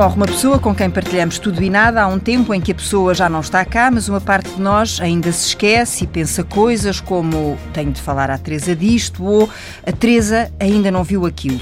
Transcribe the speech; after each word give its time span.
morre 0.00 0.16
uma 0.16 0.26
pessoa 0.26 0.58
com 0.58 0.74
quem 0.74 0.88
partilhamos 0.88 1.38
tudo 1.38 1.62
e 1.62 1.68
nada, 1.68 2.00
há 2.00 2.06
um 2.06 2.18
tempo 2.18 2.54
em 2.54 2.60
que 2.60 2.72
a 2.72 2.74
pessoa 2.74 3.12
já 3.12 3.28
não 3.28 3.40
está 3.40 3.62
cá, 3.66 3.90
mas 3.90 4.08
uma 4.08 4.18
parte 4.18 4.48
de 4.48 4.58
nós 4.58 4.98
ainda 4.98 5.30
se 5.30 5.48
esquece 5.48 6.04
e 6.04 6.06
pensa 6.06 6.42
coisas 6.42 7.02
como 7.02 7.58
tenho 7.74 7.92
de 7.92 8.00
falar 8.00 8.30
à 8.30 8.38
Teresa 8.38 8.74
disto 8.74 9.22
ou 9.22 9.50
a 9.86 9.92
Teresa 9.92 10.50
ainda 10.58 10.90
não 10.90 11.04
viu 11.04 11.26
aquilo. 11.26 11.60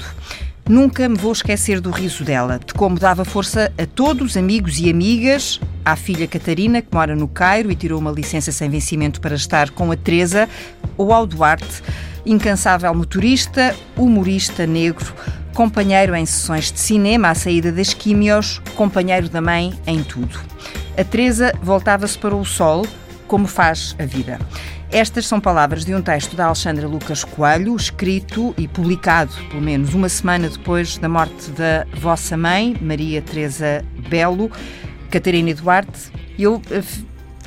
Nunca 0.69 1.09
me 1.09 1.17
vou 1.17 1.33
esquecer 1.33 1.81
do 1.81 1.91
riso 1.91 2.23
dela, 2.23 2.61
de 2.65 2.73
como 2.73 2.97
dava 2.97 3.25
força 3.25 3.73
a 3.77 3.85
todos, 3.85 4.37
amigos 4.37 4.79
e 4.79 4.89
amigas, 4.89 5.59
à 5.83 5.97
filha 5.97 6.25
Catarina, 6.25 6.81
que 6.81 6.93
mora 6.93 7.17
no 7.17 7.27
Cairo 7.27 7.69
e 7.69 7.75
tirou 7.75 7.99
uma 7.99 8.11
licença 8.11 8.53
sem 8.53 8.69
vencimento 8.69 9.19
para 9.19 9.35
estar 9.35 9.69
com 9.71 9.91
a 9.91 9.97
Teresa, 9.97 10.47
ou 10.95 11.11
ao 11.11 11.27
Duarte, 11.27 11.83
incansável 12.25 12.93
motorista, 12.95 13.75
humorista 13.97 14.65
negro, 14.65 15.13
companheiro 15.53 16.15
em 16.15 16.25
sessões 16.25 16.71
de 16.71 16.79
cinema 16.79 17.29
à 17.29 17.35
saída 17.35 17.71
das 17.71 17.93
químios, 17.93 18.61
companheiro 18.75 19.29
da 19.29 19.41
mãe 19.41 19.73
em 19.85 20.03
tudo. 20.03 20.39
A 20.97 21.03
Teresa 21.03 21.53
voltava-se 21.61 22.17
para 22.17 22.35
o 22.35 22.45
sol, 22.45 22.85
como 23.27 23.47
faz 23.47 23.95
a 23.99 24.05
vida. 24.05 24.39
Estas 24.91 25.27
são 25.27 25.39
palavras 25.39 25.85
de 25.85 25.93
um 25.93 26.01
texto 26.01 26.35
da 26.35 26.45
Alexandra 26.45 26.87
Lucas 26.87 27.23
Coelho, 27.23 27.75
escrito 27.75 28.55
e 28.57 28.67
publicado, 28.67 29.31
pelo 29.49 29.61
menos 29.61 29.93
uma 29.93 30.09
semana 30.09 30.49
depois 30.49 30.97
da 30.97 31.07
morte 31.07 31.51
da 31.51 31.85
vossa 31.93 32.35
mãe, 32.35 32.75
Maria 32.81 33.21
Teresa 33.21 33.85
Belo, 34.09 34.51
Catarina 35.11 35.53
Duarte. 35.53 36.11
Eu 36.39 36.59
eh, 36.71 36.81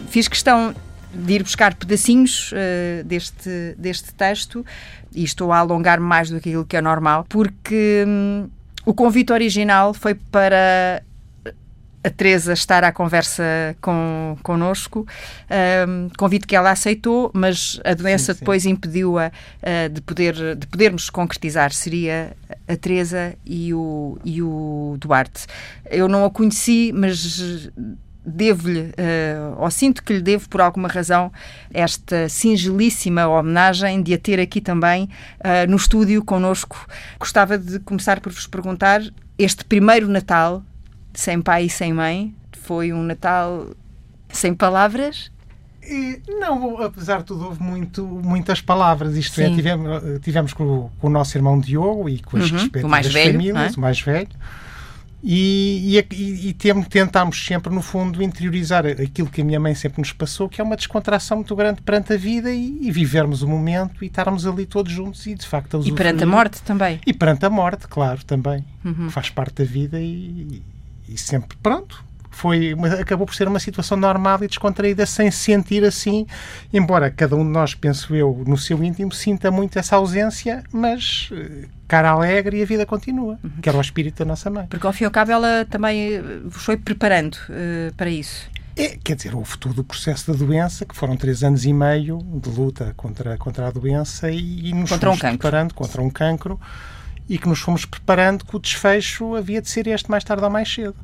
fiz 0.08 0.28
questão 0.28 0.72
de 1.14 1.32
ir 1.34 1.42
buscar 1.42 1.74
pedacinhos 1.74 2.52
uh, 2.52 3.04
deste, 3.04 3.74
deste 3.78 4.14
texto 4.14 4.64
e 5.14 5.24
estou 5.24 5.52
a 5.52 5.58
alongar 5.58 6.00
mais 6.00 6.30
do 6.30 6.40
que 6.40 6.48
aquilo 6.48 6.64
que 6.64 6.76
é 6.76 6.80
normal, 6.80 7.26
porque 7.28 8.04
hum, 8.06 8.48
o 8.84 8.94
convite 8.94 9.32
original 9.32 9.94
foi 9.94 10.14
para 10.14 11.02
a 12.04 12.10
Teresa 12.10 12.52
estar 12.52 12.82
à 12.82 12.90
conversa 12.90 13.76
com, 13.80 14.36
connosco, 14.42 15.06
um, 15.88 16.08
convite 16.18 16.46
que 16.46 16.56
ela 16.56 16.72
aceitou, 16.72 17.30
mas 17.32 17.80
a 17.84 17.94
doença 17.94 18.32
sim, 18.32 18.38
sim. 18.38 18.38
depois 18.40 18.66
impediu-a 18.66 19.28
uh, 19.28 19.88
de, 19.88 20.00
poder, 20.00 20.56
de 20.56 20.66
podermos 20.66 21.08
concretizar. 21.10 21.72
Seria 21.72 22.36
a 22.66 22.76
Teresa 22.76 23.34
e 23.46 23.72
o, 23.72 24.18
e 24.24 24.42
o 24.42 24.96
Duarte. 24.98 25.46
Eu 25.88 26.08
não 26.08 26.24
a 26.24 26.30
conheci, 26.30 26.92
mas 26.92 27.70
devo-lhe, 28.24 28.80
uh, 28.80 29.56
ou 29.58 29.70
sinto 29.70 30.02
que 30.02 30.12
lhe 30.12 30.20
devo, 30.20 30.48
por 30.48 30.60
alguma 30.60 30.88
razão, 30.88 31.32
esta 31.72 32.28
singelíssima 32.28 33.26
homenagem 33.26 34.02
de 34.02 34.14
a 34.14 34.18
ter 34.18 34.38
aqui 34.38 34.60
também 34.60 35.08
uh, 35.40 35.68
no 35.68 35.76
estúdio 35.76 36.24
connosco. 36.24 36.86
Gostava 37.18 37.58
de 37.58 37.78
começar 37.80 38.20
por 38.20 38.32
vos 38.32 38.46
perguntar: 38.46 39.02
este 39.38 39.64
primeiro 39.64 40.08
Natal, 40.08 40.62
sem 41.12 41.40
pai 41.40 41.64
e 41.64 41.70
sem 41.70 41.92
mãe, 41.92 42.34
foi 42.52 42.92
um 42.92 43.02
Natal 43.02 43.68
sem 44.28 44.54
palavras? 44.54 45.30
E, 45.84 46.20
não, 46.28 46.80
apesar 46.80 47.18
de 47.18 47.24
tudo, 47.24 47.44
houve 47.44 47.60
muito, 47.60 48.06
muitas 48.06 48.60
palavras. 48.60 49.16
Isto 49.16 49.40
é, 49.40 49.46
Sim. 49.46 49.52
é, 49.52 49.56
tivemos, 49.56 50.02
tivemos 50.22 50.52
com, 50.52 50.64
o, 50.64 50.92
com, 51.00 51.08
o, 51.08 51.10
nosso 51.10 51.36
irmão 51.36 51.58
Diogo 51.58 52.08
e 52.08 52.20
com 52.20 52.36
as 52.36 52.50
uhum, 52.50 52.58
respectivas 52.58 53.12
famílias, 53.12 53.74
é? 53.74 53.76
o 53.76 53.80
mais 53.80 54.00
velho 54.00 54.28
e, 55.22 56.04
e, 56.10 56.48
e 56.48 56.52
tentámos 56.88 57.44
sempre, 57.44 57.72
no 57.72 57.80
fundo, 57.80 58.22
interiorizar 58.22 58.84
aquilo 58.86 59.28
que 59.28 59.40
a 59.40 59.44
minha 59.44 59.60
mãe 59.60 59.74
sempre 59.74 60.00
nos 60.00 60.12
passou, 60.12 60.48
que 60.48 60.60
é 60.60 60.64
uma 60.64 60.74
descontração 60.74 61.36
muito 61.38 61.54
grande 61.54 61.80
perante 61.80 62.12
a 62.12 62.16
vida 62.16 62.50
e, 62.50 62.78
e 62.80 62.90
vivermos 62.90 63.42
o 63.42 63.48
momento 63.48 64.02
e 64.02 64.08
estarmos 64.08 64.46
ali 64.46 64.66
todos 64.66 64.92
juntos 64.92 65.26
e, 65.26 65.34
de 65.34 65.46
facto, 65.46 65.80
E 65.84 65.92
perante 65.92 66.24
a 66.24 66.26
morte 66.26 66.60
também. 66.62 67.00
E 67.06 67.12
perante 67.12 67.46
a 67.46 67.50
morte, 67.50 67.86
claro, 67.86 68.24
também. 68.24 68.64
Uhum. 68.84 69.10
Faz 69.10 69.30
parte 69.30 69.62
da 69.62 69.64
vida 69.64 70.00
e, 70.00 70.60
e 71.08 71.16
sempre, 71.16 71.56
pronto, 71.62 72.04
foi 72.32 72.74
acabou 73.00 73.26
por 73.26 73.34
ser 73.34 73.46
uma 73.46 73.60
situação 73.60 73.96
normal 73.96 74.42
e 74.42 74.48
descontraída 74.48 75.06
sem 75.06 75.30
sentir 75.30 75.84
assim, 75.84 76.26
embora 76.72 77.10
cada 77.10 77.36
um 77.36 77.44
de 77.44 77.50
nós, 77.50 77.74
penso 77.74 78.14
eu, 78.14 78.42
no 78.46 78.56
seu 78.56 78.82
íntimo, 78.82 79.12
sinta 79.12 79.50
muito 79.50 79.78
essa 79.78 79.96
ausência, 79.96 80.64
mas 80.72 81.30
eh, 81.32 81.68
cara 81.86 82.10
alegre 82.10 82.58
e 82.58 82.62
a 82.62 82.66
vida 82.66 82.86
continua, 82.86 83.38
uhum. 83.44 83.50
que 83.60 83.68
era 83.68 83.78
o 83.78 83.80
espírito 83.80 84.18
da 84.18 84.24
nossa 84.24 84.50
mãe. 84.50 84.66
Porque 84.66 84.86
ao 84.86 84.92
fim 84.92 85.04
e 85.04 85.06
ao 85.06 85.10
cabo 85.10 85.30
ela 85.30 85.66
também 85.68 86.14
eh, 86.14 86.22
vos 86.44 86.64
foi 86.64 86.76
preparando 86.76 87.34
uh, 87.34 87.94
para 87.96 88.10
isso. 88.10 88.50
É, 88.74 88.96
quer 89.04 89.16
dizer, 89.16 89.34
houve 89.34 89.58
todo 89.58 89.80
o 89.80 89.84
processo 89.84 90.32
da 90.32 90.38
doença, 90.38 90.86
que 90.86 90.96
foram 90.96 91.16
três 91.16 91.44
anos 91.44 91.66
e 91.66 91.72
meio 91.72 92.18
de 92.18 92.48
luta 92.48 92.94
contra, 92.96 93.36
contra 93.36 93.68
a 93.68 93.70
doença 93.70 94.30
e, 94.30 94.70
e 94.70 94.72
nos 94.72 94.88
contra 94.88 95.10
fomos 95.10 95.22
um 95.22 95.28
preparando 95.28 95.74
contra 95.74 96.00
um 96.00 96.08
cancro 96.08 96.58
e 97.28 97.38
que 97.38 97.48
nos 97.48 97.60
fomos 97.60 97.84
preparando 97.84 98.44
que 98.44 98.56
o 98.56 98.58
desfecho 98.58 99.34
havia 99.36 99.60
de 99.60 99.68
ser 99.68 99.86
este 99.86 100.10
mais 100.10 100.24
tarde 100.24 100.42
ou 100.42 100.50
mais 100.50 100.72
cedo. 100.72 100.96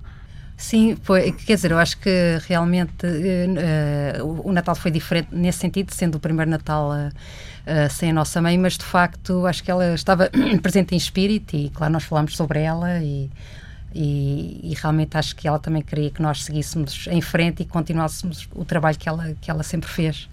Sim, 0.59 0.97
foi, 1.05 1.31
quer 1.31 1.55
dizer, 1.55 1.71
eu 1.71 1.79
acho 1.79 1.97
que 1.99 2.11
realmente 2.49 3.07
uh, 3.07 4.43
o 4.45 4.51
Natal 4.51 4.75
foi 4.75 4.91
diferente 4.91 5.29
nesse 5.31 5.61
sentido, 5.61 5.95
sendo 5.95 6.17
o 6.17 6.21
primeiro 6.21 6.51
Natal 6.51 6.91
uh, 6.91 7.91
sem 7.91 8.11
a 8.11 8.13
nossa 8.13 8.43
mãe, 8.43 8.59
mas 8.59 8.77
de 8.77 8.85
facto 8.85 9.47
acho 9.47 9.63
que 9.63 9.71
ela 9.71 9.95
estava 9.95 10.29
presente 10.61 10.97
em 10.97 10.99
espírito 10.99 11.55
e, 11.55 11.71
claro, 11.71 11.93
nós 11.93 12.03
falámos 12.03 12.37
sobre 12.37 12.59
ela 12.59 12.99
e, 12.99 13.31
e, 13.95 14.73
e, 14.73 14.75
realmente 14.75 15.17
acho 15.17 15.37
que 15.37 15.47
ela 15.47 15.61
também 15.61 15.81
queria 15.81 16.11
que 16.11 16.21
nós 16.21 16.43
seguíssemos 16.43 17.07
em 17.09 17.21
frente 17.21 17.63
e 17.63 17.65
continuássemos 17.65 18.49
o 18.53 18.65
trabalho 18.65 18.99
que 18.99 19.09
ela, 19.09 19.37
que 19.41 19.49
ela 19.49 19.63
sempre 19.63 19.89
fez. 19.89 20.29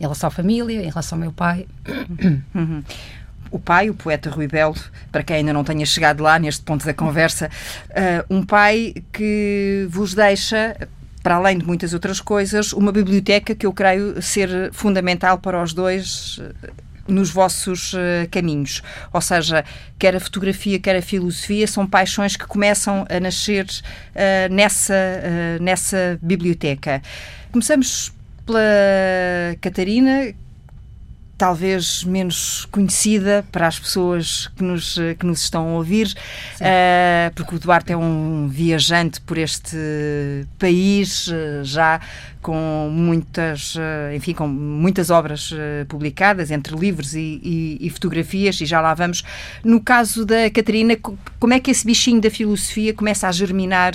Em 0.00 0.04
relação 0.04 0.28
à 0.28 0.30
família, 0.30 0.82
em 0.82 0.88
relação 0.88 1.16
ao 1.16 1.20
meu 1.20 1.32
pai. 1.32 1.66
Uhum 2.54 2.82
o 3.52 3.58
pai, 3.58 3.90
o 3.90 3.94
poeta 3.94 4.30
Rui 4.30 4.48
Belo, 4.48 4.74
para 5.12 5.22
quem 5.22 5.36
ainda 5.36 5.52
não 5.52 5.62
tenha 5.62 5.86
chegado 5.86 6.22
lá 6.22 6.38
neste 6.38 6.62
ponto 6.62 6.84
da 6.84 6.94
conversa, 6.94 7.50
uh, 7.90 8.34
um 8.34 8.44
pai 8.44 8.94
que 9.12 9.86
vos 9.88 10.14
deixa 10.14 10.76
para 11.22 11.36
além 11.36 11.58
de 11.58 11.64
muitas 11.64 11.94
outras 11.94 12.20
coisas, 12.20 12.72
uma 12.72 12.90
biblioteca 12.90 13.54
que 13.54 13.64
eu 13.64 13.72
creio 13.72 14.20
ser 14.20 14.72
fundamental 14.72 15.38
para 15.38 15.62
os 15.62 15.72
dois 15.72 16.40
eh, 16.42 16.70
nos 17.06 17.30
vossos 17.30 17.92
uh, 17.94 18.28
caminhos. 18.30 18.82
Ou 19.12 19.20
seja, 19.20 19.64
quer 19.98 20.16
a 20.16 20.20
fotografia, 20.20 20.78
quer 20.78 20.96
a 20.96 21.02
filosofia, 21.02 21.66
são 21.66 21.86
paixões 21.86 22.36
que 22.36 22.46
começam 22.46 23.06
a 23.08 23.20
nascer 23.20 23.66
uh, 23.66 24.52
nessa, 24.52 24.94
uh, 24.94 25.62
nessa 25.62 26.18
biblioteca. 26.22 27.02
Começamos 27.50 28.12
pela 28.46 28.60
Catarina, 29.60 30.32
talvez 31.42 32.04
menos 32.04 32.68
conhecida 32.70 33.44
para 33.50 33.66
as 33.66 33.76
pessoas 33.76 34.46
que 34.56 34.62
nos, 34.62 34.96
que 35.18 35.26
nos 35.26 35.42
estão 35.42 35.70
a 35.70 35.72
ouvir, 35.72 36.06
uh, 36.06 37.34
porque 37.34 37.56
o 37.56 37.58
Duarte 37.58 37.92
é 37.92 37.96
um 37.96 38.46
viajante 38.46 39.20
por 39.20 39.36
este 39.36 39.76
país, 40.56 41.26
uh, 41.26 41.64
já 41.64 42.00
com 42.40 42.88
muitas, 42.92 43.74
uh, 43.74 44.14
enfim, 44.14 44.34
com 44.34 44.46
muitas 44.46 45.10
obras 45.10 45.52
publicadas, 45.88 46.52
entre 46.52 46.76
livros 46.76 47.12
e, 47.12 47.40
e, 47.42 47.78
e, 47.80 47.90
fotografias, 47.90 48.60
e 48.60 48.64
já 48.64 48.80
lá 48.80 48.94
vamos. 48.94 49.24
No 49.64 49.80
caso 49.80 50.24
da 50.24 50.48
Catarina, 50.48 50.96
como 51.40 51.54
é 51.54 51.58
que 51.58 51.72
esse 51.72 51.84
bichinho 51.84 52.20
da 52.20 52.30
filosofia 52.30 52.94
começa 52.94 53.26
a 53.26 53.32
germinar 53.32 53.94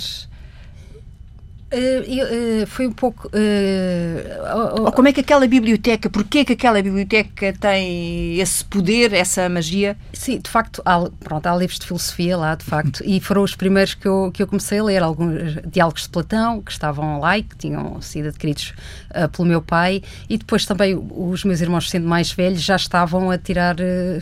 Uh, 1.70 2.62
uh, 2.62 2.66
foi 2.66 2.86
um 2.86 2.92
pouco. 2.92 3.28
Uh, 3.28 4.84
Ou 4.84 4.92
como 4.92 5.08
é 5.08 5.12
que 5.12 5.20
aquela 5.20 5.46
biblioteca, 5.46 6.08
porquê 6.08 6.42
que 6.42 6.54
aquela 6.54 6.80
biblioteca 6.80 7.52
tem 7.60 8.40
esse 8.40 8.64
poder, 8.64 9.12
essa 9.12 9.48
magia? 9.50 9.94
Sim, 10.14 10.38
de 10.38 10.48
facto, 10.48 10.80
há, 10.84 10.98
pronto, 11.20 11.46
há 11.46 11.54
livros 11.54 11.78
de 11.78 11.86
filosofia 11.86 12.38
lá, 12.38 12.54
de 12.54 12.64
facto, 12.64 13.02
e 13.04 13.20
foram 13.20 13.42
os 13.42 13.54
primeiros 13.54 13.94
que 13.94 14.08
eu, 14.08 14.30
que 14.32 14.42
eu 14.42 14.46
comecei 14.46 14.78
a 14.78 14.84
ler, 14.84 15.02
alguns 15.02 15.56
diálogos 15.70 16.02
de 16.02 16.08
Platão, 16.08 16.62
que 16.62 16.72
estavam 16.72 17.20
lá 17.20 17.36
e 17.36 17.42
que 17.42 17.56
tinham 17.56 18.00
sido 18.00 18.28
adquiridos 18.28 18.72
pelo 19.36 19.46
meu 19.46 19.60
pai, 19.60 20.02
e 20.28 20.38
depois 20.38 20.64
também 20.64 20.96
os 20.96 21.44
meus 21.44 21.60
irmãos, 21.60 21.90
sendo 21.90 22.08
mais 22.08 22.32
velhos, 22.32 22.62
já 22.62 22.76
estavam 22.76 23.30
a 23.30 23.36
tirar 23.36 23.76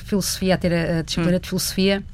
filosofia, 0.05 0.55
a 0.55 0.59
ter 0.59 0.73
a, 0.73 0.99
a 0.99 1.03
disciplina 1.03 1.37
hum. 1.37 1.41
de 1.41 1.49
filosofia 1.49 2.05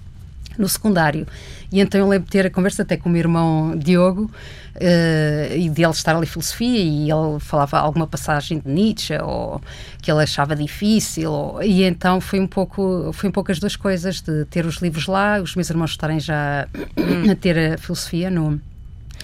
no 0.58 0.68
secundário. 0.68 1.26
E 1.70 1.80
então 1.80 2.00
eu 2.00 2.08
lembro 2.08 2.26
de 2.26 2.30
ter 2.30 2.46
a 2.46 2.50
conversa 2.50 2.82
até 2.82 2.96
com 2.96 3.08
o 3.08 3.12
meu 3.12 3.20
irmão 3.20 3.76
Diogo 3.76 4.30
uh, 4.76 5.56
e 5.56 5.70
de 5.70 5.82
ele 5.82 5.92
estar 5.92 6.14
ali 6.14 6.26
filosofia 6.26 6.78
e 6.78 7.10
ele 7.10 7.40
falava 7.40 7.78
alguma 7.78 8.06
passagem 8.06 8.58
de 8.58 8.68
Nietzsche 8.68 9.16
ou 9.22 9.60
que 10.02 10.10
ele 10.10 10.22
achava 10.22 10.54
difícil 10.54 11.32
ou, 11.32 11.62
e 11.62 11.82
então 11.84 12.20
foi 12.20 12.40
um 12.40 12.46
pouco 12.46 13.10
foi 13.14 13.30
um 13.30 13.32
pouco 13.32 13.50
as 13.50 13.58
duas 13.58 13.74
coisas 13.74 14.20
de 14.20 14.44
ter 14.46 14.66
os 14.66 14.76
livros 14.76 15.06
lá, 15.06 15.40
os 15.40 15.56
meus 15.56 15.70
irmãos 15.70 15.92
estarem 15.92 16.20
já 16.20 16.68
a 17.30 17.34
ter 17.34 17.74
a 17.74 17.78
filosofia 17.78 18.30
no 18.30 18.60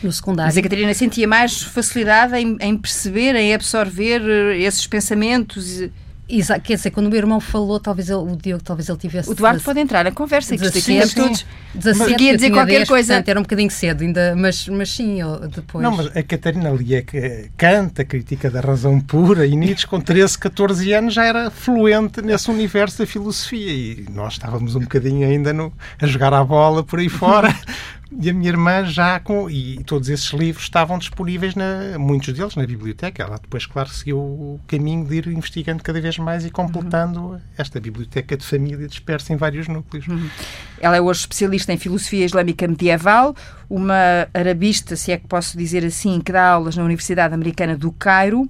no 0.02 0.12
secundário. 0.12 0.48
Mas 0.48 0.56
a 0.56 0.62
Catarina 0.62 0.94
sentia 0.94 1.26
mais 1.26 1.60
facilidade 1.60 2.36
em, 2.36 2.56
em 2.60 2.78
perceber, 2.78 3.34
em 3.34 3.52
absorver 3.52 4.20
eh, 4.22 4.58
esses 4.58 4.86
pensamentos 4.86 5.88
Exato, 6.28 6.60
quer 6.60 6.74
dizer, 6.74 6.90
quando 6.90 7.06
o 7.06 7.10
meu 7.10 7.18
irmão 7.18 7.40
falou, 7.40 7.80
talvez 7.80 8.10
ele, 8.10 8.18
o 8.18 8.36
Diogo, 8.36 8.62
talvez 8.62 8.86
ele 8.86 8.98
tivesse. 8.98 9.30
O 9.30 9.34
Duarte 9.34 9.64
pode 9.64 9.80
entrar 9.80 10.04
na 10.04 10.12
conversa, 10.12 10.54
que 10.56 10.62
estamos 10.62 11.14
todos. 11.14 11.46
17, 11.74 12.22
ia 12.22 12.34
dizer 12.34 12.50
qualquer 12.50 12.78
10, 12.78 12.88
coisa. 12.88 13.14
Portanto, 13.14 13.28
era 13.30 13.40
um 13.40 13.42
bocadinho 13.42 13.70
cedo, 13.70 14.02
ainda, 14.02 14.36
mas, 14.36 14.68
mas 14.68 14.90
sim, 14.90 15.20
eu, 15.20 15.48
depois. 15.48 15.82
Não, 15.82 15.96
mas 15.96 16.14
a 16.14 16.22
Catarina 16.22 16.70
ali 16.70 16.94
é 16.94 17.02
que 17.02 17.50
canta, 17.56 18.04
crítica 18.04 18.50
da 18.50 18.60
razão 18.60 19.00
pura, 19.00 19.46
e 19.46 19.56
Nietzsche, 19.56 19.86
com 19.86 20.00
13, 20.00 20.38
14 20.38 20.92
anos, 20.92 21.14
já 21.14 21.24
era 21.24 21.50
fluente 21.50 22.20
nesse 22.20 22.50
universo 22.50 22.98
da 22.98 23.06
filosofia. 23.06 23.72
E 23.72 24.06
nós 24.10 24.34
estávamos 24.34 24.76
um 24.76 24.80
bocadinho 24.80 25.26
ainda 25.26 25.54
no, 25.54 25.72
a 25.98 26.06
jogar 26.06 26.34
a 26.34 26.44
bola 26.44 26.84
por 26.84 26.98
aí 26.98 27.08
fora. 27.08 27.54
E 28.10 28.30
a 28.30 28.32
minha 28.32 28.48
irmã 28.48 28.84
já 28.86 29.20
com. 29.20 29.50
E 29.50 29.82
todos 29.84 30.08
esses 30.08 30.30
livros 30.32 30.64
estavam 30.64 30.98
disponíveis, 30.98 31.54
na, 31.54 31.98
muitos 31.98 32.32
deles, 32.32 32.56
na 32.56 32.66
biblioteca. 32.66 33.22
Ela 33.22 33.38
depois, 33.38 33.66
claro, 33.66 33.90
seguiu 33.90 34.18
o 34.18 34.60
caminho 34.66 35.04
de 35.04 35.16
ir 35.16 35.26
investigando 35.28 35.82
cada 35.82 36.00
vez 36.00 36.18
mais 36.18 36.44
e 36.44 36.50
completando 36.50 37.20
uhum. 37.20 37.40
esta 37.56 37.78
biblioteca 37.78 38.36
de 38.36 38.44
família 38.44 38.88
dispersa 38.88 39.32
em 39.32 39.36
vários 39.36 39.68
núcleos. 39.68 40.06
Uhum. 40.08 40.28
Ela 40.80 40.96
é 40.96 41.00
hoje 41.00 41.20
especialista 41.20 41.72
em 41.72 41.76
filosofia 41.76 42.24
islâmica 42.24 42.66
medieval, 42.66 43.36
uma 43.68 44.26
arabista, 44.32 44.96
se 44.96 45.12
é 45.12 45.18
que 45.18 45.26
posso 45.26 45.58
dizer 45.58 45.84
assim, 45.84 46.20
que 46.20 46.32
dá 46.32 46.48
aulas 46.48 46.76
na 46.76 46.84
Universidade 46.84 47.34
Americana 47.34 47.76
do 47.76 47.92
Cairo 47.92 48.48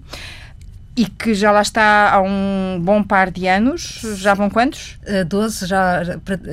e 0.98 1.06
que 1.06 1.32
já 1.32 1.52
lá 1.52 1.62
está 1.62 2.12
há 2.12 2.20
um 2.20 2.80
bom 2.82 3.04
par 3.04 3.30
de 3.30 3.46
anos. 3.46 4.00
Já 4.16 4.34
vão 4.34 4.50
quantos? 4.50 4.98
Uh, 5.06 5.24
12, 5.24 5.64
já, 5.64 6.02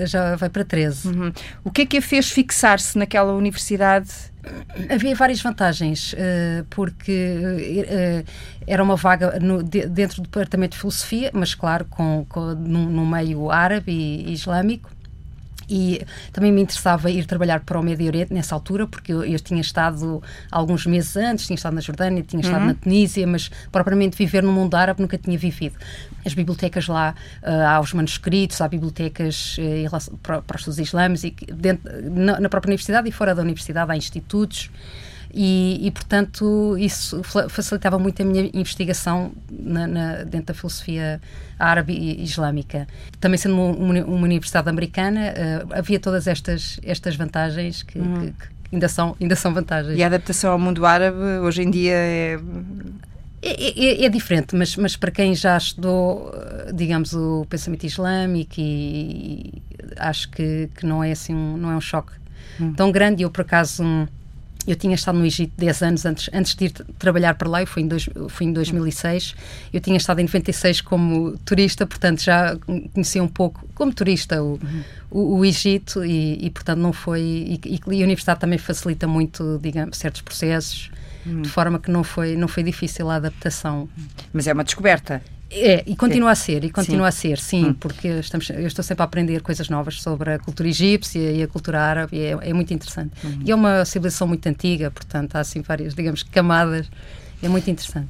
já 0.06 0.36
vai 0.36 0.50
para 0.50 0.63
13. 0.63 1.07
Uhum. 1.07 1.33
O 1.63 1.71
que 1.71 1.81
é 1.81 1.86
que 1.88 1.97
a 1.97 2.01
fez 2.01 2.30
fixar-se 2.30 2.95
naquela 2.95 3.33
universidade? 3.33 4.07
Havia 4.88 5.15
várias 5.15 5.42
vantagens, 5.42 6.13
uh, 6.13 6.63
porque 6.69 7.42
uh, 7.89 8.31
era 8.68 8.83
uma 8.83 8.95
vaga 8.95 9.33
dentro 9.89 10.18
do 10.18 10.25
departamento 10.25 10.74
de 10.74 10.77
filosofia, 10.77 11.31
mas 11.33 11.56
claro, 11.56 11.86
com, 11.86 12.24
com 12.30 12.53
no, 12.53 12.88
no 12.88 13.03
meio 13.03 13.50
árabe 13.50 13.92
e 13.92 14.31
islâmico 14.31 14.92
e 15.70 16.02
também 16.32 16.52
me 16.52 16.62
interessava 16.62 17.10
ir 17.10 17.26
trabalhar 17.26 17.62
para 17.62 17.80
o 17.80 17.84
Médio 17.84 18.08
Oriente 18.08 18.34
nessa 18.34 18.56
altura, 18.56 18.88
porque 18.88 19.12
eu, 19.12 19.24
eu 19.24 19.40
tinha 19.40 19.62
estado 19.62 20.22
alguns 20.52 20.86
meses 20.86 21.16
antes, 21.18 21.48
tinha 21.48 21.56
estado 21.56 21.74
na 21.74 21.82
Jordânia, 21.82 22.24
tinha 22.24 22.42
estado 22.42 22.62
uhum. 22.62 22.68
na 22.68 22.74
Tunísia, 22.74 23.26
mas 23.28 23.50
propriamente 23.72 24.18
viver 24.18 24.44
no 24.44 24.52
mundo 24.52 24.76
árabe 24.76 25.02
nunca 25.02 25.18
tinha 25.18 25.38
vivido. 25.38 25.76
As 26.26 26.34
bibliotecas 26.34 26.88
lá, 26.88 27.14
uh, 27.42 27.68
há 27.68 27.80
os 27.80 27.94
manuscritos, 27.94 28.62
há 28.62 28.68
bibliotecas 28.68 29.58
uh, 29.58 30.18
para, 30.18 30.42
para, 30.42 30.56
os 30.56 30.62
estudos 30.62 30.80
islâmicos, 30.80 31.24
dentro, 31.54 31.92
na, 32.12 32.40
na 32.40 32.50
própria 32.50 32.70
universidade 32.70 33.08
e 33.08 33.12
fora 33.12 33.36
da 33.36 33.42
universidade 33.42 33.92
há 33.92 33.98
institutos. 33.98 34.70
E, 35.38 35.86
e, 35.86 35.92
portanto, 35.92 36.78
isso 36.80 37.22
facilitava 37.50 38.00
muito 38.00 38.22
a 38.22 38.26
minha 38.26 38.50
investigação 38.54 39.34
na, 39.52 39.86
na, 39.86 40.14
dentro 40.24 40.48
da 40.48 40.54
filosofia 40.54 41.20
árabe 41.60 41.92
e 41.92 42.24
islâmica. 42.24 42.88
Também 43.20 43.38
sendo 43.38 43.56
uma, 43.56 44.02
uma 44.06 44.24
universidade 44.24 44.70
americana, 44.70 45.34
uh, 45.34 45.74
havia 45.74 46.00
todas 46.00 46.26
estas, 46.26 46.80
estas 46.82 47.18
vantagens 47.18 47.84
que, 47.84 48.00
uhum. 48.00 48.32
que, 48.32 48.32
que, 48.32 48.76
ainda, 48.76 48.88
são, 48.88 49.14
ainda 49.20 49.36
são 49.36 49.54
vantagens. 49.54 49.98
E 49.98 50.04
a 50.04 50.08
adaptação 50.08 50.54
ao 50.54 50.60
mundo 50.60 50.86
árabe 50.86 51.18
hoje 51.44 51.64
em 51.64 51.70
dia 51.70 51.96
é. 51.96 52.40
É, 53.42 54.04
é, 54.04 54.06
é, 54.06 54.10
diferente, 54.10 54.56
mas, 54.56 54.76
mas 54.78 54.96
para 54.96 55.12
quem 55.12 55.36
já 55.36 55.56
estudou, 55.58 56.34
digamos, 56.74 57.14
o 57.14 57.46
pensamento 57.48 57.86
islâmico, 57.86 58.54
e, 58.58 58.62
e 58.64 59.64
acho 59.98 60.31
que, 60.31 60.70
que 60.74 60.86
não 60.86 61.04
é 61.04 61.12
assim 61.12 61.36
um, 61.36 61.58
não 61.58 61.72
é 61.72 61.76
um 61.76 61.81
choque 61.81 62.14
hum. 62.60 62.74
tão 62.74 62.90
grande. 62.90 63.22
Eu, 63.22 63.30
por 63.30 63.42
acaso, 63.42 63.84
um, 63.84 64.08
eu 64.68 64.76
tinha 64.76 64.96
estado 64.96 65.18
no 65.18 65.26
Egito 65.26 65.54
10 65.58 65.82
anos 65.84 66.06
antes, 66.06 66.30
antes 66.34 66.56
de 66.56 66.66
ir 66.66 66.72
trabalhar 66.98 67.36
para 67.36 67.48
lá, 67.48 67.62
eu 67.62 67.68
fui 67.68 67.84
em, 67.84 67.88
dois, 67.88 68.10
fui 68.30 68.48
em 68.48 68.54
2006. 68.54 69.36
Eu 69.72 69.80
tinha 69.80 69.98
estado 69.98 70.20
em 70.20 70.24
96 70.24 70.82
como 70.82 71.38
turista, 71.40 71.86
portanto 71.86 72.22
já 72.22 72.58
conhecia 72.94 73.24
um 73.24 73.28
pouco, 73.28 73.68
como 73.76 73.94
turista, 73.94 74.42
o, 74.42 74.54
uhum. 74.54 74.84
o, 75.12 75.38
o, 75.38 75.46
Egito 75.46 76.04
e, 76.04 76.46
e, 76.46 76.50
portanto, 76.50 76.80
não 76.80 76.92
foi. 76.92 77.22
E, 77.22 77.62
e, 77.66 78.02
a 78.02 78.06
universidade 78.06 78.40
também 78.40 78.58
facilita 78.58 79.08
muito, 79.08 79.60
digamos, 79.62 79.98
certos 79.98 80.22
processos, 80.22 80.90
uhum. 81.26 81.44
de 81.44 81.50
forma 81.50 81.80
que 81.80 81.92
não 81.92 82.04
foi, 82.04 82.36
não 82.36 82.48
foi 82.48 82.64
difícil 82.64 83.10
a 83.10 83.16
adaptação. 83.16 83.88
Mas 84.34 84.48
é 84.48 84.54
uma 84.54 84.64
descoberta. 84.64 85.22
É, 85.50 85.83
e 85.86 85.95
continua 85.95 86.31
a 86.31 86.36
ser, 86.36 86.63
e 86.63 86.71
continua 86.71 87.12
sim. 87.12 87.31
a 87.31 87.38
ser, 87.38 87.39
sim, 87.39 87.65
hum. 87.65 87.74
porque 87.74 88.07
estamos, 88.07 88.50
eu 88.50 88.68
estou 88.68 88.83
sempre 88.83 89.03
a 89.03 89.06
aprender 89.06 89.42
coisas 89.42 89.69
novas 89.69 90.01
sobre 90.01 90.33
a 90.33 90.39
cultura 90.39 90.68
egípcia 90.68 91.31
e 91.31 91.44
a 91.44 91.47
cultura 91.47 91.81
árabe, 91.81 92.19
é, 92.19 92.38
é 92.42 92.53
muito 92.53 92.74
interessante. 92.74 93.12
Hum. 93.24 93.39
E 93.45 93.51
é 93.51 93.56
uma 93.56 93.86
civilização 93.86 94.27
muito 94.27 94.47
antiga, 94.47 94.89
portanto, 94.89 95.36
há 95.36 95.39
assim 95.39 95.62
várias, 95.62 95.94
digamos, 95.94 96.24
camadas, 96.24 96.89
é 97.42 97.47
muito 97.47 97.69
interessante. 97.69 98.09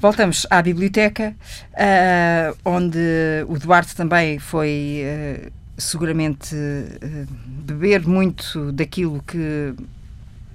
Voltamos 0.00 0.46
à 0.50 0.60
biblioteca, 0.60 1.34
uh, 1.72 2.56
onde 2.64 2.98
o 3.48 3.58
Duarte 3.58 3.96
também 3.96 4.38
foi 4.38 5.02
uh, 5.04 5.52
seguramente 5.76 6.54
uh, 6.54 7.26
beber 7.64 8.06
muito 8.06 8.72
daquilo 8.72 9.22
que 9.26 9.74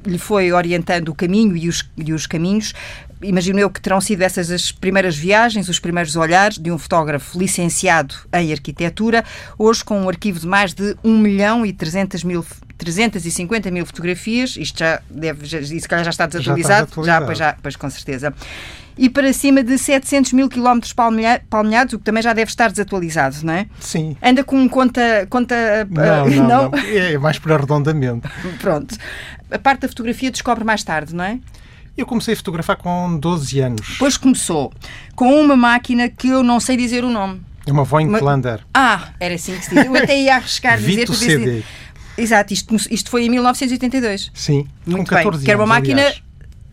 lhe 0.05 0.17
foi 0.17 0.51
orientando 0.51 1.09
o 1.09 1.15
caminho 1.15 1.55
e 1.55 1.67
os, 1.67 1.89
e 1.97 2.13
os 2.13 2.25
caminhos. 2.25 2.73
Imagino 3.21 3.59
eu 3.59 3.69
que 3.69 3.79
terão 3.79 4.01
sido 4.01 4.21
essas 4.23 4.49
as 4.49 4.71
primeiras 4.71 5.15
viagens, 5.15 5.69
os 5.69 5.79
primeiros 5.79 6.15
olhares 6.15 6.57
de 6.57 6.71
um 6.71 6.77
fotógrafo 6.77 7.37
licenciado 7.37 8.15
em 8.33 8.51
arquitetura, 8.51 9.23
hoje 9.57 9.83
com 9.83 10.01
um 10.01 10.09
arquivo 10.09 10.39
de 10.39 10.47
mais 10.47 10.73
de 10.73 10.95
1 11.03 11.17
milhão 11.19 11.65
e 11.65 11.71
300 11.71 12.23
mil 12.23 12.45
350 12.77 13.69
mil 13.69 13.85
fotografias, 13.85 14.55
isto 14.57 14.79
já 14.79 14.99
deve, 15.07 15.45
já, 15.45 15.59
isso 15.59 15.87
já 15.87 16.09
está 16.09 16.25
desatualizado, 16.25 16.91
já, 16.95 17.03
já, 17.03 17.21
pois, 17.21 17.37
já, 17.37 17.57
pois 17.61 17.75
com 17.75 17.89
certeza. 17.91 18.33
E 19.01 19.09
para 19.09 19.33
cima 19.33 19.63
de 19.63 19.79
700 19.79 20.31
mil 20.31 20.47
quilómetros 20.47 20.93
palmeados, 20.93 21.93
o 21.95 21.97
que 21.97 22.05
também 22.05 22.21
já 22.21 22.33
deve 22.33 22.51
estar 22.51 22.69
desatualizado, 22.69 23.37
não 23.41 23.51
é? 23.51 23.65
Sim. 23.79 24.15
Anda 24.21 24.43
com 24.43 24.69
conta. 24.69 25.25
conta 25.27 25.55
não, 25.89 26.27
uh, 26.27 26.29
não, 26.29 26.47
não, 26.47 26.71
não. 26.71 26.79
É 26.79 27.17
mais 27.17 27.39
por 27.39 27.51
arredondamento. 27.51 28.29
Pronto. 28.61 28.95
A 29.49 29.57
parte 29.57 29.81
da 29.81 29.87
fotografia 29.87 30.29
descobre 30.29 30.63
mais 30.63 30.83
tarde, 30.83 31.15
não 31.15 31.23
é? 31.23 31.39
Eu 31.97 32.05
comecei 32.05 32.35
a 32.35 32.37
fotografar 32.37 32.77
com 32.77 33.17
12 33.17 33.59
anos. 33.59 33.95
Pois 33.97 34.17
começou 34.17 34.71
com 35.15 35.33
uma 35.33 35.57
máquina 35.57 36.07
que 36.07 36.27
eu 36.27 36.43
não 36.43 36.59
sei 36.59 36.77
dizer 36.77 37.03
o 37.03 37.09
nome. 37.09 37.41
É 37.65 37.71
uma 37.71 37.83
Voigtlander. 37.83 38.59
Ah, 38.71 39.09
era 39.19 39.33
assim 39.33 39.57
que 39.57 39.65
se 39.65 39.73
diz. 39.73 39.83
Eu 39.83 39.95
até 39.95 40.15
ia 40.15 40.35
arriscar 40.35 40.77
dizer. 40.79 40.91
Vito 40.91 41.13
CD. 41.15 41.63
Exato, 42.15 42.53
isto, 42.53 42.75
isto 42.91 43.09
foi 43.09 43.25
em 43.25 43.31
1982. 43.31 44.29
Sim, 44.31 44.67
Muito 44.85 45.09
com 45.09 45.15
14 45.15 45.23
bem, 45.23 45.27
anos. 45.27 45.43
Que 45.43 45.49
era 45.49 45.59
uma 45.59 45.65
máquina 45.65 46.01
aliás. 46.01 46.21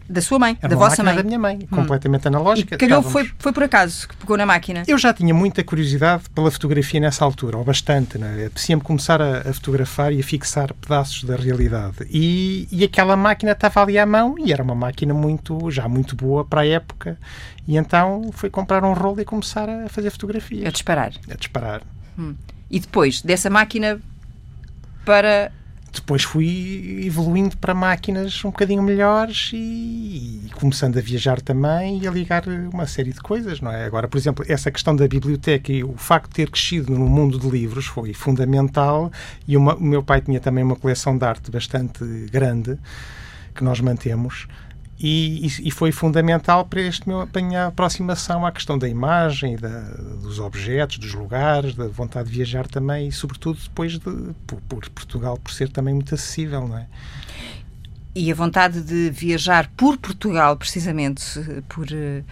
Da 0.08 0.22
sua 0.22 0.38
mãe, 0.38 0.56
da 0.60 0.74
vossa 0.74 1.02
mãe. 1.02 1.14
da 1.14 1.22
minha 1.22 1.38
mãe, 1.38 1.58
hum. 1.62 1.66
completamente 1.76 2.26
analógica. 2.26 2.74
E 2.74 2.78
calhou, 2.78 3.02
foi, 3.02 3.30
foi 3.38 3.52
por 3.52 3.62
acaso 3.62 4.08
que 4.08 4.16
pegou 4.16 4.36
na 4.36 4.46
máquina? 4.46 4.82
Eu 4.86 4.96
já 4.96 5.12
tinha 5.12 5.34
muita 5.34 5.62
curiosidade 5.62 6.24
pela 6.30 6.50
fotografia 6.50 6.98
nessa 7.00 7.24
altura, 7.24 7.58
ou 7.58 7.64
bastante, 7.64 8.16
né? 8.16 8.46
Apetecia-me 8.46 8.82
começar 8.82 9.20
a, 9.20 9.40
a, 9.40 9.52
fotografar 9.52 10.12
e 10.12 10.20
a 10.20 10.22
fixar 10.22 10.72
pedaços 10.74 11.24
da 11.24 11.36
realidade. 11.36 12.06
E, 12.10 12.66
e 12.72 12.84
aquela 12.84 13.16
máquina 13.16 13.52
estava 13.52 13.82
ali 13.82 13.98
à 13.98 14.06
mão 14.06 14.36
e 14.38 14.52
era 14.52 14.62
uma 14.62 14.74
máquina 14.74 15.12
muito, 15.12 15.70
já 15.70 15.86
muito 15.88 16.16
boa 16.16 16.44
para 16.44 16.62
a 16.62 16.66
época. 16.66 17.18
E 17.66 17.76
então 17.76 18.30
fui 18.32 18.48
comprar 18.48 18.82
um 18.84 18.94
rolo 18.94 19.20
e 19.20 19.24
começar 19.24 19.68
a 19.68 19.88
fazer 19.88 20.10
fotografias. 20.10 20.66
A 20.66 20.70
disparar. 20.70 21.12
A 21.30 21.34
disparar. 21.34 21.82
Hum. 22.18 22.34
E 22.70 22.80
depois 22.80 23.20
dessa 23.20 23.50
máquina 23.50 24.00
para 25.04 25.52
depois 25.92 26.22
fui 26.22 27.02
evoluindo 27.04 27.56
para 27.56 27.74
máquinas 27.74 28.44
um 28.44 28.50
bocadinho 28.50 28.82
melhores 28.82 29.50
e, 29.54 30.42
e, 30.46 30.50
começando 30.54 30.98
a 30.98 31.00
viajar 31.00 31.40
também 31.40 32.00
e 32.02 32.06
a 32.06 32.10
ligar 32.10 32.46
uma 32.46 32.86
série 32.86 33.12
de 33.12 33.20
coisas, 33.20 33.60
não 33.60 33.70
é? 33.70 33.84
Agora, 33.84 34.06
por 34.06 34.18
exemplo, 34.18 34.44
essa 34.48 34.70
questão 34.70 34.94
da 34.94 35.08
biblioteca 35.08 35.72
e 35.72 35.82
o 35.82 35.94
facto 35.96 36.28
de 36.28 36.34
ter 36.34 36.50
crescido 36.50 36.92
no 36.92 37.08
mundo 37.08 37.38
de 37.38 37.48
livros 37.48 37.86
foi 37.86 38.12
fundamental 38.12 39.10
e 39.46 39.56
uma, 39.56 39.74
o 39.74 39.82
meu 39.82 40.02
pai 40.02 40.20
tinha 40.20 40.40
também 40.40 40.62
uma 40.62 40.76
coleção 40.76 41.16
de 41.16 41.24
arte 41.24 41.50
bastante 41.50 42.04
grande 42.30 42.78
que 43.54 43.64
nós 43.64 43.80
mantemos 43.80 44.46
e, 45.00 45.46
e, 45.68 45.70
foi 45.70 45.92
fundamental 45.92 46.64
para, 46.64 46.80
este 46.80 47.06
meu, 47.06 47.24
para 47.24 47.40
minha 47.40 47.66
aproximação 47.66 48.44
à 48.44 48.50
questão 48.50 48.76
da 48.76 48.88
imagem, 48.88 49.56
da, 49.56 49.80
dos 50.20 50.40
objetos, 50.40 50.98
dos 50.98 51.14
lugares, 51.14 51.74
da 51.74 51.86
vontade 51.86 52.28
de 52.28 52.34
viajar 52.34 52.66
também 52.66 53.06
e, 53.06 53.12
sobretudo, 53.12 53.60
depois 53.62 53.92
de 53.92 54.00
por, 54.00 54.60
por, 54.68 54.88
Portugal, 54.88 55.38
por 55.38 55.52
ser 55.52 55.68
também 55.68 55.94
muito 55.94 56.12
acessível, 56.14 56.66
não 56.66 56.78
é? 56.78 56.86
E 58.12 58.32
a 58.32 58.34
vontade 58.34 58.80
de 58.82 59.10
viajar 59.10 59.70
por 59.76 59.96
Portugal, 59.98 60.56
precisamente, 60.56 61.22
por 61.68 61.86
eh, 61.92 62.24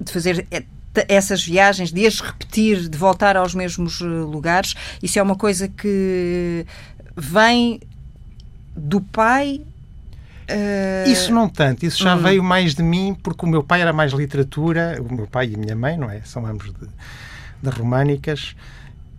de 0.00 0.12
fazer 0.12 0.46
eh, 0.50 0.64
essas 1.08 1.44
viagens, 1.44 1.92
de 1.92 2.06
as 2.06 2.20
repetir, 2.20 2.88
de 2.88 2.98
voltar 2.98 3.36
aos 3.36 3.54
mesmos 3.54 4.00
eh, 4.00 4.04
lugares, 4.04 4.74
isso 5.00 5.18
é 5.18 5.22
uma 5.22 5.36
coisa 5.36 5.68
que 5.68 6.66
vem 7.16 7.80
do 8.76 9.00
pai 9.00 9.60
Uh... 10.50 11.08
Isso 11.08 11.32
não 11.32 11.48
tanto, 11.48 11.84
isso 11.86 12.02
já 12.02 12.14
hum. 12.14 12.22
veio 12.22 12.42
mais 12.42 12.74
de 12.74 12.82
mim, 12.82 13.16
porque 13.22 13.44
o 13.44 13.48
meu 13.48 13.62
pai 13.62 13.80
era 13.80 13.92
mais 13.92 14.12
literatura, 14.12 14.96
o 15.00 15.14
meu 15.14 15.26
pai 15.26 15.48
e 15.48 15.54
a 15.54 15.58
minha 15.58 15.76
mãe, 15.76 15.96
não 15.96 16.10
é? 16.10 16.20
São 16.24 16.46
ambos 16.46 16.72
de, 16.72 16.88
de 17.62 17.70
românicas, 17.70 18.54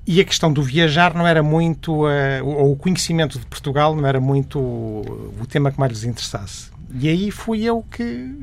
e 0.07 0.21
a 0.21 0.23
questão 0.23 0.53
do 0.53 0.61
viajar 0.61 1.15
não 1.15 1.25
era 1.25 1.41
muito, 1.41 2.05
uh, 2.05 2.43
ou 2.43 2.73
o 2.73 2.75
conhecimento 2.75 3.39
de 3.39 3.45
Portugal 3.45 3.95
não 3.95 4.07
era 4.07 4.19
muito 4.19 4.59
o 4.59 5.45
tema 5.49 5.71
que 5.71 5.79
mais 5.79 5.91
lhes 5.91 6.03
interessasse. 6.03 6.69
E 6.93 7.09
aí 7.09 7.31
fui 7.31 7.63
eu 7.63 7.83
que, 7.91 8.33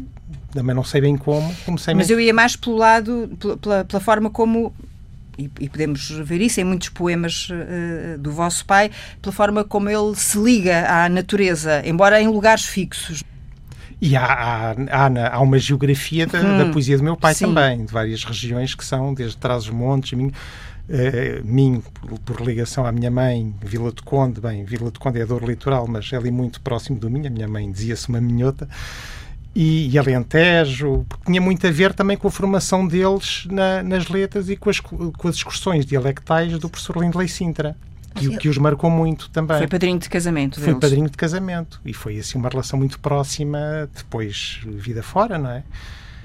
também 0.52 0.74
não 0.74 0.84
sei 0.84 1.00
bem 1.00 1.16
como, 1.16 1.54
comecei... 1.64 1.94
Mas 1.94 2.10
eu 2.10 2.20
ia 2.20 2.34
mais 2.34 2.56
pelo 2.56 2.76
lado, 2.76 3.30
pela, 3.60 3.84
pela 3.84 4.00
forma 4.00 4.28
como 4.28 4.74
e, 5.38 5.50
e, 5.60 5.68
podemos 5.68 6.10
ver 6.10 6.40
isso 6.40 6.60
em 6.60 6.64
muitos 6.64 6.88
poemas 6.90 7.48
uh, 7.48 8.18
do 8.18 8.30
vosso 8.30 8.64
pai, 8.64 8.90
pela 9.20 9.32
forma 9.32 9.64
como 9.64 9.88
ele 9.88 10.14
se 10.14 10.38
liga 10.38 10.86
à 10.88 11.08
natureza, 11.08 11.82
embora 11.86 12.20
em 12.20 12.28
lugares 12.28 12.64
fixos. 12.64 13.22
E 14.00 14.16
há, 14.16 14.24
há, 14.24 14.74
há, 14.90 15.34
há 15.36 15.40
uma 15.40 15.58
geografia 15.58 16.26
da, 16.26 16.40
hum, 16.40 16.58
da, 16.58 16.72
poesia 16.72 16.96
do 16.96 17.04
meu 17.04 17.16
pai 17.16 17.34
sim. 17.34 17.46
também, 17.46 17.84
de 17.84 17.92
várias 17.92 18.24
regiões 18.24 18.74
que 18.74 18.84
são, 18.84 19.14
desde 19.14 19.36
Trás-os-Montes, 19.36 20.12
Minho, 20.12 20.32
uh, 20.88 21.44
Minho 21.44 21.82
por, 21.82 22.18
por, 22.18 22.40
ligação 22.44 22.84
à 22.84 22.90
minha 22.90 23.12
mãe, 23.12 23.54
Vila 23.62 23.92
de 23.92 24.02
Conde, 24.02 24.40
bem, 24.40 24.64
Vila 24.64 24.90
de 24.90 24.98
Conde 24.98 25.20
é 25.20 25.24
dor 25.24 25.44
litoral, 25.44 25.86
mas 25.86 26.12
é 26.12 26.16
ali 26.16 26.32
muito 26.32 26.60
próximo 26.60 26.98
do 26.98 27.08
Minho, 27.08 27.28
a 27.28 27.30
minha 27.30 27.46
mãe 27.46 27.70
dizia-se 27.70 28.08
uma 28.08 28.20
minhota, 28.20 28.68
e, 29.54 29.90
e 29.90 29.99
Alentejo, 29.99 31.04
porque 31.09 31.26
tinha 31.26 31.40
muito 31.40 31.66
a 31.66 31.71
ver 31.71 31.92
também 31.92 32.16
com 32.16 32.28
a 32.28 32.30
formação 32.30 32.87
deles 32.87 33.47
na, 33.50 33.82
nas 33.82 34.09
letras 34.09 34.49
e 34.49 34.56
com 34.56 34.71
as, 34.71 34.80
com 34.80 35.28
as 35.28 35.37
excursões 35.37 35.85
dialectais 35.85 36.59
do 36.59 36.68
professor 36.68 36.97
Lindley 36.99 37.28
Sintra 37.28 37.76
que, 38.14 38.37
que 38.37 38.49
os 38.49 38.59
marcou 38.59 38.90
muito 38.90 39.30
também. 39.30 39.59
Foi 39.59 39.66
padrinho 39.66 39.99
de 39.99 40.09
casamento 40.09 40.61
Foi 40.61 40.75
padrinho 40.75 41.09
de 41.09 41.16
casamento 41.16 41.80
e 41.85 41.92
foi 41.92 42.18
assim 42.18 42.38
uma 42.38 42.49
relação 42.49 42.78
muito 42.78 42.99
próxima, 42.99 43.88
depois 43.94 44.61
vida 44.64 45.02
fora, 45.02 45.38
não 45.38 45.50
é? 45.50 45.62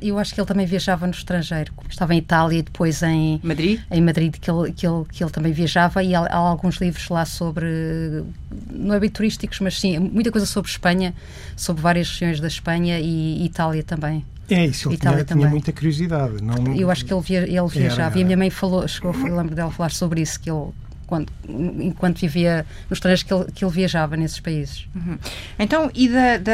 Eu 0.02 0.18
acho 0.20 0.34
que 0.34 0.40
ele 0.40 0.48
também 0.48 0.66
viajava 0.66 1.06
no 1.06 1.14
estrangeiro. 1.14 1.74
Estava 1.90 2.14
em 2.14 2.20
Itália 2.20 2.60
e 2.60 2.62
depois 2.62 3.02
em 3.04 3.40
Madrid, 3.44 3.80
em 3.90 4.02
Madrid 4.02 4.36
que 4.36 4.50
ele, 4.50 4.72
que 4.72 4.88
ele, 4.88 5.06
que 5.12 5.24
ele 5.24 5.32
também 5.32 5.52
viajava 5.52 6.04
e 6.04 6.14
há, 6.14 6.22
há 6.22 6.36
alguns 6.36 6.78
livros 6.78 7.08
lá 7.10 7.26
sobre, 7.26 8.24
não 8.72 8.96
é 8.96 9.00
bem 9.00 9.10
turísticos, 9.10 9.60
mas 9.60 9.80
sim, 9.80 9.98
muita 10.00 10.32
coisa 10.32 10.46
sobre 10.46 10.70
Espanha, 10.70 11.14
sobre 11.56 11.82
várias 11.82 12.10
regiões 12.10 12.40
da 12.40 12.48
Espanha 12.48 13.00
e 13.00 13.46
Itália 13.46 13.84
também. 13.84 14.26
É 14.50 14.66
isso, 14.66 14.88
ele 14.88 14.96
Itália 14.96 15.26
tinha, 15.26 15.38
tinha, 15.38 15.50
muita 15.50 15.74
curiosidade. 15.74 16.42
Não... 16.42 16.74
Eu 16.74 16.90
acho 16.90 17.04
que 17.04 17.14
ele, 17.14 17.22
via, 17.22 17.40
ele 17.40 17.68
viajava 17.68 18.12
era, 18.12 18.20
e 18.20 18.22
a 18.22 18.26
minha 18.26 18.38
mãe 18.38 18.50
falou, 18.50 18.88
chegou, 18.88 19.12
lembro 19.12 19.54
dela 19.54 19.72
falar 19.72 19.92
sobre 19.92 20.22
isso, 20.22 20.40
que 20.40 20.50
ele 20.50 20.72
quando, 21.08 21.32
enquanto 21.48 22.20
vivia 22.20 22.66
nos 22.90 22.98
estrangeiros 22.98 23.24
que 23.24 23.34
ele, 23.34 23.52
que 23.54 23.66
ele 23.66 23.74
viajava 23.74 24.16
nesses 24.18 24.40
países. 24.40 24.88
Uhum. 24.94 25.18
Então, 25.58 25.90
e 25.96 26.10
da, 26.10 26.38
da, 26.38 26.54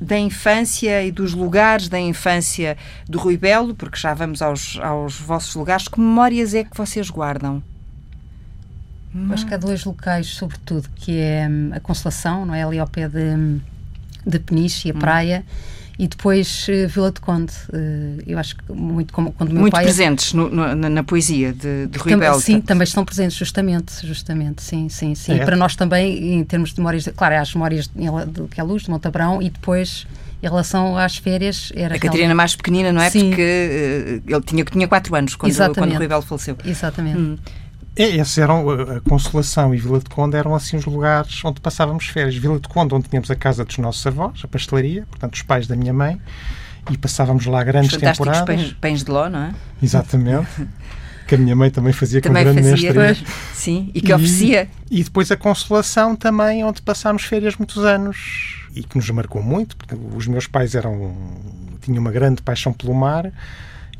da, 0.00 0.18
infância 0.18 1.04
e 1.04 1.12
dos 1.12 1.34
lugares 1.34 1.88
da 1.88 2.00
infância 2.00 2.76
do 3.08 3.18
Rui 3.18 3.36
Belo, 3.36 3.74
porque 3.74 3.98
já 3.98 4.14
vamos 4.14 4.40
aos, 4.40 4.78
aos 4.80 5.20
vossos 5.20 5.54
lugares, 5.54 5.86
que 5.86 6.00
memórias 6.00 6.54
é 6.54 6.64
que 6.64 6.76
vocês 6.76 7.10
guardam? 7.10 7.62
Acho 9.32 9.46
que 9.46 9.54
há 9.54 9.56
dois 9.56 9.84
locais, 9.84 10.28
sobretudo, 10.28 10.88
que 10.94 11.18
é 11.18 11.46
hum, 11.48 11.70
a 11.74 11.80
Consolação, 11.80 12.46
não 12.46 12.54
é? 12.54 12.62
Ali 12.62 12.78
ao 12.78 12.86
pé 12.86 13.08
de, 13.08 13.60
de 14.24 14.38
Peniche 14.38 14.88
e 14.88 14.90
a 14.92 14.94
hum. 14.94 14.98
praia 14.98 15.44
e 16.00 16.08
depois 16.08 16.66
uh, 16.66 16.88
Vila 16.88 17.12
de 17.12 17.20
Conde. 17.20 17.52
Uh, 17.68 18.22
eu 18.26 18.38
acho 18.38 18.56
que 18.56 18.72
muito 18.72 19.12
como 19.12 19.32
quando 19.32 19.50
meu 19.50 19.60
muito 19.60 19.74
pai... 19.74 19.84
presentes 19.84 20.32
no, 20.32 20.48
no, 20.48 20.74
na, 20.74 20.88
na, 20.88 21.04
poesia 21.04 21.52
de, 21.52 21.88
de 21.88 21.98
Rui 21.98 22.16
Belo. 22.16 22.40
Sim, 22.40 22.58
também 22.58 22.84
estão 22.84 23.04
presentes, 23.04 23.36
justamente, 23.36 24.06
justamente, 24.06 24.62
sim, 24.62 24.88
sim, 24.88 25.14
sim. 25.14 25.32
É. 25.32 25.36
E 25.36 25.44
para 25.44 25.56
nós 25.56 25.76
também, 25.76 26.36
em 26.36 26.42
termos 26.42 26.72
de 26.72 26.80
memórias, 26.80 27.06
claro, 27.14 27.34
é 27.34 27.38
as 27.38 27.52
memórias 27.52 27.86
do 27.86 28.48
que 28.48 28.58
é 28.58 28.62
Luz, 28.62 28.84
de 28.84 28.90
Montabrão, 28.90 29.42
e 29.42 29.50
depois 29.50 30.06
em 30.42 30.46
relação 30.46 30.96
às 30.96 31.18
férias 31.18 31.70
era 31.76 31.96
a 31.96 31.98
Catarina 31.98 32.34
mais 32.34 32.56
pequenina 32.56 32.90
não 32.90 33.02
é 33.02 33.10
Sim. 33.10 33.28
porque 33.28 34.22
uh, 34.26 34.32
ele 34.32 34.42
tinha 34.42 34.64
tinha 34.64 34.88
quatro 34.88 35.14
anos 35.14 35.34
quando 35.34 35.54
quando 35.74 35.94
Rui 35.94 36.08
Belo 36.08 36.22
faleceu 36.22 36.56
exatamente 36.64 37.18
hum. 37.18 37.36
É, 38.00 38.16
esses 38.16 38.38
eram 38.38 38.70
a 38.70 39.00
Consolação 39.00 39.74
e 39.74 39.78
Vila 39.78 39.98
de 39.98 40.08
Conde 40.08 40.34
eram 40.34 40.54
assim 40.54 40.78
os 40.78 40.86
lugares 40.86 41.44
onde 41.44 41.60
passávamos 41.60 42.06
férias. 42.06 42.34
Vila 42.34 42.58
de 42.58 42.66
Conde, 42.66 42.94
onde 42.94 43.06
tínhamos 43.10 43.30
a 43.30 43.36
casa 43.36 43.62
dos 43.62 43.76
nossos 43.76 44.06
avós, 44.06 44.40
a 44.42 44.48
pastelaria, 44.48 45.04
portanto, 45.10 45.34
os 45.34 45.42
pais 45.42 45.66
da 45.66 45.76
minha 45.76 45.92
mãe, 45.92 46.18
e 46.90 46.96
passávamos 46.96 47.44
lá 47.44 47.62
grandes 47.62 47.94
temporadas. 47.98 48.46
Pães, 48.46 48.72
pães 48.72 49.04
de 49.04 49.10
ló, 49.10 49.28
não 49.28 49.40
é? 49.40 49.54
Exatamente. 49.82 50.48
que 51.28 51.34
a 51.34 51.38
minha 51.38 51.54
mãe 51.54 51.70
também 51.70 51.92
fazia 51.92 52.22
também 52.22 52.42
com 52.42 52.54
grande 52.54 52.70
fazia, 52.70 52.94
mestria. 52.94 53.28
Sim, 53.52 53.90
e 53.94 54.00
que 54.00 54.14
oferecia. 54.14 54.66
E, 54.90 55.00
e 55.00 55.04
depois 55.04 55.30
a 55.30 55.36
Consolação 55.36 56.16
também, 56.16 56.64
onde 56.64 56.80
passámos 56.80 57.24
férias 57.24 57.54
muitos 57.56 57.84
anos 57.84 58.66
e 58.74 58.82
que 58.82 58.96
nos 58.96 59.10
marcou 59.10 59.42
muito, 59.42 59.76
porque 59.76 59.94
os 60.16 60.26
meus 60.26 60.46
pais 60.46 60.74
eram 60.74 61.14
tinham 61.82 62.00
uma 62.00 62.10
grande 62.10 62.40
paixão 62.40 62.72
pelo 62.72 62.94
mar 62.94 63.30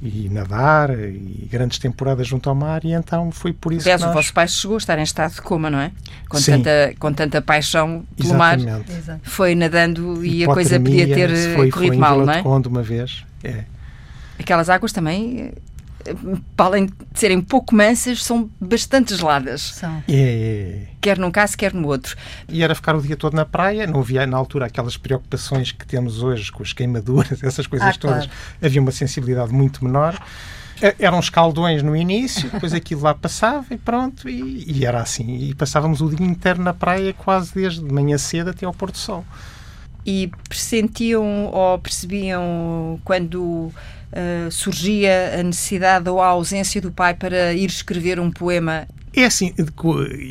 e 0.02 0.28
nadar 0.30 0.90
e 0.98 1.46
grandes 1.50 1.78
temporadas 1.78 2.26
junto 2.26 2.48
ao 2.48 2.54
mar 2.54 2.84
e 2.84 2.92
então 2.92 3.30
foi 3.30 3.52
por 3.52 3.72
isso 3.72 3.86
Aliás, 3.86 4.00
que 4.00 4.06
nós... 4.06 4.14
o 4.14 4.18
vosso 4.18 4.32
pai 4.32 4.48
chegou 4.48 4.76
a 4.76 4.78
estar 4.78 4.98
em 4.98 5.02
estado 5.02 5.34
de 5.34 5.42
coma, 5.42 5.68
não 5.68 5.78
é? 5.78 5.92
Com, 6.28 6.38
Sim. 6.38 6.52
tanta, 6.52 6.94
com 6.98 7.12
tanta 7.12 7.42
paixão 7.42 8.04
pelo 8.16 8.34
Exatamente. 8.34 9.06
mar, 9.06 9.20
foi 9.22 9.54
nadando 9.54 10.24
e, 10.24 10.44
a 10.44 10.46
coisa 10.46 10.80
podia 10.80 11.06
ter 11.06 11.28
foi, 11.54 11.70
corrido 11.70 11.92
foi 11.92 11.98
mal, 11.98 12.24
não 12.24 12.32
é? 12.32 12.42
Conde 12.42 12.68
uma 12.68 12.82
vez, 12.82 13.24
é. 13.44 13.64
Aquelas 14.38 14.70
águas 14.70 14.90
também 14.90 15.52
para 16.56 16.66
além 16.66 16.86
de 16.86 16.94
serem 17.14 17.40
pouco 17.40 17.74
mansas, 17.74 18.22
são 18.22 18.50
bastante 18.60 19.14
geladas. 19.14 19.60
São. 19.60 20.02
É, 20.08 20.12
é. 20.14 20.86
Quer 21.00 21.18
num 21.18 21.30
caso, 21.30 21.56
quer 21.56 21.72
no 21.72 21.88
outro. 21.88 22.16
E 22.48 22.62
era 22.62 22.74
ficar 22.74 22.94
o 22.94 23.02
dia 23.02 23.16
todo 23.16 23.34
na 23.34 23.44
praia, 23.44 23.86
não 23.86 24.00
havia 24.00 24.26
na 24.26 24.36
altura 24.36 24.66
aquelas 24.66 24.96
preocupações 24.96 25.72
que 25.72 25.86
temos 25.86 26.22
hoje 26.22 26.50
com 26.50 26.62
as 26.62 26.72
queimaduras, 26.72 27.42
essas 27.44 27.66
coisas 27.66 27.88
ah, 27.88 27.98
todas. 27.98 28.26
Claro. 28.26 28.40
Havia 28.62 28.80
uma 28.80 28.92
sensibilidade 28.92 29.52
muito 29.52 29.84
menor. 29.84 30.18
Eram 30.98 31.20
escaldões 31.20 31.82
no 31.82 31.94
início, 31.94 32.48
depois 32.48 32.72
aquilo 32.72 33.02
lá 33.02 33.14
passava 33.14 33.66
e 33.70 33.76
pronto, 33.76 34.26
e, 34.30 34.64
e 34.66 34.86
era 34.86 35.02
assim. 35.02 35.36
E 35.36 35.54
passávamos 35.54 36.00
o 36.00 36.08
dia 36.08 36.26
inteiro 36.26 36.62
na 36.62 36.72
praia, 36.72 37.12
quase 37.12 37.52
desde 37.54 37.84
de 37.84 37.92
manhã 37.92 38.16
cedo 38.16 38.48
até 38.48 38.64
ao 38.64 38.72
pôr 38.72 38.90
do 38.90 38.96
sol. 38.96 39.22
E 40.06 40.30
pressentiam 40.48 41.50
ou 41.52 41.78
percebiam 41.78 42.98
quando 43.04 43.70
uh, 44.12 44.50
surgia 44.50 45.38
a 45.38 45.42
necessidade 45.42 46.08
ou 46.08 46.20
a 46.20 46.26
ausência 46.26 46.80
do 46.80 46.90
pai 46.90 47.14
para 47.14 47.52
ir 47.52 47.66
escrever 47.66 48.18
um 48.20 48.30
poema 48.30 48.86
é 49.12 49.24
assim, 49.24 49.52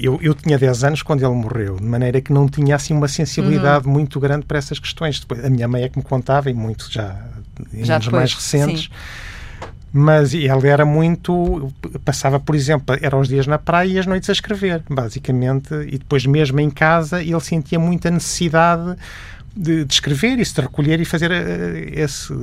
eu, 0.02 0.20
eu 0.22 0.34
tinha 0.34 0.58
10 0.58 0.84
anos 0.86 1.02
quando 1.04 1.22
ele 1.22 1.36
morreu, 1.36 1.76
de 1.76 1.84
maneira 1.84 2.22
que 2.22 2.32
não 2.32 2.48
tinha 2.48 2.78
assim 2.78 2.94
uma 2.94 3.10
sensibilidade 3.10 3.86
uhum. 3.86 3.92
muito 3.92 4.20
grande 4.22 4.46
para 4.46 4.58
essas 4.58 4.80
questões. 4.80 5.20
Depois, 5.20 5.44
a 5.44 5.50
minha 5.50 5.68
mãe 5.68 5.84
é 5.84 5.90
que 5.90 5.98
me 5.98 6.04
contava, 6.04 6.50
e 6.50 6.54
muito 6.54 6.90
já 6.90 7.28
em 7.74 7.84
já 7.84 7.96
anos 7.96 8.06
depois, 8.06 8.22
mais 8.22 8.34
recentes. 8.34 8.84
Sim. 8.84 8.90
Mas 9.92 10.34
ele 10.34 10.68
era 10.68 10.86
muito. 10.86 11.72
Passava, 12.06 12.40
por 12.40 12.56
exemplo, 12.56 12.96
era 13.02 13.18
os 13.18 13.28
dias 13.28 13.48
na 13.48 13.58
praia 13.58 13.88
e 13.88 14.00
as 14.00 14.06
noites 14.06 14.30
a 14.30 14.34
escrever, 14.34 14.84
basicamente. 14.90 15.74
E 15.88 15.98
depois, 15.98 16.26
mesmo 16.26 16.60
em 16.60 16.70
casa, 16.70 17.22
ele 17.22 17.40
sentia 17.40 17.80
muita 17.80 18.12
necessidade 18.12 18.96
de, 19.56 19.84
de 19.86 19.94
escrever 19.94 20.40
e 20.40 20.44
de 20.44 20.62
recolher 20.62 21.00
e 21.00 21.06
fazer 21.06 21.32
eh, 21.32 21.90
esse, 21.94 22.34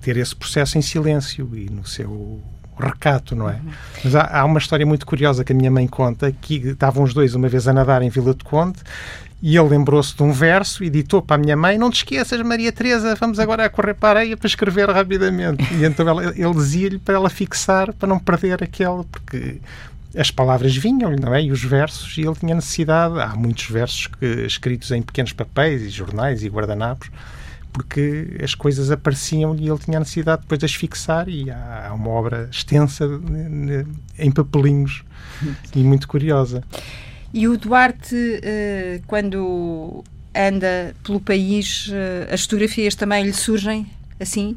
ter 0.00 0.16
esse 0.16 0.34
processo 0.34 0.78
em 0.78 0.82
silêncio 0.82 1.50
e 1.54 1.68
no 1.70 1.86
seu 1.86 2.42
recato, 2.78 3.36
não 3.36 3.48
é? 3.48 3.54
Uhum. 3.54 3.70
Mas 4.04 4.14
há, 4.14 4.40
há, 4.40 4.44
uma 4.44 4.58
história 4.58 4.84
muito 4.84 5.06
curiosa 5.06 5.44
que 5.44 5.52
a 5.52 5.56
minha 5.56 5.70
mãe 5.70 5.86
conta, 5.86 6.32
que 6.32 6.68
estavam 6.68 7.02
os 7.04 7.14
dois 7.14 7.34
uma 7.34 7.48
vez 7.48 7.68
a 7.68 7.72
nadar 7.72 8.02
em 8.02 8.08
Vila 8.08 8.34
de 8.34 8.44
Conde 8.44 8.78
e 9.46 9.58
ele 9.58 9.68
lembrou-se 9.68 10.16
de 10.16 10.22
um 10.22 10.32
verso 10.32 10.82
e 10.82 10.88
ditou 10.88 11.20
para 11.20 11.36
a 11.36 11.38
minha 11.38 11.54
mãe, 11.54 11.76
não 11.76 11.90
te 11.90 11.96
esqueças 11.96 12.40
Maria 12.40 12.72
Teresa, 12.72 13.14
vamos 13.14 13.38
agora 13.38 13.66
a 13.66 13.68
correr 13.68 13.92
para 13.92 14.20
a 14.20 14.22
areia 14.22 14.38
para 14.38 14.46
escrever 14.46 14.88
rapidamente. 14.88 15.62
E 15.74 15.84
então 15.84 16.08
ela, 16.08 16.24
ele 16.24 16.54
dizia-lhe 16.54 16.98
para 16.98 17.16
ela 17.16 17.28
fixar, 17.28 17.92
para 17.92 18.08
não 18.08 18.18
perder 18.18 18.64
aquela, 18.64 19.04
porque 19.04 19.60
as 20.16 20.30
palavras 20.30 20.74
vinham-lhe, 20.74 21.20
não 21.20 21.34
é? 21.34 21.42
E 21.42 21.52
os 21.52 21.62
versos, 21.62 22.16
e 22.16 22.22
ele 22.22 22.34
tinha 22.34 22.54
necessidade. 22.54 23.20
Há 23.20 23.34
muitos 23.36 23.68
versos 23.68 24.06
que, 24.06 24.24
escritos 24.46 24.90
em 24.92 25.02
pequenos 25.02 25.34
papéis 25.34 25.82
e 25.82 25.90
jornais 25.90 26.42
e 26.42 26.48
guardanapos, 26.48 27.10
porque 27.74 28.38
as 28.40 28.54
coisas 28.54 28.88
apareciam-lhe 28.92 29.64
e 29.64 29.68
ele 29.68 29.78
tinha 29.78 29.98
necessidade 29.98 30.42
depois 30.42 30.60
de 30.60 30.64
as 30.64 30.74
fixar. 30.74 31.28
E 31.28 31.50
há, 31.50 31.92
uma 31.92 32.08
obra 32.08 32.48
extensa 32.50 33.04
em 34.16 34.30
papelinhos 34.30 35.02
e 35.74 35.82
muito 35.82 36.06
curiosa. 36.06 36.62
E 37.32 37.48
o 37.48 37.58
Duarte, 37.58 38.14
eh, 38.44 39.00
quando 39.08 40.04
anda 40.32 40.94
pelo 41.02 41.20
país, 41.20 41.90
eh, 41.92 42.32
as 42.32 42.42
fotografias 42.42 42.94
também 42.94 43.24
lhe 43.24 43.32
surgem 43.32 43.88
assim? 44.20 44.56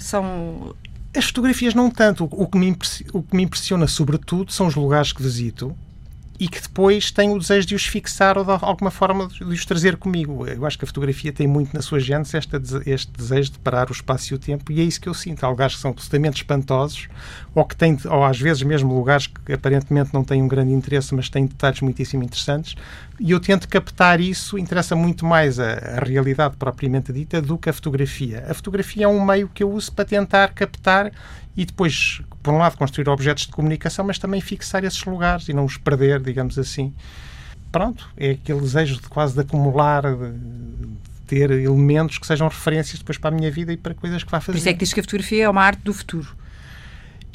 São 0.00 0.76
as 1.12 1.24
fotografias 1.26 1.74
não 1.74 1.90
tanto. 1.90 2.28
O 2.30 2.46
que, 2.46 2.56
me 2.56 2.76
o 3.12 3.20
que 3.20 3.36
me 3.36 3.42
impressiona, 3.42 3.88
sobretudo, 3.88 4.52
são 4.52 4.68
os 4.68 4.76
lugares 4.76 5.12
que 5.12 5.20
visito 5.20 5.76
e 6.38 6.48
que 6.48 6.60
depois 6.60 7.10
tenho 7.10 7.34
o 7.34 7.38
desejo 7.38 7.66
de 7.66 7.74
os 7.74 7.86
fixar 7.86 8.36
ou 8.36 8.44
de 8.44 8.50
alguma 8.50 8.90
forma 8.90 9.28
de 9.28 9.44
os 9.44 9.64
trazer 9.64 9.96
comigo. 9.96 10.46
Eu 10.46 10.66
acho 10.66 10.76
que 10.76 10.84
a 10.84 10.86
fotografia 10.86 11.32
tem 11.32 11.46
muito 11.46 11.72
na 11.72 11.80
sua 11.80 12.00
gênese 12.00 12.36
este, 12.36 12.56
este 12.86 13.12
desejo 13.12 13.52
de 13.52 13.58
parar 13.60 13.88
o 13.88 13.92
espaço 13.92 14.32
e 14.32 14.34
o 14.34 14.38
tempo 14.38 14.72
e 14.72 14.80
é 14.80 14.84
isso 14.84 15.00
que 15.00 15.08
eu 15.08 15.14
sinto. 15.14 15.44
Há 15.44 15.48
lugares 15.48 15.76
que 15.76 15.80
são 15.80 15.92
absolutamente 15.92 16.38
espantosos 16.38 17.08
ou 17.54 17.64
que 17.64 17.76
têm, 17.76 17.96
ou 18.06 18.24
às 18.24 18.40
vezes 18.40 18.62
mesmo 18.62 18.92
lugares 18.92 19.28
que 19.28 19.52
aparentemente 19.52 20.12
não 20.12 20.24
têm 20.24 20.42
um 20.42 20.48
grande 20.48 20.72
interesse, 20.72 21.14
mas 21.14 21.28
têm 21.28 21.46
detalhes 21.46 21.80
muitíssimo 21.80 22.24
interessantes 22.24 22.74
e 23.20 23.30
eu 23.30 23.38
tento 23.38 23.68
captar 23.68 24.20
isso, 24.20 24.58
interessa 24.58 24.96
muito 24.96 25.24
mais 25.24 25.60
a, 25.60 25.72
a 25.72 26.04
realidade 26.04 26.56
propriamente 26.56 27.12
dita 27.12 27.40
do 27.40 27.56
que 27.56 27.70
a 27.70 27.72
fotografia. 27.72 28.44
A 28.48 28.54
fotografia 28.54 29.04
é 29.04 29.08
um 29.08 29.24
meio 29.24 29.48
que 29.48 29.62
eu 29.62 29.70
uso 29.70 29.92
para 29.92 30.04
tentar 30.04 30.48
captar 30.48 31.12
e 31.56 31.64
depois, 31.64 32.20
por 32.44 32.52
um 32.52 32.58
lado, 32.58 32.76
construir 32.76 33.08
objetos 33.08 33.46
de 33.46 33.52
comunicação, 33.52 34.04
mas 34.04 34.18
também 34.18 34.40
fixar 34.40 34.84
esses 34.84 35.02
lugares 35.04 35.48
e 35.48 35.54
não 35.54 35.64
os 35.64 35.78
perder, 35.78 36.20
digamos 36.20 36.58
assim. 36.58 36.94
Pronto, 37.72 38.06
é 38.16 38.32
aquele 38.32 38.60
desejo 38.60 39.00
de 39.00 39.08
quase 39.08 39.34
de 39.34 39.40
acumular, 39.40 40.02
de, 40.02 40.88
ter 41.26 41.50
elementos 41.50 42.18
que 42.18 42.26
sejam 42.26 42.46
referências 42.46 42.98
depois 42.98 43.16
para 43.16 43.34
a 43.34 43.36
minha 43.36 43.50
vida 43.50 43.72
e 43.72 43.78
para 43.78 43.94
coisas 43.94 44.22
que 44.22 44.30
vá 44.30 44.40
fazer. 44.40 44.52
Por 44.52 44.58
isso 44.58 44.68
é 44.68 44.72
que 44.74 44.78
diz 44.80 44.92
que 44.92 45.00
a 45.00 45.02
fotografia 45.02 45.44
é 45.44 45.48
uma 45.48 45.62
arte 45.62 45.80
do 45.82 45.94
futuro. 45.94 46.36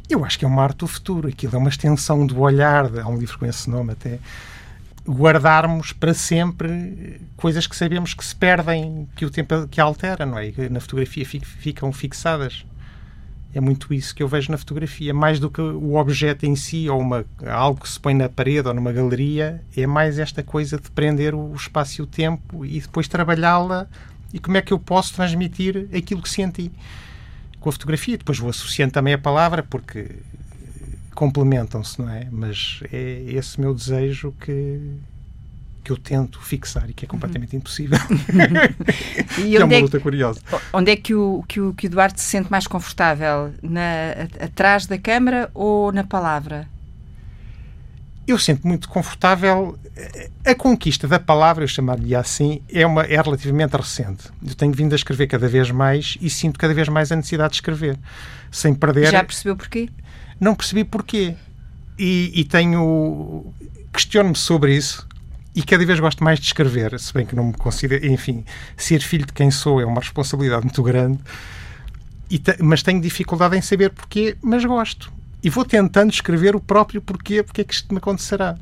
Eu 0.08 0.24
acho 0.24 0.38
que 0.38 0.46
é 0.46 0.48
uma 0.48 0.62
arte 0.62 0.78
do 0.78 0.88
futuro. 0.88 1.28
Aquilo 1.28 1.56
é 1.56 1.58
uma 1.58 1.70
extensão 1.70 2.25
do 2.25 2.39
olhar. 2.39 2.86
Há 3.00 3.08
um 3.08 3.18
livro 3.18 3.38
com 3.39 3.48
esse 3.48 3.68
nome 3.68 3.94
até 3.94 4.20
guardarmos 5.08 5.92
para 5.92 6.13
sempre 6.13 7.20
coisas 7.36 7.66
que 7.66 7.75
sabemos 7.75 8.13
que 8.13 8.24
se 8.24 8.36
perdem, 8.36 9.10
que 9.16 9.25
o 9.25 9.32
tempo 9.32 9.68
que 9.68 9.82
altera, 9.82 10.24
não 10.24 10.38
é? 10.38 10.50
E 10.50 10.70
na 10.70 10.80
fotografia 10.80 11.25
ficam 11.25 11.92
fixadas. 11.92 12.63
É 13.53 13.60
muito 13.60 13.94
isso 13.94 14.13
que 14.13 14.22
eu 14.22 14.27
vejo 14.27 14.51
na 14.51 14.58
fotografia. 14.58 15.13
Mais 15.13 15.39
do 15.39 15.50
que 15.50 15.60
o 15.60 15.96
objeto 15.96 16.46
em 16.46 16.56
si 16.56 16.88
ou 16.88 17.00
uma, 17.00 17.25
algo 17.48 17.82
que 17.82 17.89
se 17.89 18.00
põe 18.00 18.13
na 18.13 18.29
parede 18.29 18.68
ou 18.68 18.74
numa 18.74 18.91
galeria, 18.91 19.63
é 19.75 19.88
mais 19.88 20.20
esta 20.20 20.44
coisa 20.44 20.77
de 20.77 20.89
prender 20.91 21.34
o 21.34 21.53
espaço 21.56 22.01
e 22.01 22.03
o 22.03 22.06
tempo 22.06 22.63
e 22.63 22.79
depois 22.79 23.08
trabalhá-la 23.08 23.88
e 24.32 24.39
como 24.39 24.58
é 24.58 24.62
que 24.62 24.72
eu 24.72 24.79
posso 24.79 25.13
transmitir 25.15 25.89
aquilo 25.96 26.22
que 26.22 26.29
senti 26.29 26.72
com 27.60 27.70
a 27.70 27.72
fotografia. 27.72 28.18
Depois 28.18 28.38
vou 28.38 28.50
associando 28.51 28.94
também 28.94 29.15
a 29.15 29.18
palavra 29.18 29.63
porque 29.63 30.08
complementam-se, 31.15 32.00
não 32.00 32.10
é? 32.10 32.27
Mas 32.32 32.82
é 32.91 33.24
esse 33.27 33.60
meu 33.60 33.74
desejo 33.74 34.34
que, 34.39 34.79
que 35.83 35.91
eu 35.91 35.98
tento 35.98 36.41
fixar 36.41 36.89
e 36.89 36.93
que 36.93 37.05
é 37.05 37.07
completamente 37.07 37.53
uhum. 37.53 37.59
impossível. 37.59 37.98
e 39.43 39.55
é 39.55 39.63
uma 39.63 39.74
é 39.74 39.79
luta 39.79 39.98
que, 39.98 40.03
curiosa. 40.03 40.41
Onde 40.74 40.91
é 40.91 40.95
que 40.95 41.13
o, 41.13 41.43
que, 41.48 41.59
o, 41.59 41.74
que 41.74 41.88
o 41.88 41.89
Duarte 41.89 42.21
se 42.21 42.27
sente 42.27 42.51
mais 42.51 42.67
confortável? 42.67 43.53
Na, 43.62 44.12
atrás 44.43 44.86
da 44.86 44.98
câmara 44.98 45.50
ou 45.53 45.91
na 45.91 46.03
palavra? 46.03 46.67
Eu 48.27 48.38
sinto 48.38 48.67
muito 48.67 48.88
confortável. 48.88 49.77
A 50.45 50.53
conquista 50.53 51.07
da 51.07 51.19
palavra, 51.19 51.63
eu 51.63 51.67
chamar-lhe 51.67 52.13
assim, 52.13 52.62
é, 52.71 52.86
uma, 52.86 53.03
é 53.03 53.19
relativamente 53.19 53.75
recente. 53.75 54.25
Eu 54.45 54.53
tenho 54.53 54.71
vindo 54.71 54.93
a 54.93 54.95
escrever 54.95 55.27
cada 55.27 55.48
vez 55.48 55.71
mais 55.71 56.17
e 56.21 56.29
sinto 56.29 56.59
cada 56.59 56.74
vez 56.74 56.88
mais 56.88 57.12
a 57.12 57.15
necessidade 57.15 57.51
de 57.51 57.57
escrever. 57.57 57.98
Sem 58.51 58.75
perder. 58.75 59.12
Já 59.12 59.24
percebeu 59.24 59.55
porquê? 59.55 59.89
Não 60.39 60.53
percebi 60.53 60.83
porquê. 60.83 61.36
E, 61.98 62.31
e 62.33 62.43
tenho. 62.43 63.51
Questiono-me 63.91 64.36
sobre 64.36 64.75
isso 64.75 65.09
e 65.56 65.63
cada 65.63 65.86
vez 65.86 66.00
gosto 66.00 66.24
mais 66.24 66.39
de 66.39 66.46
escrever, 66.46 67.00
se 67.00 67.13
bem 67.13 67.25
que 67.25 67.36
não 67.36 67.46
me 67.48 67.53
considero. 67.53 68.06
Enfim, 68.06 68.46
ser 68.77 69.00
filho 69.00 69.25
de 69.25 69.34
quem 69.34 69.50
sou 69.50 69.82
é 69.82 69.86
uma 69.86 70.00
responsabilidade 70.00 70.63
muito 70.63 70.82
grande, 70.84 71.20
te, 72.38 72.62
mas 72.62 72.84
tenho 72.84 73.01
dificuldade 73.01 73.58
em 73.58 73.62
saber 73.62 73.89
porquê, 73.89 74.38
mas 74.41 74.63
gosto. 74.63 75.12
E 75.44 75.50
vou 75.50 75.65
tentando 75.65 76.12
escrever 76.12 76.56
o 76.56 76.60
próprio 76.60 77.01
porquê, 77.01 77.41
porque 77.41 77.62
é 77.62 77.63
que 77.63 77.74
isto 77.74 77.94
me 77.94 77.98
acontecerá. 77.98 78.58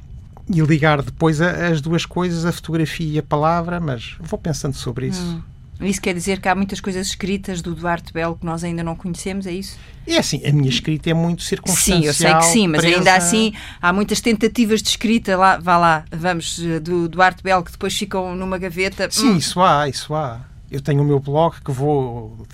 E 0.50 0.62
ligar 0.62 1.02
depois 1.02 1.42
a, 1.42 1.68
as 1.68 1.82
duas 1.82 2.06
coisas, 2.06 2.46
a 2.46 2.52
fotografia 2.52 3.16
e 3.16 3.20
a 3.20 3.24
palavra, 3.24 3.80
mas 3.80 4.16
vou 4.20 4.40
pensando 4.40 4.76
sobre 4.76 5.08
isso. 5.08 5.22
Hum. 5.22 5.57
Isso 5.82 6.02
quer 6.02 6.14
dizer 6.14 6.40
que 6.40 6.48
há 6.48 6.56
muitas 6.56 6.80
coisas 6.80 7.08
escritas 7.08 7.62
do 7.62 7.76
Duarte 7.76 8.12
Belo 8.12 8.36
que 8.36 8.46
nós 8.46 8.64
ainda 8.64 8.84
não 8.84 8.96
conhecemos, 8.96 9.46
é 9.46 9.52
isso? 9.52 9.78
É 10.08 10.18
assim, 10.18 10.44
a 10.46 10.52
minha 10.52 10.70
escrita 10.70 11.10
é 11.10 11.14
muito 11.14 11.44
circunstancial. 11.44 12.00
Sim, 12.00 12.06
eu 12.08 12.14
sei 12.14 12.34
que 12.34 12.46
sim, 12.46 12.68
mas 12.68 12.82
presa... 12.82 12.98
ainda 12.98 13.16
assim 13.16 13.54
há 13.82 13.94
muitas 13.94 14.20
tentativas 14.20 14.82
de 14.82 14.90
escrita 14.90 15.38
lá, 15.38 15.58
vá 15.58 15.78
lá, 15.78 16.06
vamos, 16.12 16.60
do 16.82 17.08
Duarte 17.08 17.44
Belo 17.44 17.64
que 17.64 17.72
depois 17.72 17.96
ficam 17.96 18.36
numa 18.36 18.58
gaveta. 18.58 19.08
Sim, 19.12 19.32
hum. 19.32 19.38
isso 19.38 19.62
há, 19.62 19.88
isso 19.88 20.16
há. 20.16 20.42
Eu 20.72 20.82
tenho 20.82 21.02
o 21.02 21.06
meu 21.06 21.20
blog 21.20 21.56
que 21.64 21.72
vou 21.72 22.46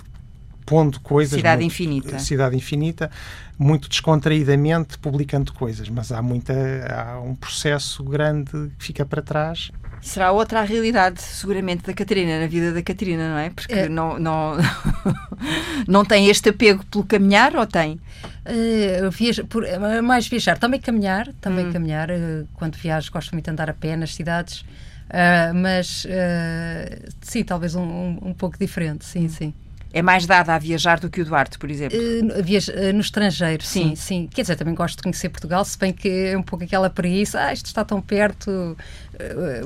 pondo 0.66 1.00
coisas. 1.00 1.36
Cidade 1.36 1.60
muito, 1.60 1.72
Infinita. 1.72 2.18
Cidade 2.18 2.56
Infinita, 2.56 3.10
muito 3.58 3.88
descontraídamente 3.88 4.98
publicando 4.98 5.52
coisas, 5.52 5.88
mas 5.88 6.10
há 6.12 6.20
muita 6.20 6.54
há 6.88 7.20
um 7.20 7.34
processo 7.34 8.02
grande 8.02 8.50
que 8.78 8.84
fica 8.84 9.04
para 9.04 9.22
trás 9.22 9.70
será 10.04 10.32
outra 10.32 10.60
a 10.60 10.64
realidade, 10.64 11.22
seguramente, 11.22 11.84
da 11.84 11.94
Catarina, 11.94 12.40
na 12.40 12.46
vida 12.46 12.72
da 12.72 12.82
Catarina, 12.82 13.30
não 13.30 13.38
é? 13.38 13.50
Porque 13.50 13.72
é. 13.72 13.88
Não, 13.88 14.18
não, 14.18 14.56
não 15.88 16.04
tem 16.04 16.28
este 16.28 16.50
apego 16.50 16.84
pelo 16.86 17.04
caminhar 17.04 17.56
ou 17.56 17.66
tem? 17.66 17.98
Uh, 18.46 19.10
viaja, 19.10 19.44
por, 19.44 19.64
eh, 19.64 20.02
mais 20.02 20.28
viajar, 20.28 20.58
também 20.58 20.78
caminhar, 20.78 21.32
também 21.40 21.66
hum. 21.66 21.72
caminhar. 21.72 22.10
Uh, 22.10 22.46
quando 22.54 22.76
viajo, 22.76 23.10
gosto 23.10 23.32
muito 23.32 23.46
de 23.46 23.50
andar 23.50 23.70
a 23.70 23.74
pé 23.74 23.96
nas 23.96 24.14
cidades, 24.14 24.60
uh, 24.60 25.54
mas 25.54 26.06
sim, 27.22 27.42
talvez 27.42 27.74
um, 27.74 27.82
um, 27.82 28.18
um 28.26 28.34
pouco 28.34 28.58
diferente, 28.58 29.04
sim, 29.06 29.24
hum. 29.24 29.28
sim 29.30 29.54
é 29.94 30.02
mais 30.02 30.26
dada 30.26 30.52
a 30.52 30.58
viajar 30.58 30.98
do 30.98 31.08
que 31.08 31.20
o 31.20 31.24
Duarte, 31.24 31.56
por 31.56 31.70
exemplo? 31.70 31.96
Uh, 31.96 32.42
viaja, 32.42 32.72
uh, 32.72 32.92
no 32.92 33.00
estrangeiro, 33.00 33.62
sim. 33.62 33.90
sim, 33.90 33.94
sim. 33.94 34.28
Quer 34.34 34.42
dizer, 34.42 34.56
também 34.56 34.74
gosto 34.74 34.96
de 34.96 35.04
conhecer 35.04 35.28
Portugal, 35.28 35.64
se 35.64 35.78
bem 35.78 35.92
que 35.92 36.08
é 36.08 36.36
um 36.36 36.42
pouco 36.42 36.64
aquela 36.64 36.90
preguiça, 36.90 37.38
ah, 37.40 37.52
isto 37.52 37.66
está 37.66 37.84
tão 37.84 38.00
perto, 38.00 38.50
uh, 38.50 38.76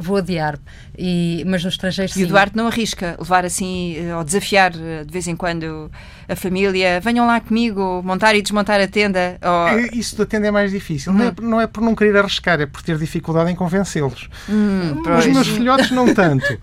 vou 0.03 0.19
adiar. 0.19 0.59
E, 0.99 1.43
mas 1.47 1.65
no 1.65 1.71
estrangeiro, 1.71 2.13
sim. 2.13 2.21
E 2.21 2.25
o 2.25 2.27
Duarte 2.27 2.55
não 2.55 2.67
arrisca 2.67 3.17
levar 3.19 3.47
assim, 3.47 3.97
ou 4.13 4.23
desafiar 4.23 4.73
de 4.73 5.11
vez 5.11 5.27
em 5.27 5.35
quando 5.35 5.91
a 6.29 6.37
família, 6.37 7.01
venham 7.01 7.27
lá 7.27 7.41
comigo, 7.41 8.03
montar 8.05 8.35
e 8.35 8.43
desmontar 8.43 8.83
a 8.83 8.87
tenda? 8.87 9.39
Ou... 9.43 9.79
Isso 9.95 10.15
da 10.15 10.27
tenda 10.27 10.49
é 10.49 10.51
mais 10.51 10.71
difícil. 10.71 11.11
Não, 11.11 11.25
é, 11.25 11.29
uhum. 11.29 11.49
não 11.49 11.61
é 11.63 11.67
por 11.67 11.83
não 11.83 11.95
querer 11.95 12.15
arriscar, 12.19 12.61
é 12.61 12.67
por 12.67 12.83
ter 12.83 12.99
dificuldade 12.99 13.51
em 13.51 13.57
convencê-los. 13.57 14.29
Hum, 14.47 15.03
Os 15.19 15.27
meus 15.27 15.49
filhotes 15.49 15.91
não 15.91 16.13
tanto. 16.13 16.61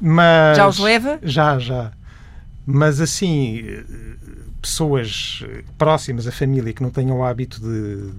Mas... 0.00 0.54
Já 0.56 0.68
os 0.68 0.78
leva? 0.78 1.18
Já, 1.20 1.58
já. 1.58 1.90
Mas 2.64 3.00
assim, 3.00 3.64
pessoas 4.60 5.44
próximas, 5.76 6.26
a 6.26 6.32
família, 6.32 6.72
que 6.72 6.82
não 6.82 6.90
tenham 6.90 7.18
o 7.18 7.24
hábito 7.24 7.60
de, 7.60 8.12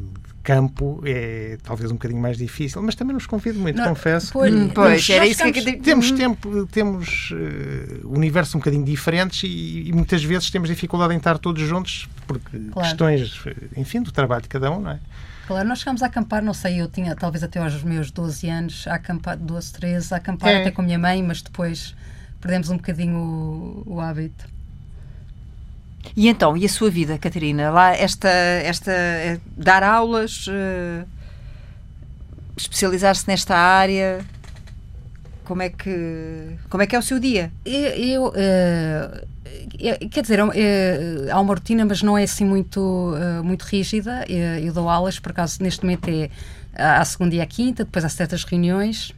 campo 0.43 1.01
é 1.05 1.57
talvez 1.63 1.89
um 1.89 1.93
bocadinho 1.93 2.21
mais 2.21 2.37
difícil, 2.37 2.81
mas 2.81 2.95
também 2.95 3.13
nos 3.13 3.25
convido 3.25 3.57
muito, 3.57 3.77
não, 3.77 3.87
confesso. 3.87 4.33
Pois, 4.33 4.53
pois 4.73 5.09
era 5.09 5.25
isso 5.25 5.41
que 5.51 5.77
temos 5.77 6.11
tempo, 6.11 6.67
temos 6.67 7.31
uh, 7.31 8.07
universos 8.09 8.53
um 8.53 8.59
bocadinho 8.59 8.83
diferentes 8.83 9.43
e, 9.43 9.87
e, 9.87 9.93
muitas 9.93 10.21
vezes 10.23 10.51
temos 10.51 10.67
dificuldade 10.67 11.13
em 11.13 11.17
estar 11.17 11.37
todos 11.37 11.63
juntos 11.63 12.09
porque 12.27 12.59
claro. 12.71 12.89
questões, 12.89 13.41
enfim, 13.77 14.01
do 14.01 14.11
trabalho 14.11 14.41
de 14.41 14.49
cada 14.49 14.69
um, 14.69 14.81
não 14.81 14.91
é? 14.91 14.99
Claro, 15.47 15.67
nós 15.67 15.79
chegámos 15.79 16.03
a 16.03 16.07
acampar, 16.07 16.41
não 16.41 16.53
sei, 16.53 16.81
eu 16.81 16.89
tinha 16.89 17.15
talvez 17.15 17.43
até 17.43 17.59
aos 17.59 17.81
meus 17.83 18.11
12 18.11 18.49
anos, 18.49 18.87
a 18.87 18.95
acampar, 18.95 19.37
12, 19.37 19.73
13, 19.73 20.13
a 20.13 20.17
acampar 20.17 20.49
é. 20.49 20.61
até 20.61 20.71
com 20.71 20.81
a 20.81 20.85
minha 20.85 20.99
mãe, 20.99 21.23
mas 21.23 21.41
depois 21.41 21.95
perdemos 22.43 22.69
um 22.69 22.75
bocadinho 22.75 23.17
o, 23.17 23.93
o 23.93 24.01
hábito. 24.01 24.45
E 26.13 26.27
então, 26.27 26.57
e 26.57 26.65
a 26.65 26.69
sua 26.69 26.89
vida, 26.89 27.17
Catarina? 27.17 27.71
Lá, 27.71 27.95
esta, 27.95 28.27
esta 28.27 28.91
é 28.91 29.39
dar 29.55 29.81
aulas, 29.81 30.47
uh, 30.47 31.07
especializar-se 32.57 33.25
nesta 33.29 33.55
área, 33.55 34.19
como 35.45 35.61
é 35.61 35.69
que 35.69 36.57
como 36.69 36.83
é 36.83 36.87
que 36.87 36.95
é 36.97 36.99
o 36.99 37.01
seu 37.01 37.17
dia? 37.17 37.49
Eu, 37.65 37.89
eu 37.91 38.27
uh, 38.27 40.09
quer 40.11 40.21
dizer, 40.21 40.43
uh, 40.43 40.51
há 41.31 41.39
uma 41.39 41.53
rotina, 41.53 41.85
mas 41.85 42.03
não 42.03 42.17
é 42.17 42.23
assim 42.23 42.43
muito 42.43 43.13
muito 43.41 43.63
rígida. 43.63 44.25
Eu, 44.27 44.65
eu, 44.65 44.73
dou 44.73 44.89
aulas, 44.89 45.17
por 45.17 45.31
acaso 45.31 45.63
neste 45.63 45.83
momento 45.83 46.09
é 46.09 46.29
à 46.75 47.05
segunda 47.05 47.33
e 47.35 47.39
à 47.39 47.45
quinta, 47.45 47.85
depois 47.85 48.03
há 48.03 48.09
certas 48.09 48.43
reuniões 48.43 49.13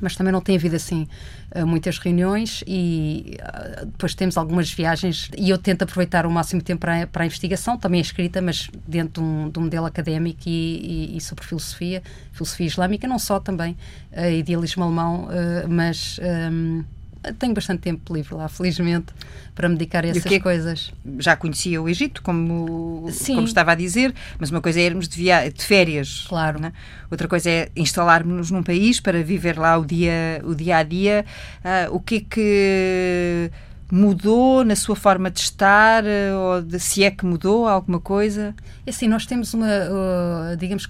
mas 0.00 0.16
também 0.16 0.32
não 0.32 0.40
tem 0.40 0.56
havido 0.56 0.76
assim 0.76 1.06
eh, 1.50 1.64
muitas 1.64 1.98
reuniões 1.98 2.62
e 2.66 3.36
eh, 3.38 3.84
depois 3.86 4.14
temos 4.14 4.36
algumas 4.36 4.70
viagens 4.72 5.30
e 5.36 5.50
eu 5.50 5.58
tento 5.58 5.82
aproveitar 5.82 6.26
o 6.26 6.30
máximo 6.30 6.62
tempo 6.62 6.80
para, 6.80 7.06
para 7.06 7.24
a 7.24 7.26
investigação, 7.26 7.78
também 7.78 7.98
é 7.98 8.02
escrita, 8.02 8.40
mas 8.42 8.68
dentro 8.86 9.22
de 9.22 9.28
um, 9.28 9.50
de 9.50 9.58
um 9.58 9.62
modelo 9.62 9.86
académico 9.86 10.42
e, 10.46 11.10
e, 11.12 11.16
e, 11.16 11.20
sobre 11.20 11.44
filosofia, 11.44 12.02
filosofia 12.32 12.66
islâmica, 12.66 13.06
não 13.06 13.18
só 13.18 13.38
também, 13.38 13.76
uh, 14.12 14.30
idealismo 14.30 14.84
alemão, 14.84 15.26
uh, 15.26 15.68
mas 15.68 16.18
um, 16.18 16.24
ehm, 16.24 16.84
tenho 17.32 17.54
bastante 17.54 17.80
tempo 17.80 18.14
livre 18.14 18.34
lá, 18.34 18.48
felizmente, 18.48 19.12
para 19.54 19.68
me 19.68 19.76
dedicar 19.76 20.04
a 20.04 20.08
essas 20.08 20.24
que, 20.24 20.34
é 20.34 20.40
coisas. 20.40 20.92
Já 21.18 21.36
conhecia 21.36 21.80
o 21.80 21.88
Egito, 21.88 22.22
como, 22.22 23.08
como 23.26 23.44
estava 23.44 23.72
a 23.72 23.74
dizer, 23.74 24.14
mas 24.38 24.50
uma 24.50 24.60
coisa 24.60 24.80
é 24.80 24.84
irmos 24.84 25.08
de, 25.08 25.16
via 25.16 25.48
de 25.48 25.64
férias. 25.64 26.26
Claro. 26.28 26.60
Né? 26.60 26.72
Outra 27.10 27.26
coisa 27.28 27.48
é 27.48 27.70
instalarmos-nos 27.76 28.50
num 28.50 28.62
país 28.62 29.00
para 29.00 29.22
viver 29.22 29.58
lá 29.58 29.78
o 29.78 29.84
dia, 29.84 30.40
o 30.44 30.54
dia 30.54 30.78
a 30.78 30.82
dia. 30.82 31.24
Uh, 31.64 31.96
o 31.96 32.00
que 32.00 32.16
é 32.16 32.20
que 32.20 33.50
mudou 33.94 34.64
na 34.64 34.74
sua 34.74 34.96
forma 34.96 35.30
de 35.30 35.38
estar 35.38 36.04
eh, 36.04 36.34
ou 36.34 36.60
de, 36.60 36.80
se 36.80 37.04
é 37.04 37.12
que 37.12 37.24
mudou 37.24 37.68
alguma 37.68 38.00
coisa? 38.00 38.52
É 38.84 38.90
assim, 38.90 39.06
nós 39.06 39.24
temos 39.24 39.54
uma, 39.54 39.68
uh, 39.68 40.56
digamos, 40.56 40.88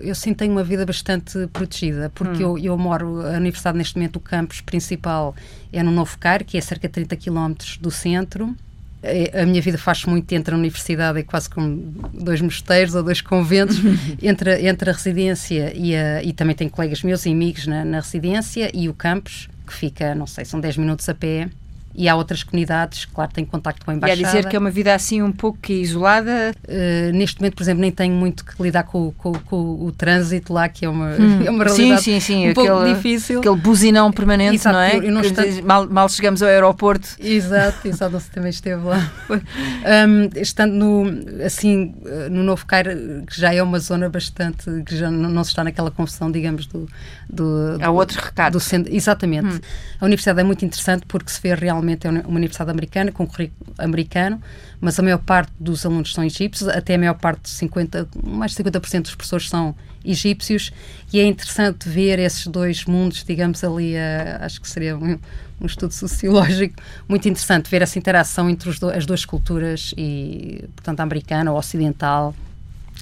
eu 0.00 0.14
sinto 0.14 0.38
tenho 0.38 0.52
uma 0.52 0.64
vida 0.64 0.86
bastante 0.86 1.46
protegida, 1.52 2.10
porque 2.14 2.42
hum. 2.42 2.56
eu, 2.56 2.72
eu 2.72 2.78
moro, 2.78 3.20
a 3.26 3.36
universidade 3.36 3.76
neste 3.76 3.96
momento, 3.96 4.16
o 4.16 4.20
campus 4.20 4.62
principal 4.62 5.36
é 5.70 5.82
no 5.82 5.90
Novo 5.90 6.16
Car, 6.18 6.44
que 6.44 6.56
é 6.56 6.60
cerca 6.62 6.88
de 6.88 6.94
30 6.94 7.16
km 7.16 7.52
do 7.78 7.90
centro, 7.90 8.56
é, 9.02 9.42
a 9.42 9.44
minha 9.44 9.60
vida 9.60 9.76
faz 9.76 10.06
muito 10.06 10.32
entre 10.32 10.54
a 10.54 10.56
universidade 10.56 11.18
e 11.18 11.24
quase 11.24 11.50
como 11.50 11.76
dois 12.14 12.40
mosteiros 12.40 12.94
ou 12.94 13.02
dois 13.02 13.20
conventos, 13.20 13.76
entre, 14.22 14.66
entre 14.66 14.88
a 14.88 14.92
residência 14.94 15.72
e, 15.76 15.94
a, 15.94 16.22
e 16.22 16.32
também 16.32 16.56
tenho 16.56 16.70
colegas 16.70 17.02
meus 17.02 17.26
e 17.26 17.32
amigos 17.32 17.66
na, 17.66 17.84
na 17.84 18.00
residência 18.00 18.70
e 18.72 18.88
o 18.88 18.94
campus, 18.94 19.46
que 19.66 19.74
fica, 19.74 20.14
não 20.14 20.26
sei, 20.26 20.46
são 20.46 20.58
10 20.58 20.78
minutos 20.78 21.06
a 21.06 21.14
pé 21.14 21.50
e 21.96 22.08
há 22.08 22.14
outras 22.14 22.42
comunidades, 22.42 23.06
claro, 23.06 23.30
tenho 23.32 23.46
contacto 23.46 23.84
com 23.84 23.90
a 23.90 23.94
embaixada. 23.94 24.20
E 24.20 24.24
a 24.24 24.28
dizer 24.28 24.48
que 24.48 24.54
é 24.54 24.58
uma 24.58 24.70
vida 24.70 24.94
assim 24.94 25.22
um 25.22 25.32
pouco 25.32 25.58
isolada? 25.72 26.54
Uh, 26.68 27.12
neste 27.12 27.40
momento, 27.40 27.54
por 27.56 27.62
exemplo, 27.62 27.80
nem 27.80 27.90
tenho 27.90 28.14
muito 28.14 28.44
que 28.44 28.62
lidar 28.62 28.82
com, 28.82 29.10
com, 29.12 29.32
com 29.32 29.56
o 29.56 29.90
trânsito 29.92 30.52
lá, 30.52 30.68
que 30.68 30.84
é 30.84 30.88
uma, 30.88 31.16
hum. 31.18 31.42
é 31.46 31.50
uma 31.50 31.64
realidade 31.64 32.02
sim, 32.02 32.20
sim, 32.20 32.20
sim. 32.20 32.48
um 32.48 32.50
aquele, 32.50 32.68
pouco 32.68 32.94
difícil. 32.94 33.38
Aquele 33.38 33.56
buzinão 33.56 34.12
permanente, 34.12 34.56
Exato, 34.56 34.76
não 34.76 34.82
é? 34.82 34.96
Eu 34.96 35.12
não 35.12 35.20
estou... 35.22 35.44
mal, 35.64 35.88
mal 35.88 36.08
chegamos 36.08 36.42
ao 36.42 36.48
aeroporto. 36.48 37.08
Exato, 37.18 37.88
exato, 37.88 38.12
você 38.12 38.30
também 38.30 38.50
esteve 38.50 38.82
lá. 38.84 39.10
um, 39.30 40.40
estando 40.40 40.74
no, 40.74 41.44
assim, 41.44 41.94
no 42.30 42.42
Novo 42.42 42.66
Cairo, 42.66 42.90
que 43.26 43.40
já 43.40 43.54
é 43.54 43.62
uma 43.62 43.78
zona 43.78 44.10
bastante, 44.10 44.64
que 44.84 44.96
já 44.96 45.10
não, 45.10 45.30
não 45.30 45.44
se 45.44 45.50
está 45.50 45.64
naquela 45.64 45.90
confusão, 45.90 46.30
digamos, 46.30 46.66
do... 46.66 46.86
do 47.28 47.78
Há 47.80 47.90
outro 47.90 48.20
recado. 48.22 48.52
Do 48.56 48.60
centro, 48.60 48.94
exatamente. 48.94 49.56
Hum. 49.56 49.60
A 50.00 50.04
universidade 50.04 50.40
é 50.40 50.44
muito 50.44 50.64
interessante 50.64 51.04
porque 51.06 51.30
se 51.30 51.40
vê 51.40 51.54
realmente, 51.54 51.85
é 51.92 52.08
uma 52.08 52.36
universidade 52.36 52.70
americana, 52.70 53.12
com 53.12 53.26
currículo 53.26 53.72
americano, 53.78 54.40
mas 54.80 54.98
a 54.98 55.02
maior 55.02 55.18
parte 55.18 55.52
dos 55.58 55.84
alunos 55.84 56.12
são 56.12 56.24
egípcios, 56.24 56.68
até 56.68 56.94
a 56.94 56.98
maior 56.98 57.14
parte, 57.14 57.48
50, 57.48 58.08
mais 58.24 58.52
de 58.52 58.62
50% 58.62 59.02
dos 59.02 59.14
professores 59.14 59.48
são 59.48 59.74
egípcios, 60.04 60.72
e 61.12 61.20
é 61.20 61.24
interessante 61.24 61.88
ver 61.88 62.18
esses 62.18 62.46
dois 62.46 62.84
mundos, 62.84 63.24
digamos 63.24 63.62
ali, 63.64 63.94
uh, 63.94 64.44
acho 64.44 64.60
que 64.60 64.68
seria 64.68 64.96
um, 64.96 65.18
um, 65.60 65.66
estudo 65.66 65.92
sociológico 65.92 66.74
muito 67.08 67.28
interessante, 67.28 67.70
ver 67.70 67.82
essa 67.82 67.98
interação 67.98 68.48
entre 68.48 68.72
do, 68.78 68.90
as 68.90 69.04
duas 69.04 69.24
culturas, 69.24 69.92
e 69.96 70.64
portanto 70.74 71.00
a 71.00 71.02
americana, 71.02 71.50
a 71.50 71.54
ocidental 71.54 72.34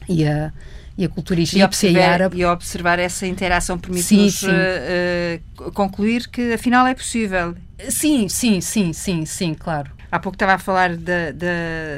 e 0.09 0.27
a 0.27 0.53
e 0.97 1.05
a 1.05 1.09
cultura 1.09 1.41
egípcia 1.41 1.89
e, 1.89 1.95
e 1.95 2.01
árabe. 2.01 2.39
E 2.39 2.45
observar 2.45 2.99
essa 2.99 3.27
interação 3.27 3.79
permite-nos 3.79 4.43
uh, 4.43 5.73
concluir 5.73 6.29
que 6.29 6.53
afinal 6.53 6.87
é 6.87 6.95
possível. 6.95 7.55
Sim, 7.89 8.29
sim, 8.29 8.61
sim, 8.61 8.93
sim, 8.93 9.27
sim, 9.27 9.55
claro. 9.55 9.91
Há 10.11 10.19
pouco 10.19 10.37
estava 10.37 10.53
a 10.53 10.59
falar 10.59 10.97
da. 10.97 11.31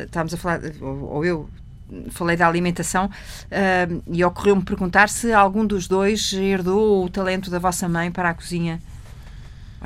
Estávamos 0.04 0.34
a 0.34 0.36
falar, 0.36 0.60
ou, 0.80 1.10
ou 1.10 1.24
eu 1.24 1.50
falei 2.10 2.36
da 2.36 2.48
alimentação 2.48 3.06
uh, 3.06 4.02
e 4.10 4.24
ocorreu-me 4.24 4.62
perguntar 4.62 5.08
se 5.08 5.32
algum 5.32 5.64
dos 5.64 5.86
dois 5.86 6.32
herdou 6.32 7.04
o 7.04 7.08
talento 7.08 7.50
da 7.50 7.58
vossa 7.58 7.88
mãe 7.88 8.10
para 8.10 8.30
a 8.30 8.34
cozinha. 8.34 8.80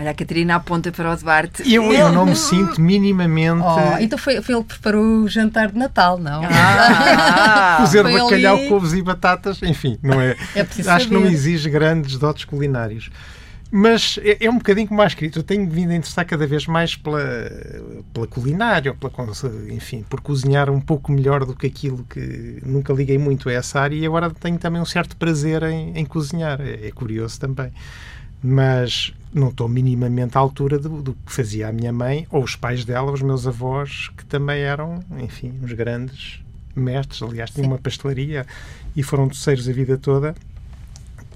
Olha, 0.01 0.13
a 0.13 0.15
Catarina 0.15 0.55
aponta 0.55 0.91
para 0.91 1.13
o 1.13 1.17
Duarte. 1.19 1.63
Eu, 1.71 1.93
eu 1.93 2.11
não 2.11 2.25
me 2.25 2.35
sinto 2.35 2.81
minimamente. 2.81 3.63
Oh, 3.63 3.99
então 4.01 4.19
foi, 4.19 4.41
foi 4.41 4.55
ele 4.55 4.65
que 4.65 4.71
preparou 4.71 5.05
o 5.05 5.29
jantar 5.29 5.71
de 5.71 5.79
Natal, 5.79 6.17
não? 6.17 6.41
Ah, 6.43 7.77
Cozer 7.85 8.05
bacalhau, 8.05 8.57
ali... 8.57 8.69
couves 8.69 8.95
e 8.95 9.03
batatas, 9.03 9.63
enfim, 9.63 9.99
não 10.03 10.19
é? 10.19 10.39
é 10.57 10.63
Acho 10.63 10.83
saber. 10.83 11.05
que 11.05 11.13
não 11.13 11.27
exige 11.27 11.69
grandes 11.69 12.17
dotes 12.17 12.47
culinários. 12.47 13.11
Mas 13.71 14.19
é, 14.23 14.47
é, 14.47 14.51
um 14.51 14.57
bocadinho 14.57 14.89
como 14.89 15.03
a 15.03 15.07
escrito. 15.07 15.41
Eu 15.41 15.43
tenho 15.43 15.69
vindo 15.69 15.91
a 15.91 15.95
interessar 15.95 16.25
cada 16.25 16.47
vez 16.47 16.67
mais 16.67 16.97
pela, 16.97 17.21
pela 18.15 18.27
culinária, 18.27 18.95
pela, 18.95 19.13
enfim, 19.71 20.03
por 20.09 20.23
cozinhar 20.23 20.71
um 20.71 20.81
pouco 20.81 21.13
melhor 21.13 21.45
do 21.45 21.55
que 21.55 21.67
aquilo 21.67 22.07
que 22.09 22.59
nunca 22.65 22.95
liguei 22.95 23.19
muito 23.19 23.51
a 23.51 23.53
essa 23.53 23.81
área 23.81 23.95
e 23.95 24.07
agora 24.07 24.31
tenho 24.31 24.57
também 24.57 24.81
um 24.81 24.87
certo 24.87 25.15
prazer 25.15 25.63
em, 25.65 25.93
em 25.95 26.07
cozinhar. 26.07 26.59
É, 26.59 26.87
é, 26.87 26.91
curioso 26.91 27.39
também. 27.39 27.71
Mas 28.43 29.13
não 29.33 29.49
estou 29.49 29.69
minimamente 29.69 30.37
à 30.37 30.41
altura 30.41 30.79
do, 30.79 31.03
do, 31.03 31.15
que 31.15 31.33
fazia 31.33 31.69
a 31.69 31.73
minha 31.73 31.93
mãe 31.93 32.27
ou 32.31 32.43
os 32.43 32.57
pais 32.57 32.85
dela, 32.85 33.13
os 33.13 33.23
meus 33.23 33.47
avós, 33.47 34.11
que 34.17 34.25
também 34.25 34.61
eram, 34.61 35.01
enfim, 35.19 35.55
uns 35.63 35.73
grandes 35.73 36.41
mestres. 36.75 37.23
Aliás, 37.23 37.51
tinham 37.51 37.69
uma 37.69 37.79
pastelaria 37.79 38.47
e 38.97 39.03
foram 39.03 39.29
doceiros 39.29 39.69
a 39.69 39.73
vida 39.73 39.99
toda 39.99 40.35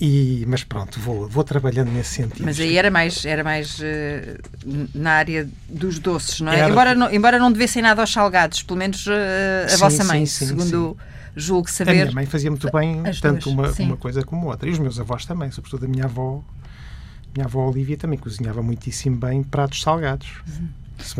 e, 0.01 0.45
mas 0.49 0.65
pronto, 0.65 0.99
vou, 0.99 1.29
vou 1.29 1.45
trabalhando 1.45 1.91
nesse 1.91 2.15
sentido. 2.15 2.45
Mas 2.45 2.59
aí 2.59 2.77
era 2.77 2.91
mais, 2.91 3.25
era 3.25 3.45
mais 3.45 3.79
uh, 3.79 4.83
na 4.93 5.13
área 5.13 5.49
dos 5.69 6.01
doces, 6.01 6.41
não 6.41 6.53
é? 6.53 6.59
Era... 6.59 6.71
Embora, 6.71 6.95
não, 6.95 7.13
embora 7.13 7.39
não 7.39 7.53
devessem 7.53 7.81
nada 7.81 8.03
aos 8.03 8.13
salgados, 8.13 8.63
pelo 8.63 8.79
menos 8.79 9.07
uh, 9.07 9.11
a 9.67 9.69
sim, 9.69 9.77
vossa 9.79 10.05
mãe, 10.05 10.27
sim, 10.27 10.47
sim, 10.47 10.47
segundo 10.49 10.97
julgo 11.37 11.71
saber. 11.71 11.91
A 11.91 11.95
minha 11.95 12.13
mãe 12.13 12.27
fazia 12.27 12.51
muito 12.51 12.71
bem 12.73 13.03
tanto 13.21 13.51
uma, 13.51 13.71
uma 13.71 13.97
coisa 13.97 14.23
como 14.25 14.49
outra. 14.49 14.69
E 14.69 14.73
os 14.73 14.79
meus 14.81 14.99
avós 14.99 15.25
também, 15.25 15.51
sobretudo 15.53 15.85
a 15.85 15.89
minha 15.89 16.05
avó. 16.05 16.43
Minha 17.35 17.47
avó 17.47 17.69
Olivia 17.69 17.97
também 17.97 18.19
cozinhava 18.19 18.63
muitíssimo 18.63 19.17
bem 19.17 19.43
pratos 19.43 19.83
salgados. 19.83 20.29
Uhum. 20.47 20.69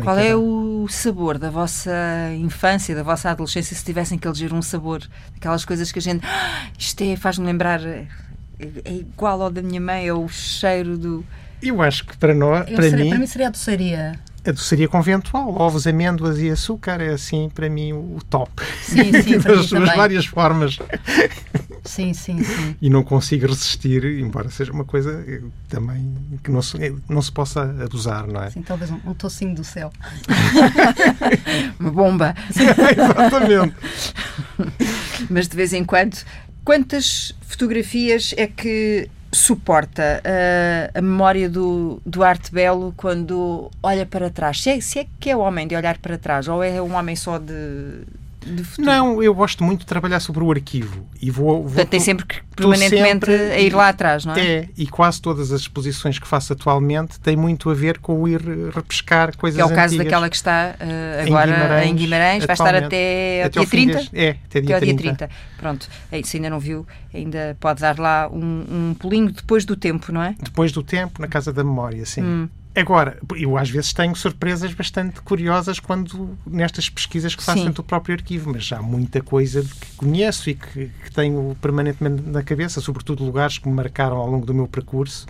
Qual 0.03 0.17
é 0.17 0.35
o 0.35 0.87
sabor 0.89 1.37
da 1.37 1.49
vossa 1.49 1.91
infância, 2.39 2.95
da 2.95 3.03
vossa 3.03 3.29
adolescência, 3.29 3.75
se 3.75 3.83
tivessem 3.83 4.17
que 4.17 4.25
eleger 4.25 4.53
um 4.53 4.61
sabor? 4.61 5.03
Aquelas 5.35 5.65
coisas 5.65 5.91
que 5.91 5.99
a 5.99 6.01
gente. 6.01 6.25
Ah, 6.25 6.69
isto 6.79 7.03
é, 7.03 7.15
faz-me 7.17 7.45
lembrar 7.45 7.81
é 8.59 8.93
igual 8.93 9.41
ao 9.41 9.49
da 9.49 9.61
minha 9.61 9.81
mãe, 9.81 10.07
é 10.07 10.13
o 10.13 10.27
cheiro 10.27 10.97
do. 10.97 11.25
Eu 11.61 11.81
acho 11.81 12.05
que 12.05 12.17
para 12.17 12.33
nós, 12.33 12.65
para 12.69 12.83
seria, 12.89 13.03
mim. 13.03 13.09
Para 13.09 13.19
mim 13.19 13.27
seria 13.27 13.47
a 13.47 13.51
doçaria. 13.51 14.19
A 14.45 14.51
doçaria 14.51 14.87
conventual, 14.87 15.55
ovos, 15.59 15.87
amêndoas 15.87 16.39
e 16.39 16.49
açúcar 16.49 17.01
é 17.01 17.09
assim, 17.09 17.49
para 17.49 17.67
mim, 17.67 17.93
o 17.93 18.19
top. 18.29 18.63
Sim, 18.83 19.11
sim, 19.21 19.39
das 19.41 19.65
suas 19.65 19.95
várias 19.95 20.25
formas. 20.25 20.77
Sim, 21.85 22.13
sim, 22.13 22.43
sim. 22.43 22.75
E 22.81 22.89
não 22.89 23.03
consigo 23.03 23.47
resistir, 23.47 24.03
embora 24.19 24.49
seja 24.49 24.71
uma 24.71 24.83
coisa 24.85 25.23
também 25.69 26.13
que 26.43 26.51
não 26.51 26.61
se, 26.61 26.77
não 27.07 27.21
se 27.21 27.31
possa 27.31 27.61
abusar, 27.83 28.27
não 28.27 28.43
é? 28.43 28.49
Sim, 28.49 28.61
talvez 28.61 28.91
um, 28.91 28.99
um 29.05 29.13
tocinho 29.13 29.55
do 29.55 29.63
céu. 29.63 29.91
uma 31.79 31.91
bomba. 31.91 32.35
Exatamente. 32.51 33.75
Mas 35.29 35.47
de 35.47 35.55
vez 35.55 35.71
em 35.73 35.83
quando 35.83 36.17
Quantas 36.65 37.31
fotografias 37.41 38.33
é 38.35 38.47
que 38.47 39.07
suporta 39.31 40.19
uh, 40.25 40.97
a 40.97 41.01
memória 41.01 41.47
do, 41.47 42.01
do 42.03 42.23
Arte 42.23 42.51
Belo 42.51 42.91
quando 42.97 43.69
olha 43.83 44.03
para 44.03 44.31
trás? 44.31 44.63
Se 44.63 44.71
é, 44.71 44.81
se 44.81 44.97
é 44.97 45.05
que 45.19 45.29
é 45.29 45.37
o 45.37 45.41
homem 45.41 45.67
de 45.67 45.75
olhar 45.75 45.99
para 45.99 46.17
trás 46.17 46.47
ou 46.47 46.63
é 46.63 46.81
um 46.81 46.95
homem 46.95 47.15
só 47.15 47.37
de, 47.37 48.01
não, 48.77 49.21
eu 49.21 49.33
gosto 49.33 49.63
muito 49.63 49.81
de 49.81 49.85
trabalhar 49.85 50.19
sobre 50.19 50.43
o 50.43 50.51
arquivo. 50.51 51.07
E 51.21 51.31
vou, 51.31 51.55
vou 51.55 51.63
Portanto, 51.63 51.89
tem 51.89 51.99
sempre 51.99 52.25
que 52.25 52.41
permanentemente 52.55 53.25
sempre, 53.25 53.33
a 53.33 53.59
ir 53.59 53.73
lá 53.73 53.89
atrás, 53.89 54.25
não 54.25 54.35
é? 54.35 54.39
É, 54.39 54.69
e 54.77 54.87
quase 54.87 55.21
todas 55.21 55.51
as 55.51 55.61
exposições 55.61 56.19
que 56.19 56.27
faço 56.27 56.53
atualmente 56.53 57.19
têm 57.19 57.35
muito 57.35 57.69
a 57.69 57.73
ver 57.73 57.99
com 57.99 58.21
o 58.21 58.27
ir 58.27 58.41
repescar 58.73 59.35
coisas 59.35 59.59
antigas. 59.59 59.71
É 59.71 59.73
o 59.73 59.75
caso 59.75 59.93
antigas. 59.95 60.05
daquela 60.05 60.29
que 60.29 60.35
está 60.35 60.75
uh, 60.79 61.27
agora 61.27 61.49
em 61.49 61.53
Guimarães, 61.53 61.89
em 61.89 61.95
Guimarães 61.95 62.45
vai 62.45 62.53
estar 62.53 62.75
até, 62.75 63.43
até 63.43 63.59
dia 63.59 63.67
30? 63.67 63.93
Deste, 63.93 64.17
é, 64.17 64.29
até 64.29 64.61
dia, 64.61 64.77
até 64.77 64.85
30. 64.85 65.01
dia 65.01 65.13
30. 65.15 65.29
Pronto, 65.57 65.89
se 66.23 66.37
ainda 66.37 66.49
não 66.49 66.59
viu, 66.59 66.85
ainda 67.13 67.57
pode 67.59 67.81
dar 67.81 67.97
lá 67.99 68.29
um, 68.31 68.65
um 68.69 68.95
pulinho 68.97 69.31
depois 69.31 69.65
do 69.65 69.75
tempo, 69.75 70.11
não 70.11 70.21
é? 70.21 70.35
Depois 70.41 70.71
do 70.71 70.83
tempo, 70.83 71.21
na 71.21 71.27
Casa 71.27 71.51
da 71.51 71.63
Memória, 71.63 72.05
sim. 72.05 72.21
Hum. 72.21 72.49
Agora, 72.75 73.17
eu 73.37 73.57
às 73.57 73.69
vezes 73.69 73.93
tenho 73.93 74.13
surpresas 74.15 74.73
bastante 74.73 75.21
curiosas 75.21 75.79
quando 75.79 76.37
nestas 76.45 76.89
pesquisas 76.89 77.33
que 77.33 77.41
faço 77.41 77.63
dentro 77.63 77.81
do 77.81 77.83
próprio 77.83 78.15
arquivo, 78.15 78.51
mas 78.51 78.69
há 78.73 78.81
muita 78.81 79.21
coisa 79.21 79.63
que 79.63 79.95
conheço 79.95 80.49
e 80.49 80.55
que, 80.55 80.91
que, 81.03 81.11
tenho 81.13 81.55
permanentemente 81.61 82.21
na 82.23 82.43
cabeça, 82.43 82.81
sobretudo 82.81 83.23
lugares 83.23 83.57
que 83.57 83.67
me 83.69 83.73
marcaram 83.73 84.17
ao 84.17 84.29
longo 84.29 84.45
do 84.45 84.53
meu 84.53 84.67
percurso 84.67 85.25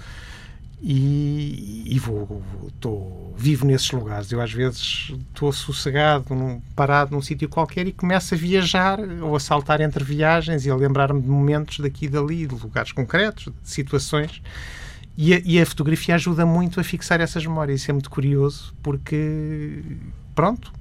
e, 0.82 1.84
e 1.86 2.00
vou, 2.00 2.42
estou 2.68 3.36
vivo 3.38 3.66
nesses 3.66 3.92
lugares. 3.92 4.32
Eu 4.32 4.42
às 4.42 4.52
vezes 4.52 5.14
estou 5.30 5.52
sossegado, 5.54 6.34
num, 6.34 6.60
parado 6.76 7.14
num 7.14 7.22
sítio 7.22 7.48
qualquer 7.48 7.86
e 7.86 7.92
começo 7.92 8.34
a 8.34 8.38
viajar 8.38 9.00
ou 9.22 9.36
a 9.36 9.40
saltar 9.40 9.82
entre 9.82 10.04
viagens 10.04 10.66
e 10.66 10.72
a 10.72 10.76
lembrar-me 10.76 11.22
de 11.22 11.28
momentos 11.28 11.80
daqui 11.80 12.06
e 12.06 12.10
dali, 12.10 12.48
de 12.48 12.56
lugares 12.56 12.92
concretos, 12.92 13.46
de 13.46 13.70
situações 13.70 14.42
e 15.18 15.34
a, 15.34 15.42
e 15.46 15.62
a, 15.62 15.66
fotografia 15.66 16.16
ajuda 16.16 16.46
muito 16.46 16.80
a 16.80 16.84
fixar 16.84 17.22
essas 17.22 17.46
memórias. 17.46 17.82
Isso 17.82 17.92
é 17.92 17.94
muito 17.94 18.10
curioso 18.10 18.74
porque, 18.84 19.82
pronto, 20.34 20.74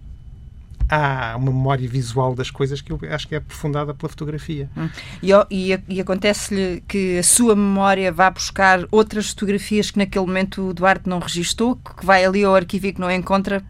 há 0.88 1.37
uma 1.37 1.53
memória 1.53 1.88
visual 1.88 2.35
das 2.35 2.51
coisas 2.51 2.81
que 2.81 2.92
eu 2.92 2.99
acho 3.11 3.29
que 3.29 3.35
é 3.35 3.38
aprofundada 3.38 3.94
pela 3.94 4.09
fotografia. 4.09 4.68
Hum. 4.77 4.88
E, 5.23 5.31
e, 5.51 5.81
e 5.88 6.01
acontece-lhe 6.01 6.83
que 6.87 7.18
a 7.18 7.23
sua 7.23 7.55
memória 7.55 8.12
vá 8.12 8.31
buscar 8.31 8.81
outras 8.90 9.31
fotografias 9.31 9.90
que 9.90 9.99
naquele 9.99 10.27
momento 10.27 10.68
o 10.68 10.75
Duarte 10.75 11.09
não 11.09 11.18
registou, 11.18 11.77
que 11.77 12.05
vai 12.05 12.25
ali 12.25 12.44
ao 12.44 12.55
arquivo 12.55 12.87
e 12.87 12.92
que 12.92 13.01
não 13.01 13.11
encontra, 13.11 13.62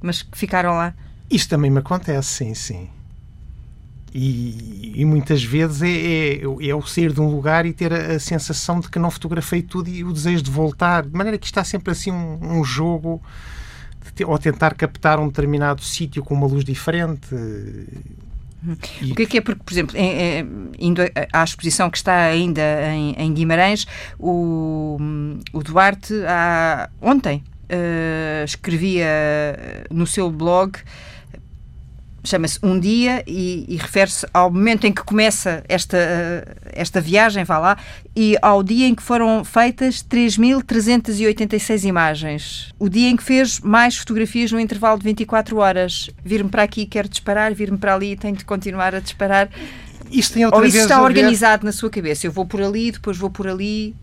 mas 0.00 0.22
que 0.22 0.36
ficaram 0.36 0.72
lá? 0.72 0.94
Isso 1.30 1.48
também 1.48 1.70
me 1.70 1.78
acontece, 1.78 2.28
sim, 2.28 2.54
sim. 2.54 2.90
E, 4.14 4.92
e, 4.94 5.04
muitas 5.06 5.42
vezes 5.42 5.80
é, 5.80 5.88
é, 5.88 6.42
é, 6.42 6.74
o 6.74 6.82
sair 6.82 7.12
de 7.12 7.20
um 7.20 7.30
lugar 7.30 7.64
e 7.64 7.72
ter 7.72 7.92
a, 7.94 8.16
a, 8.16 8.18
sensação 8.18 8.78
de 8.78 8.90
que 8.90 8.98
não 8.98 9.10
fotografei 9.10 9.62
tudo 9.62 9.88
e 9.88 10.04
o 10.04 10.12
desejo 10.12 10.42
de 10.42 10.50
voltar. 10.50 11.04
De 11.04 11.16
maneira 11.16 11.38
que 11.38 11.46
está 11.46 11.64
sempre 11.64 11.92
assim 11.92 12.10
um, 12.10 12.58
um 12.58 12.62
jogo 12.62 13.22
de, 14.14 14.24
ou 14.24 14.38
tentar 14.38 14.74
captar 14.74 15.18
um 15.18 15.28
determinado 15.28 15.82
sítio 15.82 16.22
com 16.22 16.34
uma 16.34 16.46
luz 16.46 16.62
diferente. 16.62 17.34
E... 19.00 19.12
O 19.12 19.14
que 19.14 19.22
é 19.22 19.26
que 19.26 19.38
é? 19.38 19.40
Porque, 19.40 19.62
por 19.64 19.72
exemplo, 19.72 19.96
em, 19.96 20.40
em, 20.40 20.70
indo 20.78 21.02
à 21.32 21.42
exposição 21.42 21.90
que 21.90 21.96
está 21.96 22.26
ainda 22.26 22.62
em, 22.92 23.14
em 23.18 23.32
Guimarães, 23.32 23.86
o, 24.18 24.98
o 25.52 25.62
Duarte, 25.62 26.14
há, 26.28 26.88
ontem, 27.00 27.42
uh, 27.64 28.44
escrevia 28.44 29.08
no 29.90 30.06
seu 30.06 30.30
blog 30.30 30.78
chama-se 32.24 32.58
Um 32.62 32.78
Dia 32.78 33.22
e, 33.26 33.64
e 33.68 33.76
refere-se 33.76 34.26
ao 34.32 34.50
momento 34.50 34.86
em 34.86 34.92
que 34.92 35.02
começa 35.02 35.64
esta, 35.68 35.98
esta 36.72 37.00
viagem, 37.00 37.44
vá 37.44 37.58
lá, 37.58 37.76
e 38.14 38.36
ao 38.40 38.62
dia 38.62 38.86
em 38.86 38.94
que 38.94 39.02
foram 39.02 39.44
feitas 39.44 40.04
3.386 40.04 41.84
imagens. 41.84 42.72
O 42.78 42.88
dia 42.88 43.08
em 43.08 43.16
que 43.16 43.22
fez 43.22 43.60
mais 43.60 43.96
fotografias 43.96 44.52
no 44.52 44.60
intervalo 44.60 44.98
de 44.98 45.04
24 45.04 45.56
horas. 45.58 46.10
Vir-me 46.24 46.50
para 46.50 46.62
aqui, 46.62 46.86
quero 46.86 47.08
disparar, 47.08 47.54
vir-me 47.54 47.78
para 47.78 47.94
ali, 47.94 48.16
tenho 48.16 48.36
de 48.36 48.44
continuar 48.44 48.94
a 48.94 49.00
disparar. 49.00 49.48
Outra 50.44 50.58
Ou 50.58 50.64
isso 50.66 50.76
está 50.78 51.02
organizado 51.02 51.64
na 51.64 51.72
sua 51.72 51.88
cabeça? 51.88 52.26
Eu 52.26 52.32
vou 52.32 52.44
por 52.44 52.60
ali, 52.60 52.90
depois 52.92 53.16
vou 53.16 53.30
por 53.30 53.48
ali 53.48 53.94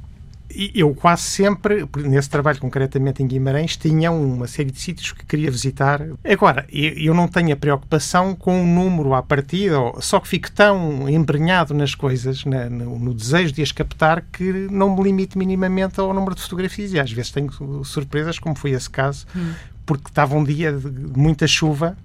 eu 0.74 0.94
quase 0.96 1.22
sempre, 1.24 1.88
nesse 1.98 2.30
trabalho 2.30 2.60
concretamente 2.60 3.22
em 3.22 3.28
Guimarães, 3.28 3.78
tinha 3.78 4.12
uma 4.12 4.48
série 4.48 4.72
de 4.72 4.80
sítios 4.80 5.12
que 5.12 5.24
queria 5.24 5.52
visitar. 5.52 6.02
Agora, 6.24 6.66
eu 6.72 7.14
não 7.14 7.28
tenho 7.28 7.54
a 7.54 7.56
preocupação 7.56 8.36
com 8.36 8.64
o 8.64 8.66
número 8.66 9.14
à 9.14 9.22
partida, 9.22 9.76
só 10.00 10.20
que 10.20 10.28
fico 10.28 10.52
tão 10.52 11.08
embrenhado 11.08 11.74
nas 11.74 11.94
coisas, 11.94 12.44
no, 12.46 12.98
no, 12.98 13.14
desejo 13.14 13.54
de 13.54 13.62
as 13.62 13.72
captar, 13.72 14.24
que 14.32 14.52
não 14.72 14.96
me 14.96 15.04
limito 15.04 15.38
minimamente 15.38 16.00
ao 16.00 16.14
número 16.14 16.34
de 16.34 16.42
fotografias. 16.42 16.94
E 16.94 17.00
às 17.00 17.12
vezes 17.12 17.32
tenho 17.32 17.52
surpresas, 17.84 18.40
como 18.40 18.56
foi 18.56 18.72
esse 18.72 18.90
caso, 18.90 19.28
hum. 19.36 19.54
porque 19.86 20.08
estava 20.08 20.36
um 20.36 20.44
dia 20.44 20.74
de 20.74 21.20
muita 21.20 21.46
chuva, 21.46 21.96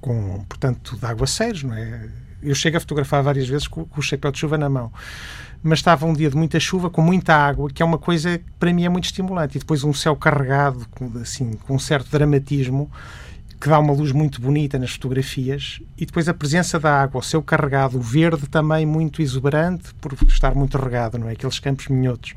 com, 0.00 0.44
portanto, 0.48 0.96
de 0.98 1.06
aguaceiros, 1.06 1.62
não 1.62 1.74
é? 1.74 2.08
Eu 2.42 2.56
chego 2.56 2.76
a 2.76 2.80
fotografar 2.80 3.22
várias 3.22 3.48
vezes 3.48 3.68
com, 3.68 3.84
com 3.84 4.00
o 4.00 4.02
chapéu 4.02 4.32
de 4.32 4.38
chuva 4.40 4.58
na 4.58 4.68
mão 4.68 4.90
mas 5.62 5.78
estava 5.78 6.04
um 6.06 6.12
dia 6.12 6.28
de 6.28 6.36
muita 6.36 6.58
chuva, 6.58 6.90
com 6.90 7.00
muita 7.00 7.34
água, 7.34 7.70
que 7.70 7.82
é 7.82 7.84
uma 7.84 7.98
coisa 7.98 8.38
que 8.38 8.44
para 8.58 8.72
mim 8.72 8.84
é 8.84 8.88
muito 8.88 9.04
estimulante. 9.04 9.56
E 9.56 9.60
depois 9.60 9.84
um 9.84 9.94
céu 9.94 10.16
carregado, 10.16 10.86
com, 10.90 11.18
assim, 11.20 11.52
com 11.52 11.76
um 11.76 11.78
certo 11.78 12.10
dramatismo, 12.10 12.90
que 13.60 13.68
dá 13.68 13.78
uma 13.78 13.92
luz 13.92 14.10
muito 14.10 14.40
bonita 14.40 14.76
nas 14.76 14.90
fotografias. 14.90 15.80
E 15.96 16.04
depois 16.04 16.28
a 16.28 16.34
presença 16.34 16.80
da 16.80 17.02
água, 17.02 17.20
o 17.20 17.22
céu 17.22 17.40
carregado, 17.40 17.96
o 17.96 18.00
verde 18.00 18.48
também 18.48 18.84
muito 18.84 19.22
exuberante, 19.22 19.94
por 20.00 20.12
estar 20.26 20.52
muito 20.52 20.76
regado, 20.76 21.16
não 21.16 21.28
é? 21.28 21.32
Aqueles 21.32 21.60
campos 21.60 21.86
minhotos. 21.86 22.34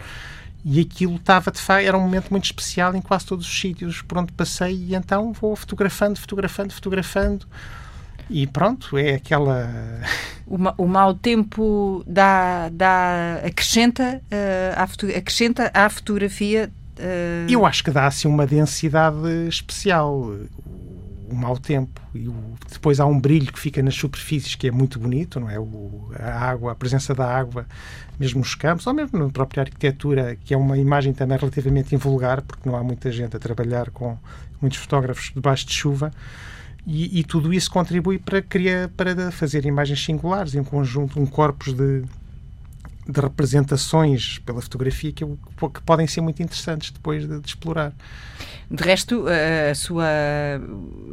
E 0.64 0.80
aquilo 0.80 1.16
estava, 1.16 1.52
de 1.52 1.60
facto, 1.60 1.86
era 1.86 1.98
um 1.98 2.02
momento 2.02 2.30
muito 2.30 2.46
especial 2.46 2.96
em 2.96 3.02
quase 3.02 3.26
todos 3.26 3.48
os 3.48 3.60
sítios 3.60 4.04
por 4.04 4.20
onde 4.20 4.32
passei. 4.34 4.76
E 4.76 4.96
então 4.96 5.34
vou 5.34 5.56
fotografando, 5.56 6.20
fotografando, 6.20 6.74
fotografando 6.74 7.48
e 8.30 8.48
pronto, 8.48 8.98
é 8.98 9.16
aquela. 9.16 9.70
O, 10.48 10.58
ma 10.58 10.74
o 10.78 10.88
mau 10.88 11.14
tempo 11.14 12.04
dá, 12.06 12.70
dá, 12.70 13.42
acrescenta, 13.46 14.22
uh, 14.26 14.80
à 14.80 14.84
acrescenta 15.18 15.72
à 15.74 15.90
fotografia. 15.90 16.72
Uh... 16.98 17.50
Eu 17.50 17.66
acho 17.66 17.84
que 17.84 17.92
dá 17.92 18.08
assim 18.08 18.28
uma 18.28 18.46
densidade 18.46 19.48
especial. 19.48 20.36
O 21.28 21.34
mau 21.34 21.58
tempo 21.58 22.00
e 22.14 22.28
o, 22.28 22.36
depois 22.72 23.00
há 23.00 23.06
um 23.06 23.20
brilho 23.20 23.52
que 23.52 23.60
fica 23.60 23.82
nas 23.82 23.96
superfícies 23.96 24.54
que 24.54 24.68
é 24.68 24.72
muito 24.72 25.00
bonito, 25.00 25.40
não 25.40 25.50
é? 25.50 25.60
O, 25.60 26.12
a 26.18 26.50
água, 26.50 26.72
a 26.72 26.76
presença 26.76 27.16
da 27.16 27.28
água, 27.28 27.66
mesmo 28.20 28.40
nos 28.40 28.54
campos, 28.54 28.86
ou 28.86 28.94
mesmo 28.94 29.18
na 29.18 29.30
própria 29.30 29.64
arquitetura, 29.64 30.38
que 30.46 30.54
é 30.54 30.58
uma 30.58 30.78
imagem 30.78 31.14
também 31.14 31.38
relativamente 31.38 31.96
invulgar, 31.96 32.44
porque 32.44 32.70
não 32.70 32.78
há 32.78 32.84
muita 32.84 33.12
gente 33.12 33.36
a 33.36 33.40
trabalhar 33.40 33.90
com 33.90 34.16
muitos 34.62 34.78
fotógrafos 34.78 35.32
debaixo 35.34 35.66
de 35.66 35.74
chuva. 35.74 36.12
E, 36.88 37.20
e, 37.20 37.24
tudo 37.24 37.52
isso 37.52 37.72
contribui 37.72 38.20
para, 38.20 38.42
criar, 38.42 38.90
para 38.90 39.32
fazer 39.32 39.66
imagens 39.66 40.04
singulares, 40.04 40.54
em 40.54 40.64
conjunto, 40.64 41.20
um 41.20 41.26
corpus 41.26 41.74
de, 41.74 42.04
de 43.08 43.20
representações 43.20 44.38
pela 44.40 44.62
fotografia 44.62 45.12
que, 45.12 45.26
que, 45.26 45.82
podem 45.84 46.06
ser 46.06 46.22
muito 46.22 46.44
interessantes 46.44 46.92
depois 46.92 47.28
de, 47.28 47.40
de, 47.40 47.48
explorar. 47.48 47.92
De 48.70 48.84
resto, 48.84 49.26
a 49.28 49.74
sua. 49.74 50.06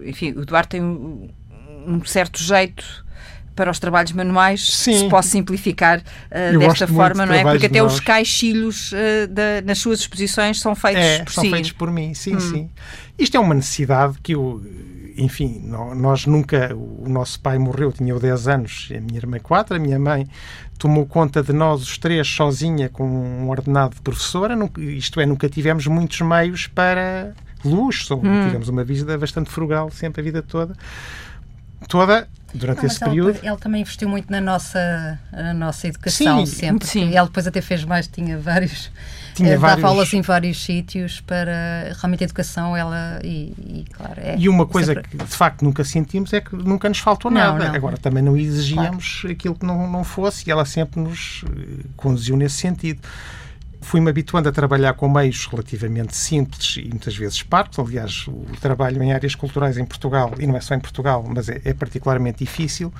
Enfim, 0.04 0.32
o 0.32 0.44
Duarte 0.44 0.70
tem 0.70 0.82
um, 0.82 1.30
um 1.86 2.04
certo 2.04 2.38
jeito 2.38 3.02
para 3.54 3.70
os 3.70 3.78
trabalhos 3.78 4.12
manuais, 4.12 4.76
Sim. 4.76 4.98
se 4.98 5.08
pode 5.08 5.26
simplificar 5.26 5.98
uh, 6.00 6.58
desta 6.58 6.86
forma, 6.86 7.26
não 7.26 7.34
é? 7.34 7.42
Porque 7.42 7.66
até 7.66 7.82
os 7.82 8.00
caixilhos 8.00 8.92
uh, 8.92 9.26
da, 9.28 9.62
nas 9.64 9.78
suas 9.78 10.00
exposições 10.00 10.60
são 10.60 10.74
feitos 10.74 11.02
é, 11.02 11.24
por 11.24 11.32
são 11.32 11.44
si. 11.44 11.50
feitos 11.50 11.72
por 11.72 11.90
mim, 11.90 12.14
sim, 12.14 12.36
hum. 12.36 12.40
sim. 12.40 12.70
Isto 13.18 13.36
é 13.36 13.40
uma 13.40 13.54
necessidade 13.54 14.18
que 14.22 14.34
eu 14.34 14.62
enfim, 15.16 15.62
nós 15.94 16.26
nunca. 16.26 16.74
O 16.74 17.08
nosso 17.08 17.38
pai 17.40 17.58
morreu, 17.58 17.92
tinha 17.92 18.14
10 18.14 18.48
anos, 18.48 18.88
a 18.90 19.00
minha 19.00 19.18
irmã 19.18 19.38
4, 19.38 19.76
a 19.76 19.78
minha 19.78 19.98
mãe 19.98 20.26
tomou 20.78 21.06
conta 21.06 21.42
de 21.42 21.52
nós 21.52 21.82
os 21.82 21.96
três 21.96 22.26
sozinha 22.26 22.88
com 22.88 23.04
um 23.06 23.48
ordenado 23.48 23.94
de 23.94 24.00
professora, 24.00 24.58
isto 24.78 25.20
é, 25.20 25.26
nunca 25.26 25.48
tivemos 25.48 25.86
muitos 25.86 26.20
meios 26.22 26.66
para 26.66 27.34
luxo, 27.64 28.16
hum. 28.16 28.46
tivemos 28.46 28.68
uma 28.68 28.82
vida 28.82 29.16
bastante 29.16 29.48
frugal 29.48 29.90
sempre 29.90 30.20
a 30.20 30.24
vida 30.24 30.42
toda. 30.42 30.74
Toda 31.88 32.28
durante 32.54 32.78
não, 32.78 32.86
esse 32.86 32.98
período. 32.98 33.38
Ele, 33.38 33.48
ele, 33.48 33.56
também 33.56 33.80
investiu 33.82 34.08
muito 34.08 34.30
na 34.30 34.40
nossa, 34.40 35.18
na 35.32 35.54
nossa 35.54 35.88
educação, 35.88 36.44
sim, 36.46 36.54
sempre. 36.54 36.86
Sim. 36.86 37.08
Ele 37.08 37.24
depois 37.24 37.46
até 37.46 37.60
fez 37.60 37.84
mais, 37.84 38.06
tinha 38.06 38.38
vários 38.38 38.90
tinha 39.34 39.58
vários... 39.58 39.82
dava 39.82 39.94
aulas 39.94 40.12
em 40.12 40.20
vários 40.20 40.62
sítios 40.62 41.20
para 41.20 41.94
realmente 41.98 42.22
a 42.22 42.24
educação, 42.24 42.76
ela 42.76 43.18
e, 43.24 43.54
e 43.58 43.84
claro. 43.90 44.20
É, 44.20 44.36
e 44.38 44.48
uma 44.48 44.66
coisa 44.66 44.94
sempre... 44.94 45.10
que 45.10 45.16
de 45.16 45.36
facto 45.36 45.62
nunca 45.62 45.84
sentimos 45.84 46.32
é 46.32 46.40
que 46.40 46.54
nunca 46.54 46.88
nos 46.88 46.98
faltou 46.98 47.30
não, 47.30 47.40
nada. 47.40 47.68
Não. 47.68 47.74
Agora 47.74 47.96
também 47.96 48.22
não 48.22 48.36
exigíamos 48.36 49.20
claro. 49.20 49.32
aquilo 49.34 49.54
que 49.54 49.64
não, 49.64 49.90
não 49.90 50.04
fosse 50.04 50.44
e 50.46 50.50
ela 50.50 50.64
sempre 50.64 51.00
nos 51.00 51.44
eh, 51.46 51.84
conduziu 51.96 52.36
nesse 52.36 52.56
sentido 52.56 53.00
fui-me 53.82 54.08
habituando 54.08 54.48
a 54.48 54.52
trabalhar 54.52 54.94
com 54.94 55.08
meios 55.08 55.46
relativamente 55.46 56.16
simples 56.16 56.76
e 56.76 56.88
muitas 56.88 57.16
vezes 57.16 57.42
parcos. 57.42 57.78
Aliás, 57.78 58.26
o 58.28 58.46
trabalho 58.60 59.02
em 59.02 59.12
áreas 59.12 59.34
culturais 59.34 59.76
em 59.76 59.84
Portugal, 59.84 60.32
e 60.38 60.46
não 60.46 60.56
é 60.56 60.60
só 60.60 60.74
em 60.74 60.80
Portugal, 60.80 61.24
mas 61.28 61.48
é, 61.48 61.60
é 61.64 61.74
particularmente 61.74 62.38
difícil, 62.44 62.92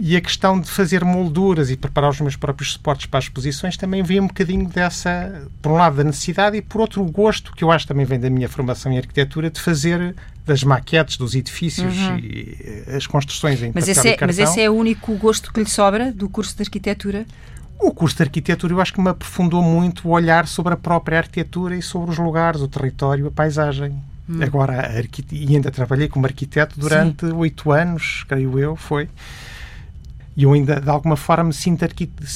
e 0.00 0.16
a 0.16 0.20
questão 0.20 0.60
de 0.60 0.70
fazer 0.70 1.04
molduras 1.04 1.70
e 1.70 1.76
preparar 1.76 2.10
os 2.10 2.20
meus 2.20 2.36
próprios 2.36 2.72
suportes 2.72 3.06
para 3.06 3.18
as 3.18 3.24
exposições 3.24 3.76
também 3.76 4.00
vem 4.00 4.20
um 4.20 4.28
bocadinho 4.28 4.68
dessa, 4.68 5.48
por 5.60 5.72
um 5.72 5.74
lado, 5.74 5.96
da 5.96 6.04
necessidade 6.04 6.56
e 6.56 6.62
por 6.62 6.80
outro, 6.80 7.02
o 7.02 7.10
gosto, 7.10 7.52
que 7.52 7.64
eu 7.64 7.70
acho 7.72 7.86
também 7.86 8.06
vem 8.06 8.20
da 8.20 8.30
minha 8.30 8.48
formação 8.48 8.92
em 8.92 8.98
arquitetura, 8.98 9.50
de 9.50 9.60
fazer 9.60 10.14
das 10.46 10.62
maquetes 10.62 11.16
dos 11.16 11.34
edifícios 11.34 11.94
uhum. 11.94 12.18
e 12.18 12.84
eh, 12.86 12.96
as 12.96 13.06
construções 13.06 13.62
em 13.62 13.72
mas 13.74 13.86
esse, 13.86 14.08
é, 14.08 14.16
mas 14.24 14.38
esse 14.38 14.60
é 14.60 14.70
o 14.70 14.72
único 14.72 15.14
gosto 15.16 15.52
que 15.52 15.60
lhe 15.60 15.68
sobra 15.68 16.12
do 16.12 16.28
curso 16.28 16.56
de 16.56 16.62
arquitetura? 16.62 17.26
O 17.78 17.92
curso 17.92 18.16
de 18.16 18.22
arquitetura 18.24 18.72
eu 18.72 18.80
acho 18.80 18.92
que 18.92 19.00
me 19.00 19.10
aprofundou 19.10 19.62
muito 19.62 20.08
o 20.08 20.10
olhar 20.10 20.46
sobre 20.46 20.74
a 20.74 20.76
própria 20.76 21.18
arquitetura 21.18 21.76
e 21.76 21.82
sobre 21.82 22.10
os 22.10 22.18
lugares, 22.18 22.60
o 22.60 22.68
território, 22.68 23.28
a 23.28 23.30
paisagem. 23.30 24.02
Hum. 24.28 24.42
Agora, 24.42 24.90
e 25.32 25.54
ainda 25.54 25.70
trabalhei 25.70 26.08
como 26.08 26.26
arquiteto 26.26 26.78
durante 26.78 27.24
oito 27.26 27.70
anos, 27.70 28.24
creio 28.28 28.58
eu, 28.58 28.76
foi. 28.76 29.08
E 30.36 30.42
eu 30.42 30.52
ainda, 30.52 30.80
de 30.80 30.88
alguma 30.88 31.16
forma, 31.16 31.44
me 31.44 31.52
sinto, 31.52 31.84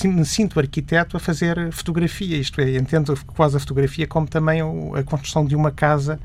me 0.05 0.25
sinto 0.25 0.59
arquiteto 0.59 1.17
a 1.17 1.21
fazer 1.21 1.71
fotografia, 1.73 2.37
isto 2.37 2.61
é, 2.61 2.77
entendo 2.77 3.17
quase 3.29 3.57
a 3.57 3.61
fotografia 3.61 4.07
como 4.07 4.27
também 4.27 4.61
a 4.61 5.03
construção 5.05 5.45
de 5.45 5.55
uma 5.55 5.71
casa 5.71 6.19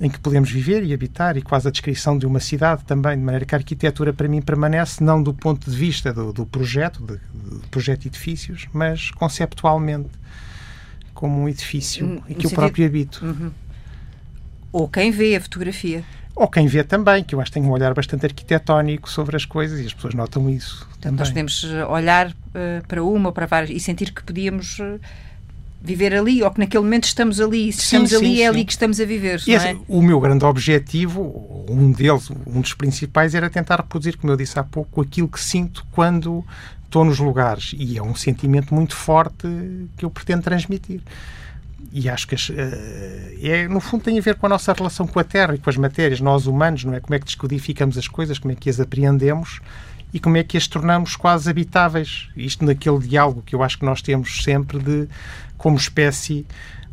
em 0.00 0.08
que 0.08 0.18
podemos 0.18 0.50
viver 0.50 0.84
e 0.84 0.94
habitar 0.94 1.36
e 1.36 1.42
quase 1.42 1.66
a 1.66 1.70
descrição 1.70 2.16
de 2.16 2.26
uma 2.26 2.40
cidade 2.40 2.84
também, 2.84 3.16
de 3.16 3.22
maneira 3.22 3.44
que 3.44 3.54
a 3.54 3.58
arquitetura 3.58 4.12
para 4.12 4.28
mim 4.28 4.40
permanece 4.40 5.02
não 5.02 5.22
do 5.22 5.34
ponto 5.34 5.68
de 5.68 5.76
vista 5.76 6.12
do, 6.12 6.32
do 6.32 6.46
projeto, 6.46 7.02
de, 7.04 7.14
de 7.60 7.66
projeto 7.68 8.02
de 8.02 8.08
edifícios, 8.08 8.68
mas 8.72 9.10
conceptualmente 9.10 10.10
como 11.12 11.42
um 11.42 11.48
edifício 11.48 12.22
em 12.28 12.34
que 12.34 12.46
eu 12.46 12.50
próprio 12.50 12.86
habito. 12.86 13.24
Uhum. 13.24 13.50
Ou 14.70 14.88
quem 14.88 15.10
vê 15.10 15.34
a 15.34 15.40
fotografia 15.40 16.04
ou 16.38 16.46
quem 16.46 16.68
vê 16.68 16.84
também, 16.84 17.24
que 17.24 17.34
eu 17.34 17.40
acho 17.40 17.50
que 17.50 17.58
tem 17.58 17.68
um 17.68 17.72
olhar 17.72 17.92
bastante 17.92 18.24
arquitetónico 18.24 19.10
sobre 19.10 19.34
as 19.34 19.44
coisas 19.44 19.80
e 19.80 19.86
as 19.86 19.92
pessoas 19.92 20.14
notam 20.14 20.48
isso. 20.48 20.86
Portanto, 20.86 21.02
também. 21.02 21.18
nós 21.18 21.28
podemos 21.30 21.64
eh, 21.64 21.84
olhar 21.84 22.28
uh, 22.28 22.86
para 22.86 23.02
uma 23.02 23.30
ou 23.30 23.32
para 23.32 23.46
várias 23.46 23.70
e 23.70 23.80
sentir 23.80 24.12
que 24.12 24.22
podíamos 24.22 24.78
uh, 24.78 25.00
viver 25.80 26.14
ali 26.14 26.42
ou 26.42 26.50
que 26.50 26.58
naquele 26.60 26.84
momento 26.84 27.04
estamos 27.04 27.40
ali. 27.40 27.72
Se 27.72 27.80
sim, 27.80 27.84
estamos 27.84 28.10
sim, 28.10 28.16
ali, 28.16 28.36
sim. 28.36 28.42
é 28.42 28.48
ali 28.48 28.64
que 28.64 28.72
estamos 28.72 29.00
a 29.00 29.04
viver. 29.04 29.36
Esse, 29.36 29.52
é? 29.52 29.76
O 29.88 30.02
meu 30.02 30.20
grande 30.20 30.44
objetivo, 30.44 31.66
um 31.68 31.92
deles, 31.92 32.30
um 32.46 32.60
dos 32.60 32.74
principais, 32.74 33.34
era 33.34 33.48
tentar 33.48 33.76
reproduzir, 33.76 34.16
como 34.16 34.32
eu 34.32 34.36
disse 34.36 34.58
há 34.58 34.64
pouco, 34.64 35.00
aquilo 35.00 35.28
que 35.28 35.40
sinto 35.40 35.86
quando 35.92 36.44
estou 36.84 37.04
nos 37.04 37.18
lugares. 37.18 37.74
E 37.78 37.98
é 37.98 38.02
um 38.02 38.14
sentimento 38.14 38.74
muito 38.74 38.94
forte 38.94 39.46
que 39.96 40.04
eu 40.04 40.10
pretendo 40.10 40.42
transmitir 40.42 41.00
e 41.92 42.08
acho 42.08 42.26
que 42.26 42.34
eh, 42.34 43.38
é, 43.42 43.68
no 43.68 43.80
fundo 43.80 44.04
tem 44.04 44.18
a 44.18 44.22
ver 44.22 44.34
com 44.34 44.46
a 44.46 44.48
nossa 44.48 44.72
relação 44.72 45.06
com 45.06 45.18
a 45.18 45.24
Terra 45.24 45.54
e 45.54 45.58
com 45.58 45.70
as 45.70 45.76
matérias, 45.76 46.20
nós 46.20 46.46
humanos, 46.46 46.84
não 46.84 46.94
é? 46.94 47.00
Como 47.00 47.14
é 47.14 47.18
que 47.18 47.24
descodificamos 47.24 47.96
as 47.96 48.06
coisas, 48.06 48.38
como 48.38 48.52
é 48.52 48.54
que 48.54 48.68
as 48.68 48.78
apreendemos 48.78 49.60
e 50.12 50.20
como 50.20 50.36
é 50.36 50.44
que 50.44 50.56
as 50.56 50.66
tornamos 50.66 51.16
quase 51.16 51.48
habitáveis. 51.48 52.28
Isto 52.36 52.64
naquele 52.64 52.98
diálogo 52.98 53.42
que 53.44 53.54
eu 53.54 53.62
acho 53.62 53.78
que 53.78 53.84
nós 53.84 54.02
temos 54.02 54.42
sempre 54.42 54.78
de, 54.78 55.08
como 55.58 55.76
espécie, 55.76 56.46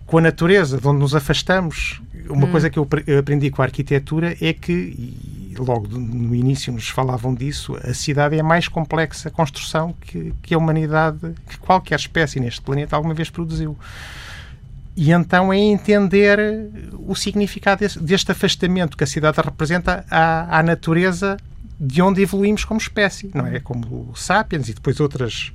com 0.06 0.18
a 0.18 0.22
natureza, 0.22 0.78
de 0.78 0.88
onde 0.88 1.00
nos 1.00 1.16
afastamos. 1.16 2.02
Uma 2.28 2.48
hum. 2.48 2.52
coisa 2.52 2.70
que 2.70 2.78
eu 2.78 2.88
aprendi 3.20 3.50
com 3.52 3.62
a 3.62 3.66
arquitetura 3.66 4.36
é 4.42 4.52
que, 4.52 4.72
e 4.72 5.56
logo 5.58 5.88
no 5.88 6.36
início 6.36 6.74
nos 6.74 6.90
falavam 6.90 7.34
disso, 7.34 7.78
a 7.84 7.94
cidade 7.94 8.36
é 8.36 8.40
a 8.42 8.44
mais 8.44 8.68
complexa 8.68 9.30
construção 9.30 9.96
que, 10.02 10.34
que 10.42 10.54
a 10.54 10.58
humanidade, 10.58 11.34
que 11.48 11.58
qualquer 11.60 11.98
espécie 11.98 12.40
neste 12.40 12.62
planeta 12.62 12.96
alguma 12.96 13.14
vez 13.14 13.30
produziu. 13.30 13.78
E 14.98 15.12
então 15.12 15.52
é 15.52 15.58
entender 15.58 16.40
o 16.94 17.16
significado 17.16 17.82
deste, 17.82 18.00
deste 18.00 18.32
afastamento 18.32 18.96
que 18.98 19.04
a 19.04 19.08
cidade 19.08 19.40
representa 19.42 20.06
à, 20.10 20.60
à 20.60 20.64
natureza 20.64 21.38
de 21.80 22.02
onde 22.02 22.22
evoluímos 22.22 22.64
como 22.64 22.80
espécie, 22.80 23.30
não 23.34 23.46
é? 23.46 23.60
Como 23.60 24.12
o 24.12 24.16
Sapiens 24.16 24.70
e 24.70 24.74
depois 24.74 25.00
outras 25.00 25.52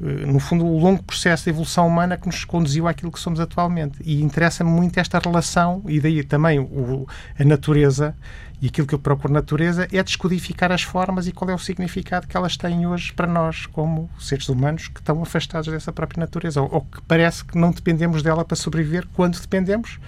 no 0.00 0.38
fundo, 0.38 0.64
o 0.64 0.78
longo 0.78 1.02
processo 1.02 1.44
de 1.44 1.50
evolução 1.50 1.86
humana 1.86 2.16
que 2.16 2.26
nos 2.26 2.44
conduziu 2.44 2.86
àquilo 2.86 3.10
que 3.10 3.18
somos 3.18 3.40
atualmente. 3.40 3.98
E 4.04 4.22
interessa-me 4.22 4.70
muito 4.70 4.98
esta 4.98 5.18
relação, 5.18 5.82
e 5.88 6.00
daí 6.00 6.22
também 6.22 6.60
o, 6.60 7.06
a 7.38 7.44
natureza, 7.44 8.14
e 8.62 8.68
aquilo 8.68 8.86
que 8.86 8.94
eu 8.94 8.98
procuro 8.98 9.32
na 9.32 9.40
natureza 9.40 9.88
é 9.92 10.02
descodificar 10.02 10.70
as 10.70 10.82
formas 10.82 11.26
e 11.26 11.32
qual 11.32 11.50
é 11.50 11.54
o 11.54 11.58
significado 11.58 12.26
que 12.26 12.36
elas 12.36 12.56
têm 12.56 12.86
hoje 12.86 13.12
para 13.12 13.26
nós, 13.26 13.66
como 13.66 14.08
seres 14.20 14.48
humanos 14.48 14.88
que 14.88 15.00
estão 15.00 15.20
afastados 15.22 15.68
dessa 15.68 15.92
própria 15.92 16.20
natureza, 16.20 16.62
ou, 16.62 16.68
ou 16.72 16.80
que 16.82 17.00
parece 17.02 17.44
que 17.44 17.58
não 17.58 17.72
dependemos 17.72 18.22
dela 18.22 18.44
para 18.44 18.56
sobreviver 18.56 19.06
quando 19.14 19.40
dependemos. 19.40 19.98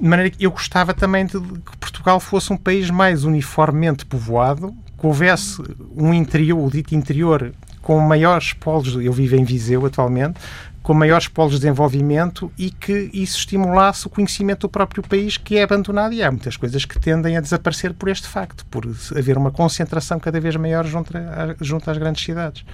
De 0.00 0.06
maneira 0.06 0.30
que 0.30 0.44
eu 0.44 0.50
gostava 0.50 0.92
também 0.92 1.26
de 1.26 1.40
que 1.40 1.76
Portugal 1.78 2.20
fosse 2.20 2.52
um 2.52 2.56
país 2.56 2.90
mais 2.90 3.24
uniformemente 3.24 4.04
povoado, 4.04 4.74
que 4.98 5.06
houvesse 5.06 5.62
um 5.96 6.12
interior, 6.12 6.58
o 6.58 6.70
dito 6.70 6.94
interior, 6.94 7.52
com 7.86 8.00
maiores 8.00 8.52
polos, 8.52 8.96
eu 8.96 9.12
vivo 9.12 9.36
em 9.36 9.44
Viseu 9.44 9.86
atualmente, 9.86 10.40
com 10.82 10.92
maiores 10.92 11.28
polos 11.28 11.52
de 11.52 11.60
desenvolvimento 11.60 12.50
e 12.58 12.68
que 12.68 13.08
isso 13.14 13.38
estimulasse 13.38 14.08
o 14.08 14.10
conhecimento 14.10 14.62
do 14.62 14.68
próprio 14.68 15.04
país 15.04 15.36
que 15.36 15.56
é 15.56 15.62
abandonado 15.62 16.12
e 16.12 16.20
há 16.20 16.28
muitas 16.28 16.56
coisas 16.56 16.84
que 16.84 16.98
tendem 16.98 17.36
a 17.36 17.40
desaparecer 17.40 17.94
por 17.94 18.08
este 18.08 18.26
facto, 18.26 18.66
por 18.66 18.84
haver 19.16 19.38
uma 19.38 19.52
concentração 19.52 20.18
cada 20.18 20.40
vez 20.40 20.56
maior 20.56 20.84
junto, 20.84 21.16
a, 21.16 21.54
junto 21.60 21.88
às 21.88 21.96
grandes 21.96 22.24
cidades. 22.24 22.64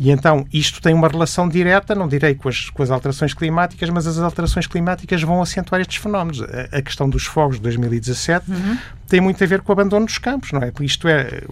E 0.00 0.10
então 0.10 0.46
isto 0.50 0.80
tem 0.80 0.94
uma 0.94 1.08
relação 1.08 1.46
direta, 1.46 1.94
não 1.94 2.08
direi 2.08 2.34
com 2.34 2.48
as, 2.48 2.70
com 2.70 2.82
as 2.82 2.90
alterações 2.90 3.34
climáticas, 3.34 3.90
mas 3.90 4.06
as 4.06 4.16
alterações 4.18 4.66
climáticas 4.66 5.22
vão 5.22 5.42
acentuar 5.42 5.78
estes 5.82 5.98
fenómenos. 5.98 6.40
A, 6.40 6.78
a 6.78 6.80
questão 6.80 7.06
dos 7.06 7.26
fogos 7.26 7.56
de 7.56 7.62
2017 7.64 8.50
uhum. 8.50 8.78
tem 9.06 9.20
muito 9.20 9.44
a 9.44 9.46
ver 9.46 9.60
com 9.60 9.70
o 9.70 9.74
abandono 9.74 10.06
dos 10.06 10.16
campos, 10.16 10.52
não 10.52 10.62
é? 10.62 10.72
Isto 10.80 11.06
é, 11.06 11.42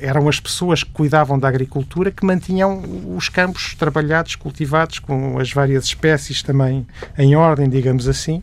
eram 0.00 0.26
as 0.30 0.40
pessoas 0.40 0.82
que 0.82 0.92
cuidavam 0.92 1.38
da 1.38 1.46
agricultura 1.46 2.10
que 2.10 2.24
mantinham 2.24 2.82
os 3.14 3.28
campos 3.28 3.74
trabalhados, 3.74 4.34
cultivados, 4.34 4.98
com 4.98 5.38
as 5.38 5.52
várias 5.52 5.84
espécies 5.84 6.42
também 6.42 6.86
em 7.18 7.36
ordem, 7.36 7.68
digamos 7.68 8.08
assim, 8.08 8.42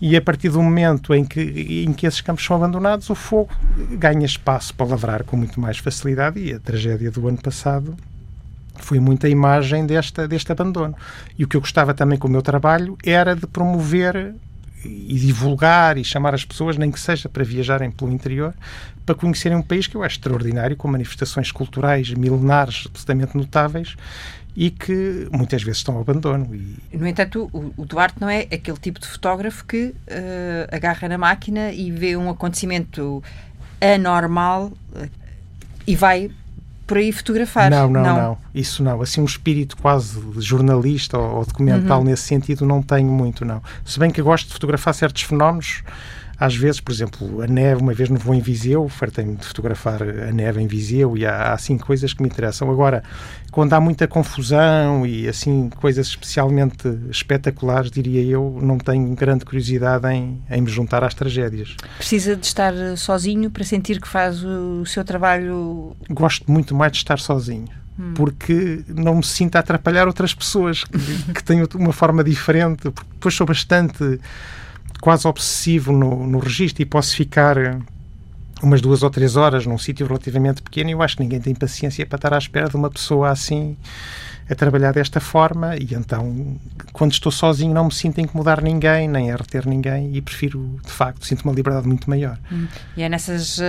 e 0.00 0.16
a 0.16 0.20
partir 0.20 0.48
do 0.48 0.60
momento 0.60 1.14
em 1.14 1.24
que, 1.24 1.84
em 1.88 1.92
que 1.92 2.08
esses 2.08 2.20
campos 2.20 2.44
são 2.44 2.56
abandonados, 2.56 3.08
o 3.08 3.14
fogo 3.14 3.50
ganha 3.92 4.26
espaço 4.26 4.74
para 4.74 4.86
lavrar 4.86 5.22
com 5.22 5.36
muito 5.36 5.60
mais 5.60 5.78
facilidade 5.78 6.40
e 6.40 6.52
a 6.52 6.58
tragédia 6.58 7.12
do 7.12 7.28
ano 7.28 7.40
passado 7.40 7.96
foi 8.84 9.00
muita 9.00 9.28
imagem 9.28 9.86
desta, 9.86 10.26
deste 10.26 10.50
abandono. 10.52 10.94
E 11.38 11.44
o 11.44 11.48
que 11.48 11.56
eu 11.56 11.60
gostava 11.60 11.94
também 11.94 12.18
com 12.18 12.28
o 12.28 12.30
meu 12.30 12.42
trabalho 12.42 12.96
era 13.04 13.34
de 13.34 13.46
promover 13.46 14.34
e 14.84 15.18
divulgar 15.18 15.98
e 15.98 16.04
chamar 16.04 16.34
as 16.34 16.44
pessoas, 16.44 16.76
nem 16.76 16.90
que 16.90 16.98
seja 16.98 17.28
para 17.28 17.44
viajarem 17.44 17.90
pelo 17.90 18.10
interior, 18.10 18.54
para 19.04 19.14
conhecerem 19.14 19.58
um 19.58 19.62
país 19.62 19.86
que 19.86 19.94
eu 19.94 20.02
acho 20.02 20.16
extraordinário, 20.16 20.76
com 20.76 20.88
manifestações 20.88 21.52
culturais 21.52 22.12
milenares 22.14 22.84
absolutamente 22.86 23.36
notáveis 23.36 23.96
e 24.56 24.70
que 24.70 25.28
muitas 25.30 25.62
vezes 25.62 25.78
estão 25.78 25.94
ao 25.96 26.00
abandono. 26.00 26.54
E... 26.54 26.96
No 26.96 27.06
entanto, 27.06 27.48
o, 27.52 27.84
Duarte 27.84 28.20
não 28.20 28.28
é 28.28 28.40
aquele 28.40 28.78
tipo 28.78 28.98
de 28.98 29.06
fotógrafo 29.06 29.64
que 29.64 29.86
uh, 29.86 29.94
agarra 30.74 31.08
na 31.08 31.18
máquina 31.18 31.72
e 31.72 31.90
vê 31.90 32.16
um 32.16 32.28
acontecimento 32.30 33.22
anormal 33.80 34.72
uh, 34.94 35.08
e 35.86 35.94
vai 35.94 36.30
por 36.90 36.96
aí 36.96 37.12
fotografar. 37.12 37.70
Não, 37.70 37.88
não, 37.88 38.02
não, 38.02 38.16
não, 38.16 38.38
Isso 38.52 38.82
não. 38.82 39.00
Assim, 39.00 39.20
um 39.20 39.24
espírito 39.24 39.76
quase 39.76 40.20
jornalista 40.38 41.16
ou, 41.16 41.36
ou 41.36 41.44
documental 41.44 42.00
uhum. 42.00 42.04
nesse 42.04 42.24
sentido 42.24 42.66
não 42.66 42.82
tenho 42.82 43.06
muito, 43.06 43.44
não. 43.44 43.62
Se 43.84 43.96
bem 43.96 44.10
que 44.10 44.20
eu 44.20 44.24
gosto 44.24 44.48
de 44.48 44.54
fotografar 44.54 44.92
certos 44.92 45.22
fenómenos 45.22 45.84
às 46.40 46.56
vezes, 46.56 46.80
por 46.80 46.90
exemplo, 46.90 47.42
a 47.42 47.46
neve, 47.46 47.82
uma 47.82 47.92
vez 47.92 48.08
no 48.08 48.18
voo 48.18 48.34
em 48.34 48.40
Viseu, 48.40 48.88
fartei-me 48.88 49.36
de 49.36 49.44
fotografar 49.44 50.02
a 50.02 50.32
neve 50.32 50.62
em 50.62 50.66
Viseu 50.66 51.14
e 51.14 51.26
há, 51.26 51.34
há, 51.36 51.52
assim 51.52 51.76
coisas 51.76 52.14
que 52.14 52.22
me 52.22 52.28
interessam. 52.30 52.70
Agora, 52.70 53.04
quando 53.52 53.74
há 53.74 53.80
muita 53.80 54.08
confusão 54.08 55.06
e 55.06 55.28
assim 55.28 55.68
coisas 55.68 56.06
especialmente 56.06 56.88
espetaculares, 57.10 57.90
diria 57.90 58.22
eu, 58.22 58.58
não 58.62 58.78
tenho 58.78 59.14
grande 59.14 59.44
curiosidade 59.44 60.06
em, 60.08 60.42
em 60.50 60.62
me 60.62 60.70
juntar 60.70 61.04
às 61.04 61.12
tragédias. 61.12 61.76
Precisa 61.98 62.34
de 62.34 62.46
estar 62.46 62.72
sozinho 62.96 63.50
para 63.50 63.62
sentir 63.62 64.00
que 64.00 64.08
faz 64.08 64.42
o 64.42 64.86
seu 64.86 65.04
trabalho? 65.04 65.94
Gosto 66.08 66.50
muito 66.50 66.74
mais 66.74 66.92
de 66.92 66.98
estar 66.98 67.18
sozinho 67.18 67.68
hum. 67.98 68.14
porque 68.14 68.82
não 68.88 69.16
me 69.16 69.24
sinto 69.24 69.56
a 69.56 69.58
atrapalhar 69.58 70.06
outras 70.06 70.32
pessoas 70.32 70.84
que, 70.84 71.32
que 71.34 71.44
têm 71.44 71.62
uma 71.74 71.92
forma 71.92 72.24
diferente, 72.24 72.90
porque 72.90 73.10
depois 73.12 73.34
sou 73.34 73.46
bastante 73.46 74.18
quase 75.00 75.26
obsessivo 75.26 75.92
no, 75.92 76.26
no 76.26 76.38
registro 76.38 76.82
e 76.82 76.86
posso 76.86 77.16
ficar 77.16 77.56
eh, 77.56 77.78
umas 78.62 78.80
duas 78.80 79.02
ou 79.02 79.10
três 79.10 79.36
horas 79.36 79.66
num 79.66 79.78
sítio 79.78 80.06
relativamente 80.06 80.62
pequeno 80.62 80.90
e 80.90 80.92
eu 80.92 81.02
acho 81.02 81.16
que 81.16 81.22
ninguém 81.22 81.40
tem 81.40 81.54
paciência 81.54 82.04
para 82.06 82.16
estar 82.16 82.34
à 82.34 82.38
espera 82.38 82.68
de 82.68 82.76
uma 82.76 82.90
pessoa 82.90 83.30
assim 83.30 83.76
a 84.48 84.54
trabalhar 84.54 84.92
desta 84.92 85.20
forma 85.20 85.76
e 85.76 85.94
então 85.94 86.58
quando 86.92 87.12
estou 87.12 87.30
sozinho 87.30 87.72
não 87.72 87.84
me 87.84 87.94
sinto 87.94 88.18
a 88.18 88.22
incomodar 88.22 88.60
ninguém 88.60 89.08
nem 89.08 89.30
a 89.30 89.36
reter 89.36 89.66
ninguém 89.66 90.14
e 90.14 90.20
prefiro 90.20 90.78
de 90.84 90.90
facto 90.90 91.24
sinto 91.24 91.42
uma 91.42 91.54
liberdade 91.54 91.86
muito 91.86 92.10
maior. 92.10 92.36
Hum. 92.50 92.66
e 92.96 93.02
é 93.02 93.08
nessas 93.08 93.58
uh, 93.58 93.62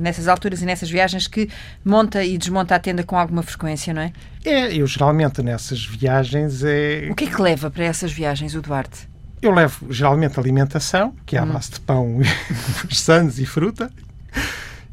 nessas 0.00 0.26
alturas 0.26 0.60
e 0.60 0.66
nessas 0.66 0.90
viagens 0.90 1.28
que 1.28 1.48
monta 1.84 2.24
e 2.24 2.36
desmonta 2.36 2.74
a 2.74 2.78
tenda 2.78 3.04
com 3.04 3.16
alguma 3.16 3.42
frequência 3.42 3.94
não 3.94 4.02
é? 4.02 4.12
É 4.44 4.74
eu 4.74 4.86
geralmente 4.86 5.40
nessas 5.40 5.86
viagens 5.86 6.64
é 6.64 7.08
o 7.10 7.14
que 7.14 7.24
é 7.24 7.26
que 7.28 7.40
leva 7.40 7.70
para 7.70 7.84
essas 7.84 8.12
viagens 8.12 8.54
o 8.54 8.60
Duarte 8.60 9.13
eu 9.46 9.52
levo 9.52 9.92
geralmente 9.92 10.38
alimentação, 10.38 11.14
que 11.24 11.36
é 11.36 11.40
a 11.40 11.44
hum. 11.44 11.52
base 11.52 11.72
de 11.72 11.80
pão, 11.80 12.20
sandes 12.90 13.38
e 13.38 13.46
fruta, 13.46 13.90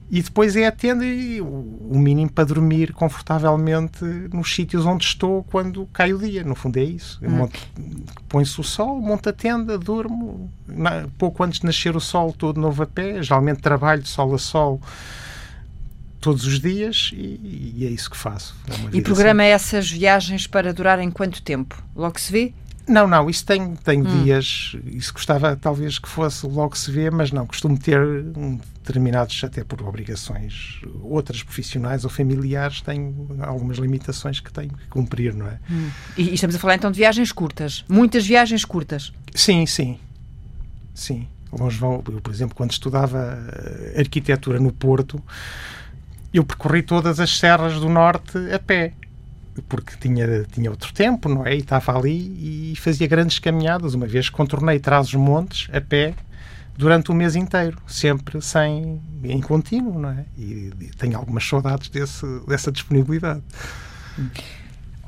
e 0.10 0.22
depois 0.22 0.58
é 0.58 0.68
a 0.68 0.72
tenda 0.74 1.06
e 1.06 1.40
o 1.40 1.98
mínimo 1.98 2.30
para 2.30 2.44
dormir 2.44 2.92
confortavelmente 2.92 4.04
nos 4.34 4.54
sítios 4.54 4.86
onde 4.86 5.06
estou 5.06 5.42
quando 5.46 5.88
cai 5.94 6.14
o 6.14 6.18
dia. 6.18 6.44
No 6.44 6.54
fundo 6.54 6.78
é 6.78 6.84
isso. 6.84 7.18
Hum. 7.24 7.48
Põe-se 8.28 8.60
o 8.60 8.64
sol, 8.64 9.00
monto 9.00 9.30
a 9.30 9.34
tenda, 9.34 9.78
durmo. 9.78 10.52
Pouco 11.18 11.42
antes 11.44 11.62
de 11.62 11.66
nascer 11.66 11.96
o 11.96 12.02
sol, 12.02 12.32
estou 12.32 12.52
de 12.52 12.60
novo 12.60 12.84
a 12.84 12.86
pé. 12.86 13.24
Geralmente 13.24 13.62
trabalho 13.62 14.02
de 14.02 14.10
sol 14.10 14.36
a 14.36 14.38
sol 14.38 14.82
todos 16.20 16.46
os 16.46 16.60
dias 16.60 17.12
e, 17.14 17.74
e 17.78 17.86
é 17.86 17.90
isso 17.90 18.12
que 18.12 18.18
faço. 18.18 18.54
É 18.68 18.98
e 18.98 19.02
programa 19.02 19.44
assim. 19.44 19.52
essas 19.52 19.90
viagens 19.90 20.46
para 20.46 20.74
durarem 20.74 21.10
quanto 21.10 21.42
tempo? 21.42 21.82
Logo 21.96 22.20
se 22.20 22.32
vê? 22.34 22.54
Não, 22.92 23.08
não, 23.08 23.30
isso 23.30 23.46
tem, 23.46 23.74
tem 23.76 24.02
hum. 24.02 24.24
dias, 24.24 24.76
isso 24.86 25.14
gostava 25.14 25.56
talvez 25.56 25.98
que 25.98 26.10
fosse 26.10 26.46
logo 26.46 26.78
se 26.78 26.92
vê, 26.92 27.10
mas 27.10 27.32
não, 27.32 27.48
costumo 27.48 27.80
ter 27.80 28.02
determinados, 28.84 29.42
até 29.46 29.64
por 29.64 29.82
obrigações, 29.82 30.82
outras 31.02 31.42
profissionais 31.42 32.04
ou 32.04 32.10
familiares, 32.10 32.82
tenho 32.82 33.30
algumas 33.40 33.78
limitações 33.78 34.42
que 34.42 34.52
tenho 34.52 34.72
que 34.72 34.88
cumprir, 34.90 35.34
não 35.34 35.48
é? 35.48 35.58
Hum. 35.70 35.90
E, 36.18 36.24
e 36.24 36.34
estamos 36.34 36.54
a 36.54 36.60
falar 36.60 36.76
então 36.76 36.92
de 36.92 36.98
viagens 36.98 37.32
curtas, 37.32 37.86
muitas 37.88 38.28
viagens 38.28 38.66
curtas. 38.66 39.14
Sim, 39.34 39.66
sim, 39.66 39.98
sim. 40.94 41.28
Longe 41.58 41.78
vão, 41.78 42.04
eu, 42.12 42.22
por 42.22 42.34
exemplo, 42.34 42.56
quando 42.56 42.72
estudava 42.72 43.38
eh, 43.96 44.00
arquitetura 44.00 44.60
no 44.60 44.72
Porto, 44.72 45.22
eu 46.34 46.44
percorri 46.44 46.82
todas 46.82 47.20
as 47.20 47.38
serras 47.38 47.80
do 47.80 47.88
norte 47.88 48.38
a 48.54 48.60
pé 48.60 48.94
porque 49.68 49.96
tinha, 49.98 50.44
tinha 50.52 50.70
outro 50.70 50.94
tempo, 50.94 51.28
não 51.28 51.46
é? 51.46 51.56
E 51.56 51.60
estava 51.60 51.98
ali 51.98 52.72
e 52.72 52.76
fazia 52.76 53.08
grandes 53.08 53.40
caminhadas. 53.40 53.94
Uma 53.94 54.08
vez 54.08 54.30
contornei 54.30 54.80
Trás-os-Montes 54.80 55.70
a 55.74 55.82
pé 55.82 56.14
durante 56.78 57.12
o 57.12 57.14
mês 57.14 57.36
inteiro, 57.36 57.78
sempre 57.88 58.42
sem 58.42 59.02
em 59.24 59.42
contínuo, 59.42 60.00
não 60.00 60.10
é? 60.10 60.26
E, 60.38 60.72
e 60.80 60.88
tenho 60.98 61.18
algumas 61.18 61.48
saudades 61.48 61.90
desse, 61.90 62.26
dessa 62.48 62.72
disponibilidade. 62.72 63.42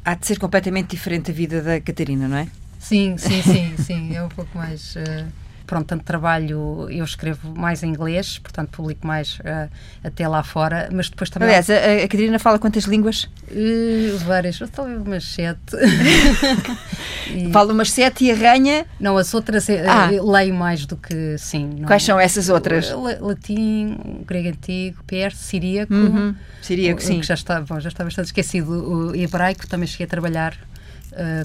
Há 0.03 0.15
de 0.15 0.27
ser 0.27 0.37
completamente 0.37 0.89
diferente 0.89 1.31
a 1.31 1.33
vida 1.33 1.61
da 1.61 1.79
Catarina, 1.79 2.27
não 2.27 2.37
é? 2.37 2.47
Sim, 2.79 3.17
sim, 3.17 3.41
sim, 3.41 3.75
sim. 3.77 4.15
É 4.15 4.23
um 4.23 4.29
pouco 4.29 4.57
mais. 4.57 4.95
Uh 4.95 5.42
pronto, 5.73 5.87
tanto 5.87 6.03
trabalho, 6.03 6.87
eu 6.91 7.03
escrevo 7.03 7.51
mais 7.57 7.81
em 7.81 7.89
inglês, 7.89 8.37
portanto 8.37 8.69
publico 8.69 9.07
mais 9.07 9.39
uh, 9.39 9.67
até 10.03 10.27
lá 10.27 10.43
fora, 10.43 10.87
mas 10.91 11.09
depois 11.09 11.31
também... 11.31 11.49
Aliás, 11.49 11.67
a, 11.67 12.03
a 12.03 12.07
Catarina 12.07 12.37
fala 12.37 12.59
quantas 12.59 12.83
línguas? 12.83 13.23
Uh, 13.49 14.15
várias, 14.19 14.59
talvez 14.71 15.01
umas 15.01 15.23
sete. 15.23 15.75
e... 17.33 17.51
Fala 17.51 17.73
umas 17.73 17.89
sete 17.89 18.25
e 18.25 18.31
arranha? 18.31 18.85
Não, 18.99 19.17
as 19.17 19.33
outras 19.33 19.67
uh, 19.67 19.71
ah. 19.89 20.09
leio 20.11 20.53
mais 20.53 20.85
do 20.85 20.95
que, 20.95 21.39
sim. 21.39 21.71
Não... 21.79 21.87
Quais 21.87 22.03
são 22.03 22.19
essas 22.19 22.49
outras? 22.49 22.91
Latim, 23.19 23.97
grego 24.27 24.49
antigo, 24.49 25.03
persa, 25.07 25.43
siríaco. 25.43 25.91
Uhum. 25.91 26.35
Siríaco, 26.61 27.01
sim. 27.01 27.19
Que 27.19 27.25
já 27.25 27.33
está, 27.33 27.59
bom, 27.61 27.79
já 27.79 27.89
está 27.89 28.03
bastante 28.03 28.27
esquecido. 28.27 29.09
O 29.09 29.15
hebraico, 29.15 29.67
também 29.67 29.87
cheguei 29.87 30.05
a 30.05 30.09
trabalhar 30.09 30.55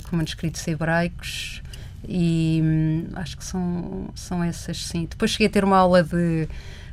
com 0.05 0.17
manuscritos 0.17 0.67
hebraicos 0.67 1.63
e 2.07 2.61
hum, 2.63 3.07
acho 3.15 3.37
que 3.37 3.45
são, 3.45 4.09
são 4.15 4.43
essas, 4.43 4.85
sim. 4.85 5.07
Depois 5.09 5.31
cheguei 5.31 5.47
a 5.47 5.51
ter 5.51 5.65
uma 5.65 5.77
aula 5.77 6.03
de, 6.03 6.49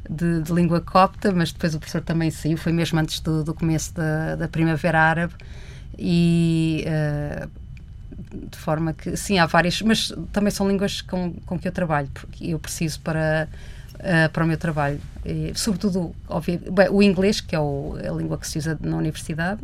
de, 0.10 0.42
de 0.42 0.54
língua 0.54 0.82
copta, 0.82 1.32
mas 1.32 1.52
depois 1.52 1.76
o 1.76 1.80
professor 1.80 2.02
também 2.02 2.32
saiu, 2.32 2.58
foi 2.58 2.72
mesmo 2.72 3.00
antes 3.00 3.20
do, 3.20 3.44
do 3.44 3.54
começo 3.54 3.94
da, 3.94 4.36
da 4.36 4.48
Primavera 4.48 5.00
Árabe. 5.00 5.34
E 5.98 6.86
uh, 6.88 7.50
de 8.50 8.58
forma 8.58 8.94
que, 8.94 9.16
sim, 9.16 9.38
há 9.40 9.46
várias, 9.46 9.82
mas 9.82 10.14
também 10.32 10.52
são 10.52 10.68
línguas 10.68 11.02
com, 11.02 11.34
com 11.46 11.58
que 11.58 11.68
eu 11.68 11.72
trabalho, 11.72 12.10
porque 12.14 12.48
eu 12.48 12.60
preciso 12.60 13.00
para 13.00 13.48
uh, 13.96 14.30
para 14.32 14.44
o 14.44 14.48
meu 14.48 14.58
trabalho. 14.58 15.00
E, 15.26 15.52
sobretudo, 15.56 16.16
óbvio, 16.28 16.60
bem, 16.72 16.90
o 16.90 17.02
inglês, 17.02 17.42
que 17.42 17.56
é 17.56 17.60
o, 17.60 17.96
a 17.98 18.12
língua 18.14 18.38
que 18.38 18.48
se 18.48 18.58
usa 18.58 18.78
na 18.82 18.98
universidade, 18.98 19.62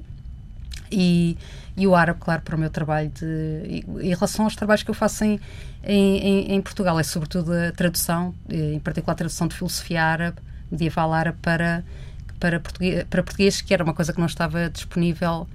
e, 0.91 1.37
e 1.75 1.87
o 1.87 1.95
árabe, 1.95 2.19
claro, 2.19 2.41
para 2.41 2.55
o 2.55 2.59
meu 2.59 2.69
trabalho. 2.69 3.09
De, 3.09 3.83
em 4.01 4.09
relação 4.09 4.45
aos 4.45 4.55
trabalhos 4.55 4.83
que 4.83 4.89
eu 4.89 4.95
faço 4.95 5.23
em, 5.23 5.39
em, 5.83 6.53
em, 6.53 6.61
Portugal, 6.61 6.99
é 6.99 7.03
sobretudo 7.03 7.53
a 7.53 7.71
tradução, 7.71 8.33
em 8.49 8.79
particular 8.79 9.13
a 9.13 9.17
tradução 9.17 9.47
de 9.47 9.55
filosofia 9.55 10.03
árabe, 10.03 10.37
medieval 10.69 11.13
árabe, 11.13 11.37
para, 11.41 11.83
para, 12.39 12.59
português, 12.59 13.03
para 13.09 13.23
português, 13.23 13.61
que 13.61 13.73
era 13.73 13.83
uma 13.83 13.93
coisa 13.93 14.11
que 14.13 14.19
não 14.19 14.27
estava 14.27 14.69
disponível 14.69 15.47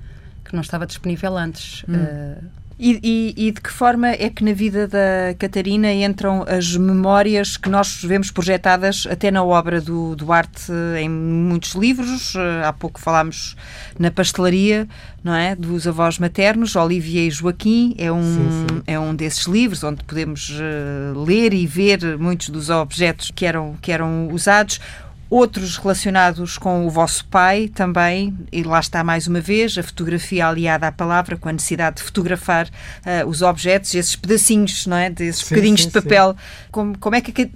que 0.47 0.55
não 0.55 0.63
estava 0.63 0.87
disponível 0.87 1.37
antes. 1.37 1.85
Hum. 1.89 1.95
Uh, 1.95 2.45
e, 2.79 3.01
e, 3.03 3.49
e, 3.49 3.53
de 3.53 3.61
que 3.61 3.71
forma 3.71 4.09
é 4.09 4.29
que 4.29 4.45
na 4.45 4.53
vida 4.53 4.87
da 4.87 5.35
Catarina 5.39 5.91
entram 5.93 6.45
as 6.47 6.77
memórias 6.77 7.57
que 7.57 7.71
nós 7.71 8.03
vemos 8.05 8.31
projetadas 8.31 9.07
até 9.11 9.31
na 9.31 9.43
obra 9.43 9.81
do 9.81 10.15
Duarte 10.15 10.71
em 11.01 11.09
muitos 11.09 11.75
livros? 11.75 12.35
Há 12.65 12.73
pouco 12.75 13.01
falámos 13.01 13.57
na 13.99 14.11
pastelaria, 14.11 14.87
não 15.25 15.35
é? 15.35 15.57
Dos 15.57 15.89
avós 15.89 16.19
maternos, 16.19 16.77
Olivia 16.77 17.27
e 17.27 17.31
Joaquim, 17.31 17.95
é 17.97 18.13
um, 18.13 18.23
sim, 18.23 18.67
sim. 18.69 18.83
É 18.87 19.01
um 19.01 19.15
desses 19.15 19.47
livros 19.47 19.83
onde 19.83 20.05
podemos 20.05 20.51
uh, 20.51 21.25
ler 21.25 21.55
e 21.55 21.67
ver 21.67 22.19
muitos 22.19 22.51
dos 22.51 22.69
objetos 22.69 23.33
que 23.35 23.47
eram, 23.47 23.75
que 23.81 23.91
eram 23.91 24.29
usados 24.29 24.81
outros 25.29 25.77
relacionados 25.77 26.57
com 26.57 26.87
o 26.87 26.91
vosso 26.91 27.25
pai 27.27 27.69
também, 27.69 28.37
e 28.53 28.63
lá 28.63 28.81
está 28.81 29.03
mais 29.03 29.27
uma 29.27 29.41
vez 29.41 29.77
a 29.77 29.83
fotografia 29.83 30.47
aliada 30.47 30.87
à 30.87 30.93
palavra, 30.93 31.37
com 31.37 31.49
a 31.49 31.53
necessidade 31.53 31.97
de 31.97 32.03
fotografar 32.03 32.67
uh, 32.69 33.29
os 33.29 33.43
objetos, 33.43 33.95
esses 33.95 34.15
pedacinhos, 34.17 34.87
não 34.87 34.97
é? 34.97 35.11
Desses 35.11 35.45
sim, 35.45 35.55
bocadinhos 35.55 35.83
sim, 35.83 35.89
de 35.89 35.93
papel. 35.93 36.37
Como, 36.71 36.97
como 36.99 37.17
é 37.17 37.21
que 37.21 37.51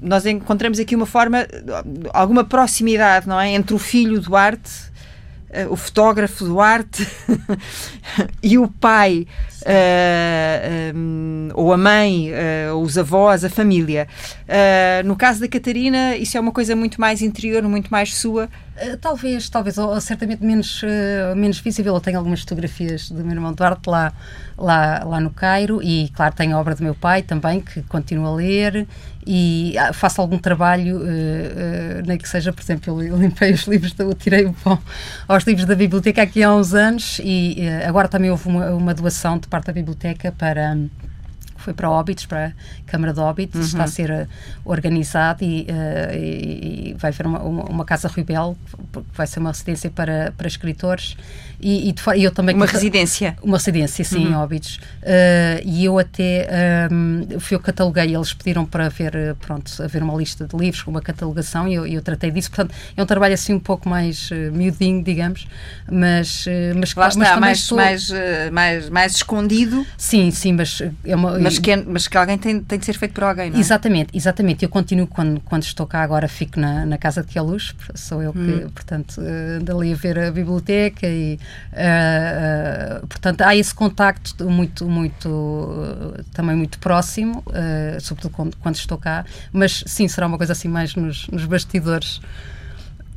nós 0.00 0.26
encontramos 0.26 0.78
aqui 0.78 0.94
uma 0.94 1.06
forma, 1.06 1.46
alguma 2.12 2.44
proximidade, 2.44 3.28
não 3.28 3.40
é? 3.40 3.50
Entre 3.50 3.74
o 3.74 3.78
filho 3.78 4.20
Duarte, 4.20 4.91
o 5.70 5.76
fotógrafo 5.76 6.44
Duarte 6.44 7.06
e 8.42 8.58
o 8.58 8.68
pai 8.68 9.26
uh, 9.62 9.64
eh, 9.64 10.92
um, 10.94 11.48
ou 11.54 11.72
a 11.72 11.76
mãe, 11.76 12.30
uh, 12.30 12.76
os 12.76 12.98
avós, 12.98 13.44
a 13.44 13.50
família. 13.50 14.08
Uh, 14.48 15.06
no 15.06 15.16
caso 15.16 15.40
da 15.40 15.48
Catarina, 15.48 16.16
isso 16.16 16.36
é 16.36 16.40
uma 16.40 16.52
coisa 16.52 16.74
muito 16.74 17.00
mais 17.00 17.22
interior, 17.22 17.62
muito 17.62 17.90
mais 17.90 18.14
sua. 18.14 18.48
Talvez, 19.00 19.48
talvez, 19.48 19.78
ou, 19.78 20.00
certamente 20.00 20.42
menos, 20.44 20.82
menos 21.36 21.58
visível. 21.58 21.94
Eu 21.94 22.00
tenho 22.00 22.18
algumas 22.18 22.40
fotografias 22.40 23.10
do 23.10 23.24
meu 23.24 23.34
irmão 23.34 23.52
Duarte 23.52 23.88
lá, 23.88 24.12
lá, 24.56 25.02
lá 25.04 25.20
no 25.20 25.30
Cairo 25.30 25.82
e, 25.82 26.08
claro, 26.10 26.34
tenho 26.34 26.56
a 26.56 26.60
obra 26.60 26.74
do 26.74 26.82
meu 26.82 26.94
pai 26.94 27.22
também, 27.22 27.60
que 27.60 27.82
continuo 27.82 28.26
a 28.26 28.34
ler 28.34 28.86
e 29.26 29.76
ah, 29.78 29.92
faço 29.92 30.20
algum 30.20 30.38
trabalho, 30.38 30.98
uh, 30.98 31.00
uh, 31.00 32.06
nem 32.06 32.18
que 32.18 32.28
seja, 32.28 32.52
por 32.52 32.62
exemplo, 32.62 33.02
eu 33.02 33.16
limpei 33.16 33.52
os 33.52 33.62
livros, 33.62 33.94
eu 33.98 34.12
tirei 34.14 34.44
o 34.44 34.52
pão 34.52 34.78
aos 35.28 35.44
livros 35.44 35.66
da 35.66 35.74
biblioteca 35.74 36.22
aqui 36.22 36.42
há 36.42 36.52
uns 36.52 36.74
anos 36.74 37.20
e 37.22 37.58
uh, 37.60 37.88
agora 37.88 38.08
também 38.08 38.30
houve 38.30 38.48
uma, 38.48 38.70
uma 38.70 38.94
doação 38.94 39.38
de 39.38 39.46
parte 39.46 39.66
da 39.66 39.72
biblioteca 39.72 40.32
para 40.32 40.76
foi 41.62 41.72
para 41.72 41.90
Óbitos, 41.90 42.26
para 42.26 42.46
a 42.46 42.90
Câmara 42.90 43.12
de 43.12 43.20
Óbitos, 43.20 43.60
uhum. 43.60 43.66
está 43.66 43.84
a 43.84 43.86
ser 43.86 44.10
uh, 44.10 44.28
organizado 44.64 45.44
e, 45.44 45.62
uh, 45.62 46.14
e, 46.14 46.90
e, 46.90 46.94
vai 46.94 47.10
haver 47.10 47.26
uma, 47.26 47.40
uma, 47.40 47.64
uma 47.64 47.84
casa 47.84 48.08
Ribel, 48.08 48.56
que 48.92 49.00
vai 49.14 49.26
ser 49.26 49.40
uma 49.40 49.50
residência 49.50 49.90
para, 49.90 50.32
para 50.36 50.46
escritores 50.46 51.16
e, 51.62 51.88
e, 51.88 51.92
de, 51.92 52.02
e 52.16 52.24
eu 52.24 52.30
também... 52.30 52.54
Uma 52.54 52.66
residência? 52.66 53.36
Uma 53.42 53.56
residência, 53.56 54.04
sim, 54.04 54.26
uhum. 54.26 54.32
em 54.32 54.34
Óbidos. 54.34 54.76
Uh, 55.02 55.62
e 55.64 55.84
eu 55.84 55.98
até, 55.98 56.48
um, 56.90 57.26
eu 57.50 57.60
cataloguei, 57.60 58.14
eles 58.14 58.32
pediram 58.32 58.64
para 58.64 58.88
ver, 58.88 59.36
pronto, 59.40 59.70
haver 59.82 60.02
uma 60.02 60.14
lista 60.14 60.46
de 60.46 60.56
livros, 60.56 60.86
uma 60.86 61.00
catalogação 61.00 61.68
e 61.68 61.74
eu, 61.74 61.86
eu 61.86 62.02
tratei 62.02 62.30
disso, 62.30 62.50
portanto 62.50 62.74
é 62.96 63.02
um 63.02 63.06
trabalho 63.06 63.34
assim 63.34 63.54
um 63.54 63.60
pouco 63.60 63.88
mais 63.88 64.30
uh, 64.30 64.52
miudinho, 64.52 65.02
digamos, 65.02 65.46
mas... 65.90 66.46
mas 66.76 66.94
Lá 66.94 67.08
está, 67.08 67.20
mas 67.20 67.38
mais, 67.38 67.58
estou... 67.58 67.78
mais, 67.78 68.10
mais, 68.50 68.88
mais 68.88 69.14
escondido. 69.14 69.86
Sim, 69.96 70.30
sim, 70.30 70.52
mas 70.52 70.82
é 71.04 71.16
uma... 71.16 71.38
Mas 71.38 71.58
que, 71.58 71.70
é, 71.70 71.76
mas 71.76 72.08
que 72.08 72.16
alguém 72.16 72.36
tem, 72.38 72.60
tem 72.60 72.78
de 72.78 72.84
ser 72.84 72.98
feito 72.98 73.12
por 73.12 73.24
alguém, 73.24 73.50
não 73.50 73.56
é? 73.56 73.60
Exatamente, 73.60 74.16
exatamente. 74.16 74.64
Eu 74.64 74.68
continuo, 74.68 75.06
quando, 75.06 75.40
quando 75.40 75.62
estou 75.62 75.86
cá 75.86 76.02
agora, 76.02 76.28
fico 76.28 76.58
na, 76.58 76.84
na 76.84 76.98
casa 76.98 77.22
de 77.22 77.28
Queluz, 77.28 77.74
sou 77.94 78.22
eu 78.22 78.32
que, 78.32 78.38
hum. 78.38 78.70
portanto, 78.74 79.20
ando 79.20 79.76
ali 79.76 79.92
a 79.92 79.96
ver 79.96 80.18
a 80.18 80.30
biblioteca 80.30 81.06
e, 81.06 81.38
uh, 81.72 83.02
uh, 83.02 83.06
portanto, 83.06 83.42
há 83.42 83.54
esse 83.56 83.74
contacto 83.74 84.48
muito, 84.48 84.86
muito, 84.86 85.28
uh, 85.28 86.24
também 86.32 86.56
muito 86.56 86.78
próximo, 86.78 87.44
sobretudo 88.00 88.32
quando, 88.32 88.56
quando, 88.56 88.74
estou 88.76 88.98
cá, 88.98 89.24
mas 89.52 89.84
sim, 89.86 90.06
será 90.08 90.26
uma 90.26 90.36
coisa 90.36 90.52
assim 90.52 90.68
mais 90.68 90.94
nos, 90.94 91.26
nos 91.28 91.44
bastidores 91.44 92.20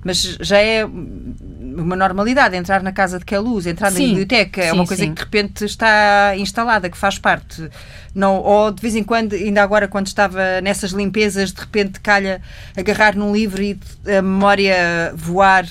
mas 0.05 0.38
já 0.39 0.59
é 0.59 0.86
uma 0.86 1.95
normalidade 1.95 2.55
entrar 2.55 2.83
na 2.83 2.91
casa 2.91 3.17
de 3.17 3.25
Queluz, 3.25 3.65
entrar 3.65 3.91
sim, 3.91 4.03
na 4.03 4.07
biblioteca, 4.09 4.61
sim, 4.61 4.67
é 4.67 4.71
uma 4.71 4.86
coisa 4.86 5.01
sim. 5.01 5.09
que 5.09 5.15
de 5.15 5.21
repente 5.21 5.65
está 5.65 6.38
instalada, 6.38 6.91
que 6.91 6.97
faz 6.97 7.17
parte. 7.17 7.67
Não, 8.13 8.36
ou 8.36 8.71
de 8.71 8.79
vez 8.79 8.95
em 8.95 9.03
quando, 9.03 9.33
ainda 9.33 9.63
agora 9.63 9.88
quando 9.88 10.05
estava 10.05 10.61
nessas 10.61 10.91
limpezas, 10.91 11.51
de 11.51 11.59
repente 11.59 11.99
calha 11.99 12.39
agarrar 12.77 13.15
num 13.15 13.33
livro 13.33 13.63
e 13.63 13.79
a 14.05 14.21
memória 14.21 15.11
voar. 15.15 15.65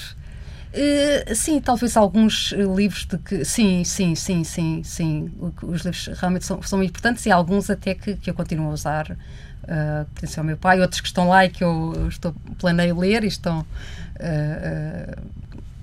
Uh, 0.74 1.34
sim, 1.36 1.60
talvez 1.60 1.96
alguns 1.96 2.52
livros 2.52 3.06
de 3.06 3.16
que. 3.18 3.44
Sim, 3.44 3.84
sim, 3.84 4.16
sim, 4.16 4.42
sim, 4.42 4.82
sim. 4.82 5.32
Os 5.62 5.82
livros 5.82 6.10
realmente 6.18 6.44
são, 6.44 6.60
são 6.62 6.82
importantes 6.82 7.24
e 7.26 7.30
alguns 7.30 7.70
até 7.70 7.94
que, 7.94 8.16
que 8.16 8.28
eu 8.28 8.34
continuo 8.34 8.70
a 8.70 8.74
usar. 8.74 9.16
Uh, 9.62 10.04
pertencem 10.12 10.40
ao 10.40 10.44
meu 10.44 10.56
pai, 10.58 10.80
outros 10.80 11.00
que 11.00 11.06
estão 11.06 11.28
lá 11.28 11.46
e 11.46 11.48
que 11.48 11.64
eu 11.64 12.08
estou, 12.08 12.34
planeio 12.58 12.98
ler 12.98 13.24
e 13.24 13.28
estão 13.28 13.60
uh, 13.60 15.22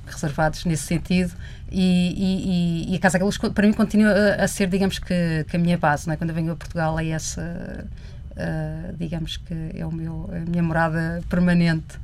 reservados 0.05 0.65
nesse 0.65 0.83
sentido. 0.83 1.31
E, 1.71 2.89
e, 2.89 2.93
e, 2.93 2.95
a 2.97 2.99
Casa 2.99 3.17
Galos, 3.17 3.37
para 3.37 3.65
mim, 3.65 3.73
continua 3.73 4.11
a, 4.11 4.43
a, 4.43 4.47
ser, 4.47 4.67
digamos 4.67 4.99
que, 4.99 5.45
que, 5.49 5.55
a 5.55 5.59
minha 5.59 5.77
base. 5.77 6.05
Não 6.05 6.13
é? 6.13 6.17
Quando 6.17 6.31
eu 6.31 6.35
venho 6.35 6.51
a 6.51 6.55
Portugal, 6.55 6.99
é 6.99 7.07
essa, 7.07 7.87
uh, 8.31 8.93
digamos 8.97 9.37
que 9.37 9.71
é 9.73 9.85
o 9.85 9.91
meu, 9.91 10.29
a 10.33 10.49
minha 10.49 10.61
morada 10.61 11.23
permanente. 11.29 11.97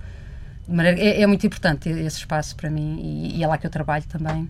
Maneira, 0.67 0.99
é, 0.99 1.21
é, 1.21 1.27
muito 1.27 1.45
importante 1.45 1.89
esse 1.89 2.17
espaço 2.17 2.55
para 2.55 2.69
mim 2.69 2.99
e, 3.01 3.37
e, 3.37 3.43
é 3.43 3.47
lá 3.47 3.57
que 3.57 3.65
eu 3.65 3.71
trabalho 3.71 4.03
também. 4.09 4.49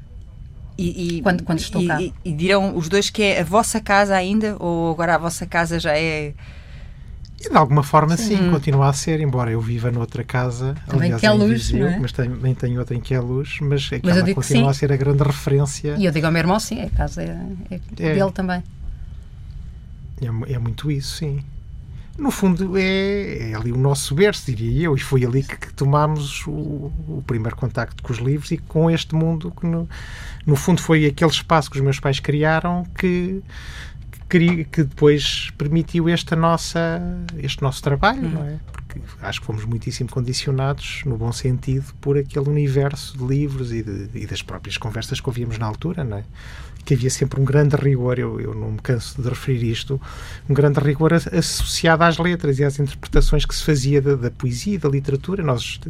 E, 0.79 1.21
quando, 1.21 1.43
quando 1.43 1.59
estou 1.59 1.85
cá. 1.85 1.99
E, 2.01 2.33
dirão 2.33 2.75
os 2.75 2.87
dois 2.87 3.09
que 3.09 3.23
é 3.23 3.41
a 3.41 3.43
vossa 3.43 3.79
casa 3.79 4.15
ainda 4.15 4.55
ou 4.59 4.91
agora 4.91 5.15
a 5.15 5.17
vossa 5.17 5.45
casa 5.45 5.79
já 5.79 5.97
é 5.97 6.33
e 7.39 7.49
de 7.49 7.55
alguma 7.55 7.83
forma, 7.83 8.17
sim. 8.17 8.35
sim, 8.35 8.49
continua 8.49 8.89
a 8.89 8.93
ser, 8.93 9.19
embora 9.19 9.51
eu 9.51 9.61
viva 9.61 9.91
noutra 9.91 10.23
casa, 10.23 10.75
também 10.87 11.13
aliás, 11.13 11.21
que 11.21 11.27
é 11.27 11.31
luz, 11.31 11.69
Viseu, 11.69 11.87
é? 11.87 11.99
mas 11.99 12.11
também 12.11 12.55
tenho 12.55 12.79
outra 12.79 12.95
em 12.95 12.99
que 12.99 13.13
é 13.13 13.19
luz, 13.19 13.59
mas 13.61 13.87
aquela 13.93 14.23
mas 14.23 14.33
continua 14.33 14.71
a 14.71 14.73
ser 14.73 14.91
a 14.91 14.97
grande 14.97 15.23
referência. 15.23 15.95
E 15.99 16.05
eu 16.05 16.11
digo 16.11 16.25
ao 16.25 16.31
meu 16.31 16.39
irmão, 16.39 16.59
sim, 16.59 16.81
a 16.81 16.89
casa 16.89 17.21
é, 17.21 17.37
é, 17.69 17.75
é. 17.75 18.15
dele 18.15 18.31
também. 18.31 18.63
É, 20.19 20.53
é, 20.53 20.57
muito 20.57 20.89
isso, 20.89 21.17
sim. 21.17 21.43
No 22.17 22.31
fundo, 22.31 22.75
é, 22.75 23.51
é, 23.51 23.53
ali 23.53 23.71
o 23.71 23.77
nosso 23.77 24.15
berço, 24.15 24.47
diria 24.47 24.87
eu, 24.87 24.95
e 24.95 24.99
foi 24.99 25.23
ali 25.23 25.43
que, 25.43 25.55
que 25.55 25.73
tomámos 25.73 26.45
o, 26.47 26.51
o, 26.51 27.23
primeiro 27.27 27.55
contacto 27.55 28.01
com 28.01 28.11
os 28.11 28.17
livros 28.17 28.49
e 28.51 28.57
com 28.57 28.89
este 28.89 29.13
mundo 29.13 29.51
que, 29.51 29.67
no, 29.67 29.87
no 30.45 30.55
fundo, 30.55 30.81
foi 30.81 31.05
aquele 31.05 31.29
espaço 31.29 31.69
que 31.69 31.77
os 31.77 31.83
meus 31.83 31.99
pais 31.99 32.19
criaram 32.19 32.85
que 32.97 33.43
que 34.29 34.83
depois 34.83 35.51
permitiu 35.57 36.09
esta 36.09 36.35
nossa, 36.35 37.01
este 37.37 37.61
nosso 37.61 37.81
trabalho, 37.81 38.23
uhum. 38.23 38.29
não 38.29 38.45
é? 38.45 38.59
Porque 38.73 38.86
acho 39.21 39.39
que 39.39 39.45
fomos 39.45 39.65
muitíssimo 39.65 40.09
condicionados, 40.09 41.01
no 41.05 41.17
bom 41.17 41.31
sentido, 41.31 41.93
por 42.01 42.17
aquele 42.17 42.49
universo 42.49 43.17
de 43.17 43.25
livros 43.25 43.71
e, 43.71 43.83
de, 43.83 44.09
e 44.13 44.25
das 44.25 44.41
próprias 44.41 44.77
conversas 44.77 45.19
que 45.19 45.29
ouvíamos 45.29 45.57
na 45.57 45.65
altura, 45.65 46.03
não 46.03 46.17
é? 46.17 46.23
que 46.87 46.93
havia 46.93 47.09
sempre 47.09 47.41
um 47.41 47.43
grande 47.43 47.75
rigor, 47.75 48.17
eu, 48.17 48.39
eu 48.39 48.55
não 48.55 48.71
me 48.71 48.79
canso 48.79 49.21
de 49.21 49.27
referir 49.27 49.61
isto, 49.69 50.01
um 50.49 50.53
grande 50.53 50.79
rigor 50.79 51.11
associado 51.13 52.01
às 52.05 52.17
letras 52.17 52.59
e 52.59 52.63
às 52.63 52.79
interpretações 52.79 53.45
que 53.45 53.53
se 53.53 53.61
fazia 53.61 54.01
da, 54.01 54.15
da 54.15 54.31
poesia 54.31 54.75
e 54.75 54.77
da 54.77 54.87
literatura. 54.87 55.43
Nós, 55.43 55.81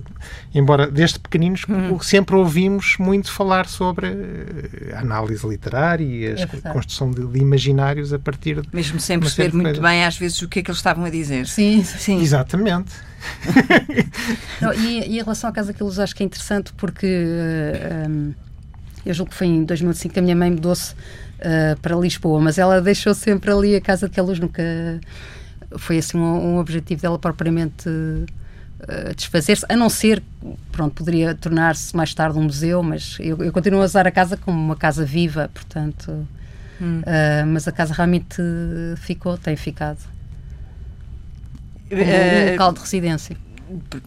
embora 0.55 0.89
desde 0.89 1.19
pequeninos, 1.19 1.65
uhum. 1.69 1.99
sempre 1.99 2.35
ouvimos 2.35 2.95
muito 2.97 3.31
falar 3.31 3.67
sobre 3.67 4.07
eh, 4.07 4.95
a 4.95 5.01
análise 5.01 5.47
literária 5.47 6.03
e 6.03 6.25
a 6.25 6.31
é 6.31 6.73
construção 6.73 7.11
de, 7.11 7.27
de, 7.27 7.39
imaginários 7.39 8.11
a 8.11 8.17
partir 8.17 8.59
de. 8.61 8.67
Mesmo 8.73 8.99
sem 8.99 9.19
perceber 9.19 9.53
muito 9.53 9.79
bem, 9.79 10.03
às 10.03 10.17
vezes, 10.17 10.41
o 10.41 10.47
que 10.47 10.59
é 10.59 10.63
que 10.63 10.71
eles 10.71 10.79
estavam 10.79 11.05
a 11.05 11.11
dizer. 11.11 11.45
Sim, 11.45 11.83
sim. 11.83 12.19
Exatamente. 12.19 12.91
não, 14.61 14.73
e, 14.73 15.07
e, 15.07 15.19
em 15.19 15.23
relação 15.23 15.49
à 15.49 15.53
Casa 15.53 15.73
que 15.73 15.81
eles 15.81 15.99
acho 15.99 16.15
que 16.15 16.23
é 16.23 16.25
interessante 16.25 16.73
porque. 16.73 17.05
Uh, 17.05 18.09
um, 18.09 18.33
eu 19.05 19.13
julgo 19.13 19.31
que 19.31 19.37
foi 19.37 19.47
em 19.47 19.63
2005 19.63 20.13
que 20.13 20.19
a 20.19 20.21
minha 20.21 20.35
mãe 20.35 20.51
mudou-se 20.51 20.93
uh, 20.93 21.79
para 21.81 21.95
Lisboa, 21.95 22.41
mas 22.41 22.57
ela 22.57 22.81
deixou 22.81 23.13
sempre 23.13 23.51
ali 23.51 23.73
a 23.73 23.79
casa 23.79 24.11
luz, 24.17 24.37
nunca 24.37 24.61
foi 25.77 25.97
assim 25.97 26.17
um, 26.17 26.55
um 26.55 26.57
objetivo 26.57 27.01
dela 27.01 27.17
propriamente 27.17 27.87
uh, 27.87 29.15
desfazer-se, 29.15 29.65
a 29.69 29.77
não 29.77 29.89
ser, 29.89 30.21
pronto, 30.73 30.93
poderia 30.93 31.33
tornar-se 31.33 31.95
mais 31.95 32.13
tarde 32.13 32.37
um 32.37 32.43
museu, 32.43 32.83
mas 32.83 33.15
eu, 33.21 33.41
eu, 33.41 33.53
continuo 33.53 33.81
a 33.81 33.85
usar 33.85 34.05
a 34.05 34.11
casa 34.11 34.35
como 34.35 34.59
uma 34.59 34.75
casa 34.75 35.05
viva, 35.05 35.49
portanto, 35.53 36.27
hum. 36.81 37.01
mas 37.47 37.65
a 37.65 37.71
casa 37.71 37.93
realmente 37.93 38.41
ficou, 38.97 39.37
tem 39.37 39.55
ficado. 39.55 39.99
Como 41.89 42.01
um 42.01 42.51
local 42.51 42.73
de 42.73 42.79
residência 42.79 43.37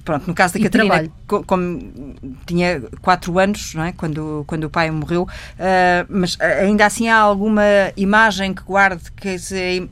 pronto, 0.04 0.26
no 0.26 0.34
caso 0.34 0.54
da 0.54 0.60
e 0.60 0.62
Catarina, 0.62 1.10
como 1.26 2.14
tinha 2.46 2.82
quatro 3.02 3.38
anos, 3.38 3.74
não 3.74 3.84
é? 3.84 3.92
quando, 3.92 4.44
quando 4.46 4.64
o 4.64 4.70
pai 4.70 4.90
morreu, 4.90 5.22
uh, 5.22 6.06
mas 6.08 6.36
ainda 6.40 6.86
assim 6.86 7.08
há 7.08 7.18
alguma 7.18 7.62
imagem 7.96 8.54
que 8.54 8.62
guarde 8.62 9.10
que 9.12 9.38
se, 9.38 9.88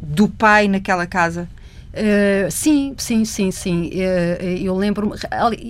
do 0.00 0.28
pai 0.28 0.68
naquela 0.68 1.06
casa? 1.06 1.48
Uh, 1.92 2.48
sim, 2.50 2.94
sim, 2.96 3.24
sim, 3.24 3.50
sim. 3.50 3.90
Uh, 3.90 4.44
eu 4.62 4.76
lembro-me. 4.76 5.14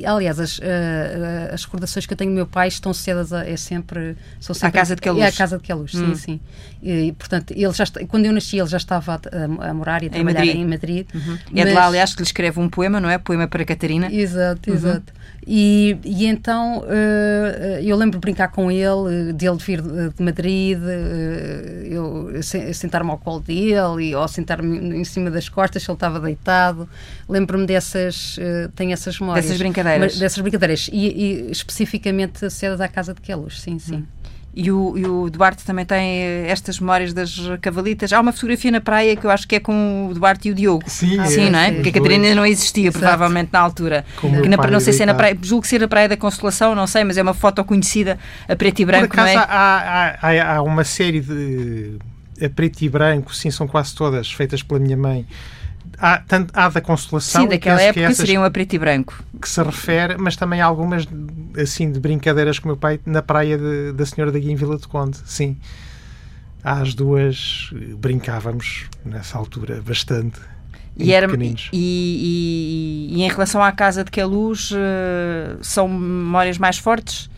Aliás, 0.07 0.39
as, 0.39 0.59
uh, 0.59 0.63
as 1.53 1.65
recordações 1.65 2.05
que 2.05 2.13
eu 2.13 2.17
tenho 2.17 2.31
do 2.31 2.35
meu 2.35 2.47
pai 2.47 2.69
estão 2.69 2.91
associadas 2.91 3.33
a, 3.33 3.49
é 3.49 3.57
sempre, 3.57 4.17
são 4.39 4.55
sempre. 4.55 4.69
À 4.69 4.81
Casa 4.83 4.95
de 4.95 5.01
Queluz. 5.01 5.25
É 5.25 5.29
a 5.29 5.33
Casa 5.33 5.57
de 5.57 5.65
Queluz, 5.65 5.95
hum. 5.95 6.15
sim, 6.15 6.17
sim. 6.17 6.41
E, 6.83 7.13
portanto, 7.13 7.53
ele 7.53 7.73
já 7.73 7.85
quando 8.09 8.27
eu 8.27 8.33
nasci, 8.33 8.59
ele 8.59 8.69
já 8.69 8.77
estava 8.77 9.15
a, 9.15 9.69
a 9.71 9.75
morar 9.75 10.03
e 10.03 10.07
a 10.07 10.11
trabalhar 10.11 10.45
em 10.45 10.45
Madrid. 10.45 10.57
Em 10.57 10.67
Madrid 10.67 11.07
uhum. 11.15 11.39
mas... 11.53 11.61
É 11.61 11.69
de 11.69 11.73
lá, 11.73 11.87
aliás, 11.87 12.15
que 12.15 12.21
lhe 12.21 12.27
escreve 12.27 12.61
um 12.61 12.69
poema, 12.69 13.01
não 13.01 13.09
é? 13.09 13.17
Poema 13.17 13.49
para 13.49 13.65
Catarina. 13.65 14.13
Exato, 14.13 14.71
uhum. 14.71 14.77
E, 15.53 15.99
e 16.05 16.27
então 16.27 16.79
uh, 16.79 17.83
eu 17.83 17.97
lembro 17.97 18.21
de 18.21 18.21
brincar 18.21 18.53
com 18.53 18.71
ele, 18.71 19.33
dele 19.33 19.57
vir 19.57 19.83
de 19.83 20.23
Madrid, 20.23 20.79
uh, 20.79 22.31
eu 22.31 22.41
sentar-me 22.73 23.11
ao 23.11 23.19
colo 23.19 23.41
dele, 23.41 24.15
ou 24.15 24.29
sentar-me 24.29 24.79
em 24.97 25.03
cima 25.03 25.29
das 25.29 25.49
costas, 25.49 25.83
se 25.83 25.91
ele 25.91 25.97
estava 25.97 26.21
deitado. 26.21 26.89
Lembro-me 27.29 27.67
dessas, 27.67 28.39
tenho 28.77 28.93
essas 28.93 29.19
memórias. 29.19 29.45
Dessas 29.45 29.59
brincadeiras. 29.59 30.13
Mas, 30.13 30.21
dessas 30.21 30.39
brincadeiras. 30.39 30.89
E, 30.93 31.09
e 31.09 31.51
especificamente 31.51 32.37
associadas 32.37 32.81
à 32.81 32.87
casa 32.87 33.13
de 33.13 33.21
Queluz, 33.21 33.61
sim, 33.61 33.77
sim. 33.81 33.97
Hum. 33.97 34.07
E 34.53 34.71
o, 34.71 34.99
e 34.99 35.07
o, 35.07 35.31
Duarte 35.31 35.65
também 35.65 35.85
tem 35.85 36.23
estas 36.47 36.81
memórias 36.81 37.13
das 37.13 37.39
cavalitas. 37.61 38.13
Há 38.13 38.21
uma 38.21 38.33
fotografia 38.33 38.71
na 38.71 38.81
praia 38.81 39.15
que 39.15 39.25
eu 39.25 39.31
acho 39.31 39.47
que 39.47 39.55
é 39.55 39.61
com 39.61 40.09
o 40.11 40.15
Duarte 40.15 40.49
e 40.49 40.51
o 40.51 40.55
Diogo. 40.55 40.83
Sim, 40.89 41.25
sim 41.27 41.47
é, 41.47 41.51
não 41.51 41.59
é? 41.59 41.73
Porque 41.73 41.91
a 41.91 41.93
Catarina 41.93 42.25
ainda 42.25 42.35
não 42.35 42.47
existia, 42.47 42.89
Exato. 42.89 42.99
provavelmente, 42.99 43.51
na 43.53 43.61
altura. 43.61 44.05
Que 44.21 44.49
na, 44.49 44.57
não 44.57 44.81
sei 44.81 44.93
se 44.93 45.03
é 45.03 45.07
na 45.07 45.15
praia, 45.15 45.39
julgo 45.41 45.67
ser 45.67 45.83
a 45.85 45.89
Praia 45.89 46.09
da 46.09 46.17
Consolação, 46.17 46.75
não 46.75 46.87
sei, 46.87 47.05
mas 47.05 47.17
é 47.17 47.23
uma 47.23 47.35
foto 47.35 47.63
conhecida 47.65 48.19
a 48.49 48.57
preto 48.57 48.81
e 48.81 48.85
branco. 48.85 49.09
Por 49.09 49.21
acaso, 49.21 49.35
não 49.35 49.41
é? 49.41 49.47
há, 49.49 50.19
há, 50.21 50.57
há 50.57 50.63
uma 50.63 50.83
série 50.83 51.21
de 51.21 51.99
a 52.45 52.49
preto 52.49 52.83
e 52.83 52.89
branco, 52.89 53.35
sim, 53.35 53.51
são 53.51 53.69
quase 53.69 53.95
todas 53.95 54.33
feitas 54.33 54.63
pela 54.63 54.81
minha 54.81 54.97
mãe 54.97 55.27
há, 56.01 56.19
tanto, 56.19 56.53
há 56.57 56.69
da 56.69 56.81
Constelação. 56.81 57.43
Sim, 57.43 57.49
daquela 57.49 57.81
época 57.81 58.07
essas, 58.07 58.17
seriam 58.17 58.43
a 58.43 58.51
preto 58.51 58.75
e 58.75 58.79
branco. 58.79 59.23
Que 59.41 59.49
se 59.49 59.63
refere, 59.63 60.17
mas 60.17 60.37
também 60.37 60.61
há 60.61 60.67
algumas 60.67 61.07
assim 61.61 61.91
de 61.93 62.01
brincadeiras 62.01 62.59
com 62.59 62.69
o 62.69 62.73
meu 62.73 62.77
pai 62.77 62.99
na 63.05 63.23
praia 63.23 63.59
de, 63.59 63.93
da 63.93 64.07
Senhora 64.07 64.33
da 64.33 64.39
Guia 64.39 64.53
em 64.53 64.57
Vila 64.57 64.77
de 64.79 64.89
Conde. 64.89 65.19
Sim. 65.25 65.57
Às 66.63 66.95
duas 66.95 67.71
brincávamos 67.99 68.87
nessa 69.05 69.39
altura 69.39 69.83
bastante. 69.83 70.41
E, 70.97 71.13
era, 71.13 71.27
e, 71.43 71.69
e, 71.73 73.09
e, 73.17 73.23
em 73.23 73.29
relação 73.29 73.63
à 73.63 73.73
casa 73.73 74.05
de 74.05 74.11
Queluz, 74.11 74.71
uh, 74.73 74.77
são 75.63 75.89
memórias 75.89 76.59
mais 76.59 76.77
fortes? 76.77 77.31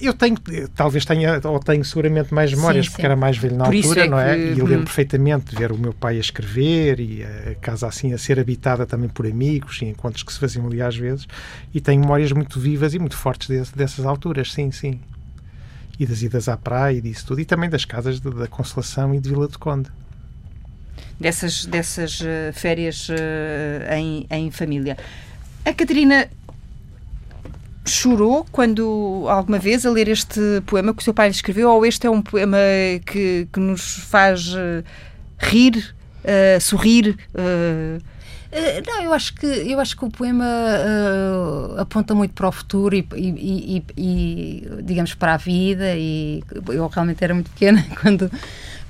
Eu 0.00 0.14
tenho, 0.14 0.36
talvez 0.74 1.04
tenha, 1.04 1.40
ou 1.44 1.58
tenho 1.58 1.84
seguramente 1.84 2.32
mais 2.32 2.52
memórias, 2.52 2.86
sim, 2.86 2.92
porque 2.92 3.04
era 3.04 3.16
mais 3.16 3.36
velho 3.36 3.56
na 3.56 3.64
Por 3.64 3.74
altura, 3.74 4.04
é 4.04 4.08
não 4.08 4.18
é? 4.18 4.34
Que... 4.34 4.40
E 4.40 4.58
eu 4.58 4.64
lembro 4.64 4.82
hum. 4.82 4.84
perfeitamente 4.84 5.50
de 5.50 5.56
ver 5.56 5.72
o 5.72 5.78
meu 5.78 5.92
pai 5.92 6.16
a 6.16 6.20
escrever 6.20 7.00
e 7.00 7.22
a 7.22 7.54
casa 7.56 7.86
assim 7.88 8.12
a 8.12 8.18
ser 8.18 8.38
habitada 8.38 8.86
também 8.86 9.08
por 9.08 9.26
amigos 9.26 9.82
e 9.82 9.86
encontros 9.86 10.22
que 10.22 10.32
se 10.32 10.38
faziam 10.38 10.66
ali 10.66 10.80
às 10.80 10.96
vezes. 10.96 11.26
E 11.74 11.80
tenho 11.80 12.00
memórias 12.00 12.32
muito 12.32 12.58
vivas 12.58 12.94
e 12.94 12.98
muito 12.98 13.16
fortes 13.16 13.48
desse, 13.48 13.76
dessas 13.76 14.06
alturas, 14.06 14.52
sim, 14.52 14.70
sim. 14.70 15.00
E 15.98 16.06
das 16.06 16.22
idas 16.22 16.48
à 16.48 16.56
praia 16.56 16.96
e 16.96 17.00
disso 17.00 17.26
tudo. 17.26 17.40
E 17.40 17.44
também 17.44 17.68
das 17.68 17.84
casas 17.84 18.20
de, 18.20 18.30
da 18.30 18.46
Consolação 18.46 19.14
e 19.14 19.20
de 19.20 19.28
Vila 19.28 19.48
de 19.48 19.58
Conde. 19.58 19.90
Dessas, 21.18 21.66
dessas 21.66 22.20
uh, 22.20 22.52
férias 22.52 23.08
uh, 23.08 23.92
em, 23.92 24.26
em 24.30 24.50
família. 24.50 24.96
A 25.64 25.72
Catarina 25.72 26.28
chorou 27.84 28.46
quando 28.50 29.26
alguma 29.28 29.58
vez 29.58 29.84
a 29.84 29.90
ler 29.90 30.08
este 30.08 30.40
poema 30.66 30.94
que 30.94 31.00
o 31.00 31.04
seu 31.04 31.14
pai 31.14 31.28
lhe 31.28 31.34
escreveu 31.34 31.70
ou 31.70 31.84
este 31.84 32.06
é 32.06 32.10
um 32.10 32.22
poema 32.22 32.58
que, 33.04 33.46
que 33.52 33.60
nos 33.60 33.98
faz 34.08 34.54
uh, 34.54 34.84
rir, 35.38 35.94
uh, 36.24 36.60
sorrir? 36.60 37.16
Uh... 37.34 38.02
Não, 38.86 39.02
eu 39.02 39.12
acho 39.12 39.34
que 39.34 39.46
eu 39.46 39.80
acho 39.80 39.96
que 39.96 40.04
o 40.04 40.08
poema 40.08 40.46
aponta 41.76 42.14
muito 42.14 42.34
para 42.34 42.46
o 42.46 42.52
futuro 42.52 42.94
e, 42.94 43.04
e, 43.16 43.76
e, 43.76 43.84
e, 43.96 44.68
digamos 44.84 45.12
para 45.12 45.34
a 45.34 45.36
vida 45.36 45.96
e 45.96 46.40
eu 46.68 46.86
realmente 46.86 47.24
era 47.24 47.34
muito 47.34 47.50
pequena 47.50 47.84
quando 48.00 48.30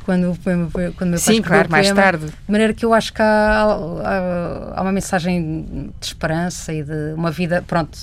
quando 0.04 0.34
foi, 0.34 0.92
quando 0.92 1.10
meu 1.10 1.18
sim 1.18 1.40
claro 1.40 1.70
mais 1.70 1.86
poema, 1.88 2.02
tarde 2.02 2.26
de 2.26 2.52
maneira 2.52 2.74
que 2.74 2.84
eu 2.84 2.92
acho 2.92 3.12
que 3.12 3.22
há, 3.22 3.64
há, 3.64 4.72
há, 4.76 4.82
uma 4.82 4.92
mensagem 4.92 5.90
de 5.98 6.06
esperança 6.06 6.72
e 6.72 6.82
de 6.82 7.14
uma 7.14 7.30
vida 7.30 7.64
pronto 7.66 7.98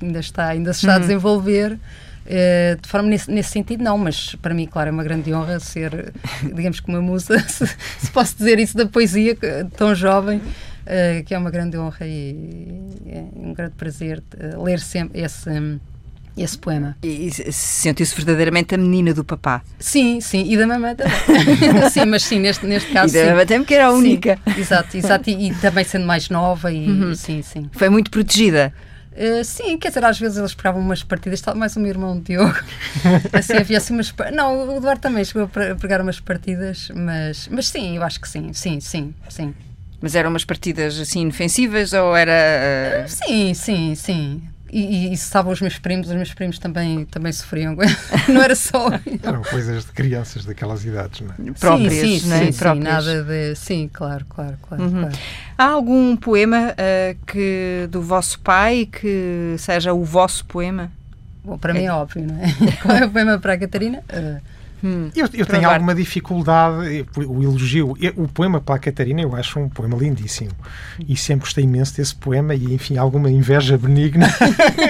ainda 0.00 0.20
está, 0.20 0.48
ainda 0.48 0.72
se 0.72 0.80
está 0.80 0.92
uhum. 0.92 0.96
a 0.96 1.00
desenvolver. 1.00 1.78
Uh, 2.28 2.78
de 2.78 2.86
forma 2.86 3.08
nesse, 3.08 3.30
nesse, 3.30 3.48
sentido, 3.48 3.82
não, 3.82 3.96
mas 3.96 4.34
para 4.34 4.52
mim, 4.52 4.66
claro, 4.66 4.90
é 4.90 4.92
uma 4.92 5.02
grande 5.02 5.32
honra 5.32 5.58
ser, 5.60 6.12
digamos 6.44 6.78
que 6.78 6.86
uma 6.86 7.00
musa, 7.00 7.38
se, 7.48 7.66
se 7.66 8.10
posso 8.12 8.36
dizer 8.36 8.58
isso 8.58 8.76
da 8.76 8.84
poesia, 8.84 9.34
tão 9.74 9.94
jovem, 9.94 10.36
uh, 10.36 11.24
que 11.24 11.34
é 11.34 11.38
uma 11.38 11.50
grande 11.50 11.78
honra 11.78 12.06
e, 12.06 12.92
é 13.06 13.24
um 13.34 13.54
grande 13.54 13.72
prazer 13.76 14.22
uh, 14.36 14.62
ler 14.62 14.78
sempre 14.78 15.22
esse. 15.22 15.48
Um, 15.48 15.80
esse 16.42 16.58
poema. 16.58 16.96
E, 17.02 17.28
e 17.28 17.52
sentiu-se 17.52 18.14
verdadeiramente 18.14 18.74
a 18.74 18.78
menina 18.78 19.12
do 19.14 19.24
papá? 19.24 19.62
Sim, 19.78 20.20
sim, 20.20 20.44
e 20.50 20.56
da 20.56 20.66
mamãe 20.66 20.94
também. 20.94 21.14
sim, 21.90 22.04
mas 22.04 22.24
sim, 22.24 22.38
neste, 22.38 22.66
neste 22.66 22.92
caso. 22.92 23.16
E 23.16 23.20
da 23.20 23.30
mamãe 23.30 23.46
também, 23.46 23.64
que 23.64 23.74
era 23.74 23.86
a 23.86 23.92
única. 23.92 24.38
Sim, 24.44 24.60
exato, 24.60 24.96
exato. 24.96 25.30
E, 25.30 25.48
e, 25.48 25.54
também 25.56 25.84
sendo 25.84 26.06
mais 26.06 26.28
nova, 26.28 26.72
e 26.72 26.88
uhum. 26.88 27.14
sim, 27.14 27.42
sim. 27.42 27.68
Foi 27.72 27.88
muito 27.88 28.10
protegida. 28.10 28.72
Uh, 29.12 29.42
sim, 29.44 29.76
quer 29.76 29.88
dizer, 29.88 30.04
às 30.04 30.16
vezes 30.16 30.38
eles 30.38 30.52
esperavam 30.52 30.80
umas 30.80 31.02
partidas, 31.02 31.42
mais 31.56 31.74
o 31.74 31.80
meu 31.80 31.88
irmão 31.88 32.20
Diogo. 32.20 32.54
assim, 33.32 33.54
havia 33.54 33.78
assim 33.78 33.92
umas. 33.92 34.14
Não, 34.32 34.68
o 34.68 34.76
Eduardo 34.76 35.00
também 35.00 35.24
chegou 35.24 35.42
a 35.42 35.74
pegar 35.74 36.00
umas 36.00 36.20
partidas, 36.20 36.88
mas, 36.94 37.48
mas 37.50 37.66
sim, 37.66 37.96
eu 37.96 38.02
acho 38.04 38.20
que 38.20 38.28
sim, 38.28 38.52
sim, 38.52 38.78
sim, 38.80 39.12
sim. 39.28 39.54
Mas 40.00 40.14
eram 40.14 40.30
umas 40.30 40.44
partidas 40.44 41.00
assim 41.00 41.22
inofensivas 41.22 41.92
ou 41.92 42.16
era. 42.16 43.04
Uh... 43.04 43.08
Sim, 43.08 43.54
sim, 43.54 43.94
sim. 43.96 44.42
E, 44.70 45.08
e, 45.08 45.12
estavam 45.12 45.52
os 45.52 45.60
meus 45.60 45.78
primos, 45.78 46.08
os 46.08 46.14
meus 46.14 46.34
primos 46.34 46.58
também, 46.58 47.04
também 47.06 47.32
sofriam. 47.32 47.76
não 48.28 48.42
era 48.42 48.54
só. 48.54 48.88
Eram 49.22 49.42
coisas 49.42 49.84
de 49.84 49.92
crianças 49.92 50.44
daquelas 50.44 50.84
idades, 50.84 51.20
não 51.20 51.30
é? 51.30 51.52
Próprias, 51.52 51.92
sim, 51.92 52.18
sim, 52.18 52.28
sim, 52.28 52.52
sim 52.52 52.80
nada 52.80 53.22
de. 53.22 53.54
Sim, 53.54 53.90
claro, 53.92 54.24
claro, 54.28 54.58
claro. 54.68 54.84
Uhum. 54.84 55.00
claro. 55.02 55.18
Há 55.56 55.64
algum 55.64 56.16
poema 56.16 56.72
uh, 56.72 57.18
que 57.26 57.88
do 57.90 58.02
vosso 58.02 58.38
pai 58.40 58.86
que 58.86 59.54
seja 59.58 59.92
o 59.92 60.04
vosso 60.04 60.44
poema? 60.44 60.92
Bom, 61.44 61.56
para 61.56 61.72
é. 61.72 61.78
mim 61.78 61.84
é 61.86 61.92
óbvio, 61.92 62.26
não 62.26 62.36
é? 62.42 62.52
Qual 62.82 62.96
é 62.96 63.06
o 63.06 63.10
poema 63.10 63.38
para 63.38 63.54
a 63.54 63.58
Catarina? 63.58 64.02
Uh, 64.10 64.40
Hum, 64.82 65.10
eu, 65.14 65.28
eu 65.34 65.44
tenho 65.44 65.68
alguma 65.68 65.94
dificuldade, 65.94 67.04
o 67.16 67.42
elogio, 67.42 67.96
o 68.16 68.28
poema 68.28 68.60
para 68.60 68.76
a 68.76 68.78
Catarina 68.78 69.20
eu 69.20 69.34
acho 69.34 69.58
um 69.58 69.68
poema 69.68 69.96
lindíssimo 69.96 70.52
e 71.08 71.16
sempre 71.16 71.46
gostei 71.46 71.64
imenso 71.64 71.96
desse 71.96 72.14
poema 72.14 72.54
e 72.54 72.74
enfim, 72.74 72.96
alguma 72.96 73.30
inveja 73.30 73.76
benigna 73.76 74.28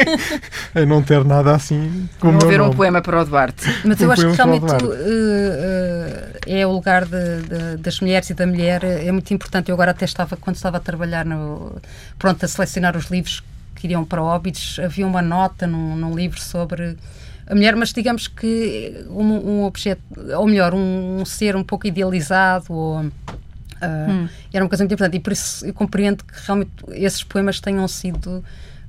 a 0.75 0.85
não 0.85 1.03
ter 1.03 1.25
nada 1.25 1.55
assim 1.55 2.09
como 2.21 2.39
Não 2.39 2.47
haver 2.47 2.61
um 2.61 2.71
poema 2.71 3.01
para 3.01 3.23
o 3.23 3.25
Duarte. 3.25 3.65
Mas 3.85 4.01
um 4.01 4.05
eu 4.05 4.13
acho 4.13 4.29
que 4.29 4.37
realmente 4.37 4.65
uh, 4.65 4.89
uh, 4.89 6.39
é 6.47 6.67
o 6.67 6.73
lugar 6.73 7.05
de, 7.05 7.43
de, 7.43 7.77
das 7.79 8.01
mulheres 8.01 8.29
e 8.31 8.35
da 8.35 8.47
mulher, 8.47 8.85
é 8.85 9.11
muito 9.11 9.33
importante. 9.33 9.71
Eu 9.71 9.75
agora 9.75 9.93
até 9.93 10.05
estava, 10.05 10.37
quando 10.37 10.57
estava 10.57 10.77
a 10.77 10.81
trabalhar 10.81 11.25
no, 11.25 11.77
pronto, 12.19 12.45
a 12.45 12.49
selecionar 12.49 12.97
os 12.97 13.07
livros 13.07 13.43
que 13.75 13.87
iriam 13.87 14.05
para 14.05 14.23
Óbidos, 14.23 14.79
havia 14.83 15.07
uma 15.07 15.23
nota 15.23 15.67
num, 15.67 15.97
num 15.97 16.15
livro 16.15 16.41
sobre 16.41 16.97
a 17.49 17.55
mulher, 17.55 17.75
mas 17.75 17.93
digamos 17.93 18.29
que 18.29 19.07
um, 19.09 19.23
um 19.23 19.65
objeto, 19.65 20.03
ou 20.37 20.47
melhor, 20.47 20.75
um, 20.75 21.21
um, 21.21 21.25
ser 21.25 21.57
um 21.57 21.65
pouco 21.65 21.87
idealizado 21.87 22.67
ou. 22.73 23.01
Uh, 23.01 24.11
hum. 24.11 24.29
Era 24.53 24.65
uma 24.65 24.69
coisa 24.69 24.83
muito 24.83 24.93
importante 24.93 25.17
e 25.17 25.21
por 25.21 25.33
isso 25.33 25.65
eu 25.65 25.73
compreendo 25.73 26.25
que 26.25 26.35
realmente 26.45 26.73
esses 26.91 27.23
poemas 27.23 27.61
tenham 27.61 27.87
sido 27.87 28.45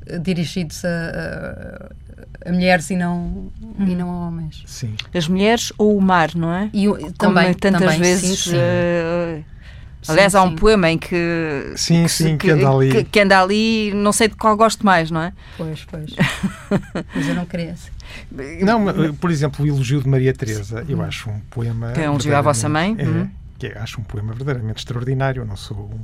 uh, 0.10 0.20
dirigidos 0.20 0.84
a, 0.84 0.90
a, 0.90 2.50
a, 2.50 2.52
mulheres 2.52 2.90
e 2.90 2.96
não, 2.96 3.52
hum. 3.62 3.86
e 3.88 3.96
não 3.96 4.10
a 4.10 4.28
homens. 4.28 4.64
Sim. 4.66 4.96
As 5.14 5.28
mulheres 5.28 5.72
ou 5.78 5.96
o 5.96 6.02
mar, 6.02 6.36
não 6.36 6.52
é? 6.52 6.70
E, 6.74 6.88
também, 7.14 7.54
tantas 7.54 7.82
também, 7.82 8.00
vezes. 8.00 8.40
Sim, 8.40 8.50
sim. 8.52 8.58
Uh, 8.58 9.59
Aliás, 10.08 10.32
sim, 10.32 10.38
há 10.38 10.44
um 10.44 10.50
sim. 10.50 10.56
poema 10.56 10.90
em 10.90 10.98
que, 10.98 11.74
sim, 11.76 12.04
que, 12.04 12.10
sim, 12.10 12.38
que, 12.38 12.48
que, 12.48 12.52
anda 12.52 12.70
ali. 12.70 12.92
Que, 12.92 13.04
que, 13.04 13.20
anda 13.20 13.42
ali, 13.42 13.92
não 13.94 14.14
sei 14.14 14.30
de 14.30 14.36
qual 14.36 14.56
gosto 14.56 14.86
mais, 14.86 15.12
não 15.12 15.22
é? 15.22 15.34
Pois, 15.58 15.86
pois. 15.86 16.16
Mas 17.14 17.28
eu 17.28 17.36
não 17.36 17.46
queria 17.46 17.74
assim. 17.74 17.92
Não, 18.64 19.14
por 19.16 19.30
exemplo, 19.30 19.64
o 19.64 19.68
elogio 19.68 20.02
de 20.02 20.08
Maria 20.08 20.34
Teresa, 20.34 20.86
eu 20.88 21.02
acho 21.02 21.30
um 21.30 21.40
poema. 21.50 21.92
Que 21.92 22.02
é 22.02 22.10
um 22.10 22.14
elogio 22.14 22.36
à 22.36 22.42
vossa 22.42 22.70
mãe? 22.70 22.96
É, 22.98 23.04
uhum. 23.04 23.30
que 23.58 23.68
é, 23.68 23.78
acho 23.78 24.00
um 24.00 24.04
poema 24.04 24.34
verdadeiramente 24.34 24.78
extraordinário. 24.78 25.42
Eu 25.42 25.46
não 25.46 25.58
sou 25.58 25.78
um, 25.78 26.00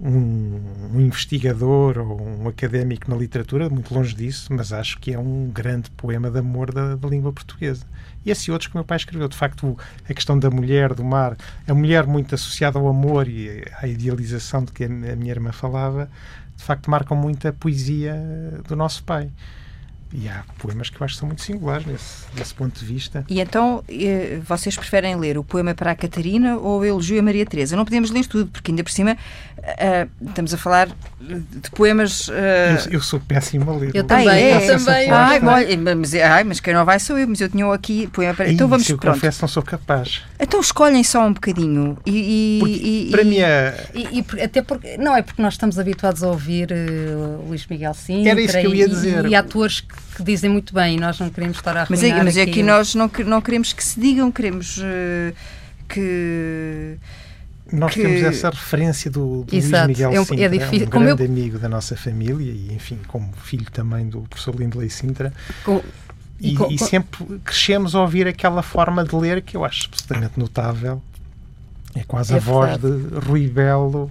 um, 0.00 0.60
investigador 0.94 1.98
ou 1.98 2.20
um 2.20 2.48
académico 2.48 3.10
na 3.10 3.16
literatura, 3.16 3.68
muito 3.68 3.92
longe 3.92 4.14
disso, 4.14 4.52
mas 4.52 4.72
acho 4.72 4.98
que 4.98 5.12
é 5.12 5.18
um 5.18 5.50
grande 5.52 5.90
poema 5.90 6.30
de 6.30 6.38
amor 6.38 6.72
da, 6.72 6.94
da 6.94 7.08
língua 7.08 7.32
portuguesa. 7.32 7.84
E 8.24 8.30
esse 8.30 8.50
outros 8.50 8.68
que 8.68 8.74
o 8.74 8.78
meu 8.78 8.84
pai 8.84 8.96
escreveu. 8.96 9.28
De 9.28 9.36
facto, 9.36 9.76
a 10.08 10.14
questão 10.14 10.38
da 10.38 10.50
mulher, 10.50 10.94
do 10.94 11.04
mar, 11.04 11.36
a 11.66 11.74
mulher 11.74 12.06
muito 12.06 12.34
associada 12.34 12.78
ao 12.78 12.88
amor 12.88 13.28
e 13.28 13.64
à 13.80 13.86
idealização 13.86 14.64
de 14.64 14.72
que 14.72 14.84
a 14.84 14.88
minha 14.88 15.32
irmã 15.32 15.52
falava, 15.52 16.08
de 16.56 16.62
facto 16.62 16.90
marcam 16.90 17.16
muito 17.16 17.46
a 17.48 17.52
poesia 17.52 18.14
do 18.66 18.76
nosso 18.76 19.02
pai. 19.04 19.30
E 20.12 20.26
há 20.26 20.42
poemas 20.58 20.88
que 20.88 21.00
eu 21.00 21.04
acho 21.04 21.14
que 21.14 21.20
são 21.20 21.26
muito 21.26 21.42
singulares 21.42 21.86
nesse, 21.86 22.24
desse 22.34 22.54
ponto 22.54 22.78
de 22.78 22.84
vista. 22.84 23.24
E 23.28 23.40
então, 23.40 23.84
eh, 23.88 24.40
vocês 24.42 24.74
preferem 24.74 25.16
ler 25.16 25.36
o 25.36 25.44
poema 25.44 25.74
para 25.74 25.90
a 25.90 25.94
Catarina 25.94 26.56
ou 26.56 26.80
o 26.80 26.84
elogio 26.84 27.18
a 27.18 27.22
Maria 27.22 27.44
Teresa? 27.44 27.76
Não 27.76 27.84
podemos 27.84 28.10
ler 28.10 28.26
tudo, 28.26 28.50
porque 28.50 28.70
ainda 28.70 28.82
por 28.82 28.90
cima 28.90 29.18
uh, 29.58 30.26
estamos 30.26 30.54
a 30.54 30.56
falar 30.56 30.88
de 31.20 31.70
poemas. 31.72 32.28
Uh... 32.28 32.32
Eu, 32.86 32.92
eu, 32.92 33.00
sou 33.02 33.20
péssimo 33.20 33.70
a 33.70 33.76
ler. 33.76 33.90
Eu 33.94 34.04
também. 34.04 34.28
Ah, 34.28 34.36
é, 34.36 34.70
eu 34.70 34.78
também. 34.78 35.10
Ai, 35.10 35.40
olha, 35.42 35.96
mas, 35.96 36.14
ai, 36.14 36.44
mas 36.44 36.60
quem 36.60 36.72
não 36.72 36.84
vai 36.84 36.98
sou 36.98 37.18
eu, 37.18 37.28
mas 37.28 37.40
eu 37.40 37.48
tinha 37.48 37.72
aqui 37.72 38.06
poema 38.06 38.34
para. 38.34 38.50
Então 38.50 38.68
vamos 38.68 38.88
eu 38.88 38.96
pronto. 38.96 39.14
confesso, 39.14 39.42
não 39.42 39.48
sou 39.48 39.62
capaz. 39.62 40.22
Então 40.38 40.60
escolhem 40.60 41.02
só 41.04 41.26
um 41.26 41.32
bocadinho. 41.32 41.98
E, 42.06 42.12
e, 42.12 43.08
e 43.08 43.10
para 43.10 43.24
mim 43.24 43.38
é. 43.38 43.88
E, 43.94 44.20
e, 44.20 44.42
até 44.42 44.62
porque. 44.62 44.96
Não 44.96 45.16
é 45.16 45.22
porque 45.22 45.42
nós 45.42 45.54
estamos 45.54 45.78
habituados 45.78 46.22
a 46.22 46.28
ouvir 46.28 46.70
uh, 46.72 47.46
Luís 47.46 47.66
Miguel 47.66 47.94
Sintra. 47.94 48.30
Era 48.30 48.40
isso 48.40 48.58
que 48.58 48.66
eu 48.66 48.74
ia 48.74 48.88
dizer. 48.88 49.26
E, 49.26 49.34
atores 49.34 49.80
que 49.80 49.97
que 50.16 50.22
dizem 50.22 50.50
muito 50.50 50.74
bem 50.74 50.96
e 50.96 51.00
nós 51.00 51.18
não 51.18 51.30
queremos 51.30 51.56
estar 51.56 51.76
a 51.76 51.82
arruinar 51.82 51.90
Mas, 51.90 52.18
é, 52.18 52.24
mas 52.24 52.36
aqui, 52.36 52.50
aqui 52.50 52.62
nós 52.62 52.94
não, 52.94 53.10
não 53.26 53.40
queremos 53.40 53.72
que 53.72 53.84
se 53.84 53.98
digam, 53.98 54.30
queremos 54.30 54.78
uh, 54.78 55.34
que... 55.88 56.96
Nós 57.70 57.92
que... 57.92 58.00
temos 58.00 58.22
essa 58.22 58.50
referência 58.50 59.10
do, 59.10 59.44
do 59.44 59.52
Luís 59.52 59.70
Miguel 59.86 60.12
é 60.12 60.20
um, 60.20 60.24
Sintra, 60.24 60.44
é 60.44 60.48
difícil. 60.48 60.86
um 60.86 60.90
grande 60.90 61.22
eu... 61.22 61.28
amigo 61.28 61.58
da 61.58 61.68
nossa 61.68 61.96
família 61.96 62.50
e, 62.50 62.72
enfim, 62.74 62.98
como 63.06 63.30
filho 63.44 63.70
também 63.70 64.08
do 64.08 64.22
professor 64.22 64.54
Lindley 64.54 64.88
Sintra. 64.88 65.32
Com... 65.64 65.82
E, 66.40 66.52
e, 66.52 66.56
com... 66.56 66.70
e, 66.70 66.78
sempre 66.78 67.40
crescemos 67.44 67.94
a 67.94 68.00
ouvir 68.00 68.26
aquela 68.26 68.62
forma 68.62 69.04
de 69.04 69.14
ler 69.14 69.42
que 69.42 69.56
eu 69.56 69.64
acho 69.64 69.88
absolutamente 69.88 70.38
notável. 70.38 71.02
É 71.94 72.04
quase 72.04 72.32
é 72.32 72.36
a 72.36 72.40
voz 72.40 72.78
de 72.78 72.88
Rui 73.26 73.48
Belo 73.48 74.10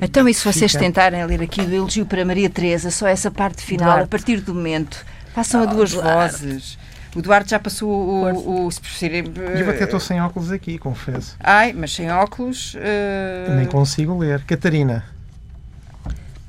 então, 0.00 0.28
e 0.28 0.34
se 0.34 0.44
vocês 0.44 0.72
Fica. 0.72 0.84
tentarem 0.84 1.24
ler 1.24 1.42
aqui 1.42 1.60
o 1.60 1.72
elogio 1.72 2.06
para 2.06 2.24
Maria 2.24 2.50
Teresa, 2.50 2.90
só 2.90 3.06
essa 3.06 3.30
parte 3.30 3.62
final, 3.62 3.88
Duarte. 3.88 4.04
a 4.04 4.06
partir 4.06 4.40
do 4.40 4.54
momento, 4.54 5.04
passam 5.34 5.60
oh, 5.60 5.64
a 5.64 5.66
duas 5.66 5.92
Duarte. 5.92 6.44
vozes. 6.44 6.78
O 7.14 7.22
Duarte 7.22 7.50
já 7.50 7.58
passou 7.60 7.88
o. 7.88 8.66
o, 8.66 8.70
se 8.70 8.80
preferirem. 8.80 9.32
Eu 9.56 9.70
até 9.70 9.84
estou 9.84 10.00
sem 10.00 10.20
óculos 10.20 10.50
aqui, 10.50 10.78
confesso. 10.78 11.36
Ai, 11.38 11.72
mas 11.72 11.92
sem 11.92 12.10
óculos. 12.10 12.74
Uh... 12.74 13.54
Nem 13.54 13.66
consigo 13.66 14.18
ler. 14.18 14.42
Catarina. 14.42 15.04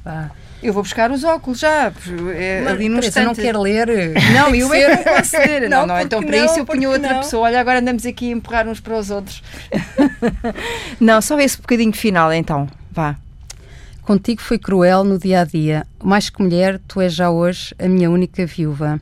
Ah. 0.03 0.29
Eu 0.63 0.73
vou 0.73 0.81
buscar 0.81 1.11
os 1.11 1.23
óculos 1.23 1.59
já, 1.59 1.91
é, 2.33 2.61
mas, 2.63 2.73
ali 2.73 2.89
no 2.89 2.99
Teresa, 2.99 3.21
não 3.21 3.35
quer 3.35 3.55
ler. 3.55 3.87
Não, 4.33 4.49
eu 4.55 4.73
é 4.73 4.79
que 4.79 4.95
não 4.95 5.15
posso 5.15 5.37
ler. 5.37 5.69
Não, 5.69 5.85
não, 5.85 5.95
não 5.95 6.01
então 6.01 6.23
para 6.23 6.37
isso 6.37 6.57
eu 6.57 6.65
punho 6.65 6.89
outra 6.89 7.13
não. 7.13 7.19
pessoa. 7.21 7.43
Olha, 7.43 7.59
agora 7.59 7.79
andamos 7.79 8.03
aqui 8.05 8.29
a 8.29 8.35
empurrar 8.35 8.67
uns 8.67 8.79
para 8.79 8.97
os 8.97 9.11
outros. 9.11 9.43
não, 10.99 11.21
só 11.21 11.39
esse 11.39 11.57
bocadinho 11.61 11.93
final 11.93 12.33
então. 12.33 12.67
Vá. 12.95 13.17
Contigo 14.03 14.41
fui 14.41 14.57
cruel 14.57 15.03
no 15.03 15.19
dia 15.19 15.41
a 15.41 15.43
dia. 15.43 15.85
Mais 16.01 16.29
que 16.29 16.41
mulher, 16.41 16.79
tu 16.87 17.01
és 17.01 17.13
já 17.13 17.29
hoje 17.29 17.75
a 17.77 17.89
minha 17.89 18.09
única 18.09 18.45
viúva. 18.45 19.01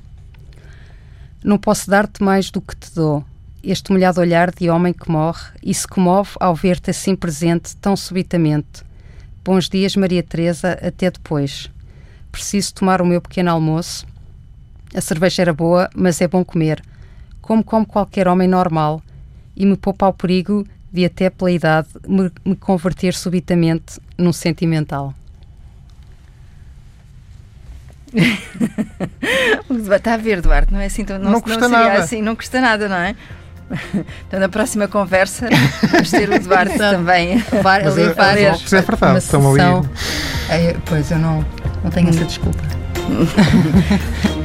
Não 1.44 1.60
posso 1.60 1.92
dar-te 1.92 2.24
mais 2.24 2.50
do 2.50 2.60
que 2.60 2.76
te 2.76 2.92
dou. 2.96 3.24
Este 3.62 3.92
molhado 3.92 4.20
olhar 4.20 4.52
de 4.52 4.68
homem 4.68 4.94
que 4.94 5.12
morre 5.12 5.52
e 5.62 5.72
se 5.74 5.88
comove 5.88 6.32
ao 6.40 6.56
ver-te 6.56 6.90
assim 6.90 7.16
presente 7.16 7.76
tão 7.78 7.96
subitamente. 7.96 8.84
Bons 9.46 9.70
dias, 9.70 9.96
Maria 9.96 10.24
Teresa, 10.24 10.72
até 10.82 11.12
depois. 11.12 11.70
Preciso 12.32 12.74
tomar 12.74 13.00
o 13.00 13.06
meu 13.06 13.22
pequeno 13.22 13.52
almoço. 13.52 14.08
A 14.96 15.02
cerveja 15.02 15.44
era 15.44 15.54
boa, 15.54 15.88
mas 15.96 16.20
é 16.20 16.28
bom 16.28 16.44
comer. 16.44 16.82
Como 17.42 17.64
come 17.64 17.86
qualquer 17.86 18.28
homem 18.28 18.48
normal. 18.48 19.04
E 19.56 19.68
me 19.68 19.78
poupa 19.78 20.08
ao 20.08 20.14
perigo 20.14 20.66
de 20.94 21.04
até 21.06 21.30
pela 21.32 21.52
idade 21.52 21.88
me, 22.08 22.32
me 22.46 22.56
converter 22.56 23.16
subitamente 23.16 24.00
num 24.16 24.32
sentimental. 24.32 25.14
Está 29.92 30.14
a 30.14 30.18
ver, 30.18 30.40
Duarte, 30.40 30.72
não 30.72 30.80
é 30.80 30.86
assim? 30.86 31.02
Então, 31.02 31.18
não, 31.18 31.32
não 31.32 31.42
custa 31.42 31.62
não 31.62 31.70
nada. 31.70 31.98
assim, 31.98 32.22
não 32.22 32.36
custa 32.36 32.62
nada, 32.62 32.88
não 32.88 32.98
é? 32.98 33.16
Então, 34.28 34.40
na 34.40 34.50
próxima 34.50 34.88
conversa, 34.88 35.48
vamos 35.92 36.12
ter 36.12 36.30
o 36.30 36.40
Duarte 36.40 36.78
também 36.78 37.34
a 37.34 37.90
ler 37.90 38.14
várias. 38.14 38.72
É 38.72 38.82
verdade, 38.82 39.18
estão 39.18 39.50
ali. 39.50 39.88
É, 40.50 40.76
pois, 40.86 41.10
eu 41.10 41.18
não, 41.18 41.44
não 41.84 41.90
tenho 41.90 42.10
essa 42.10 42.24
desculpa. 42.24 42.62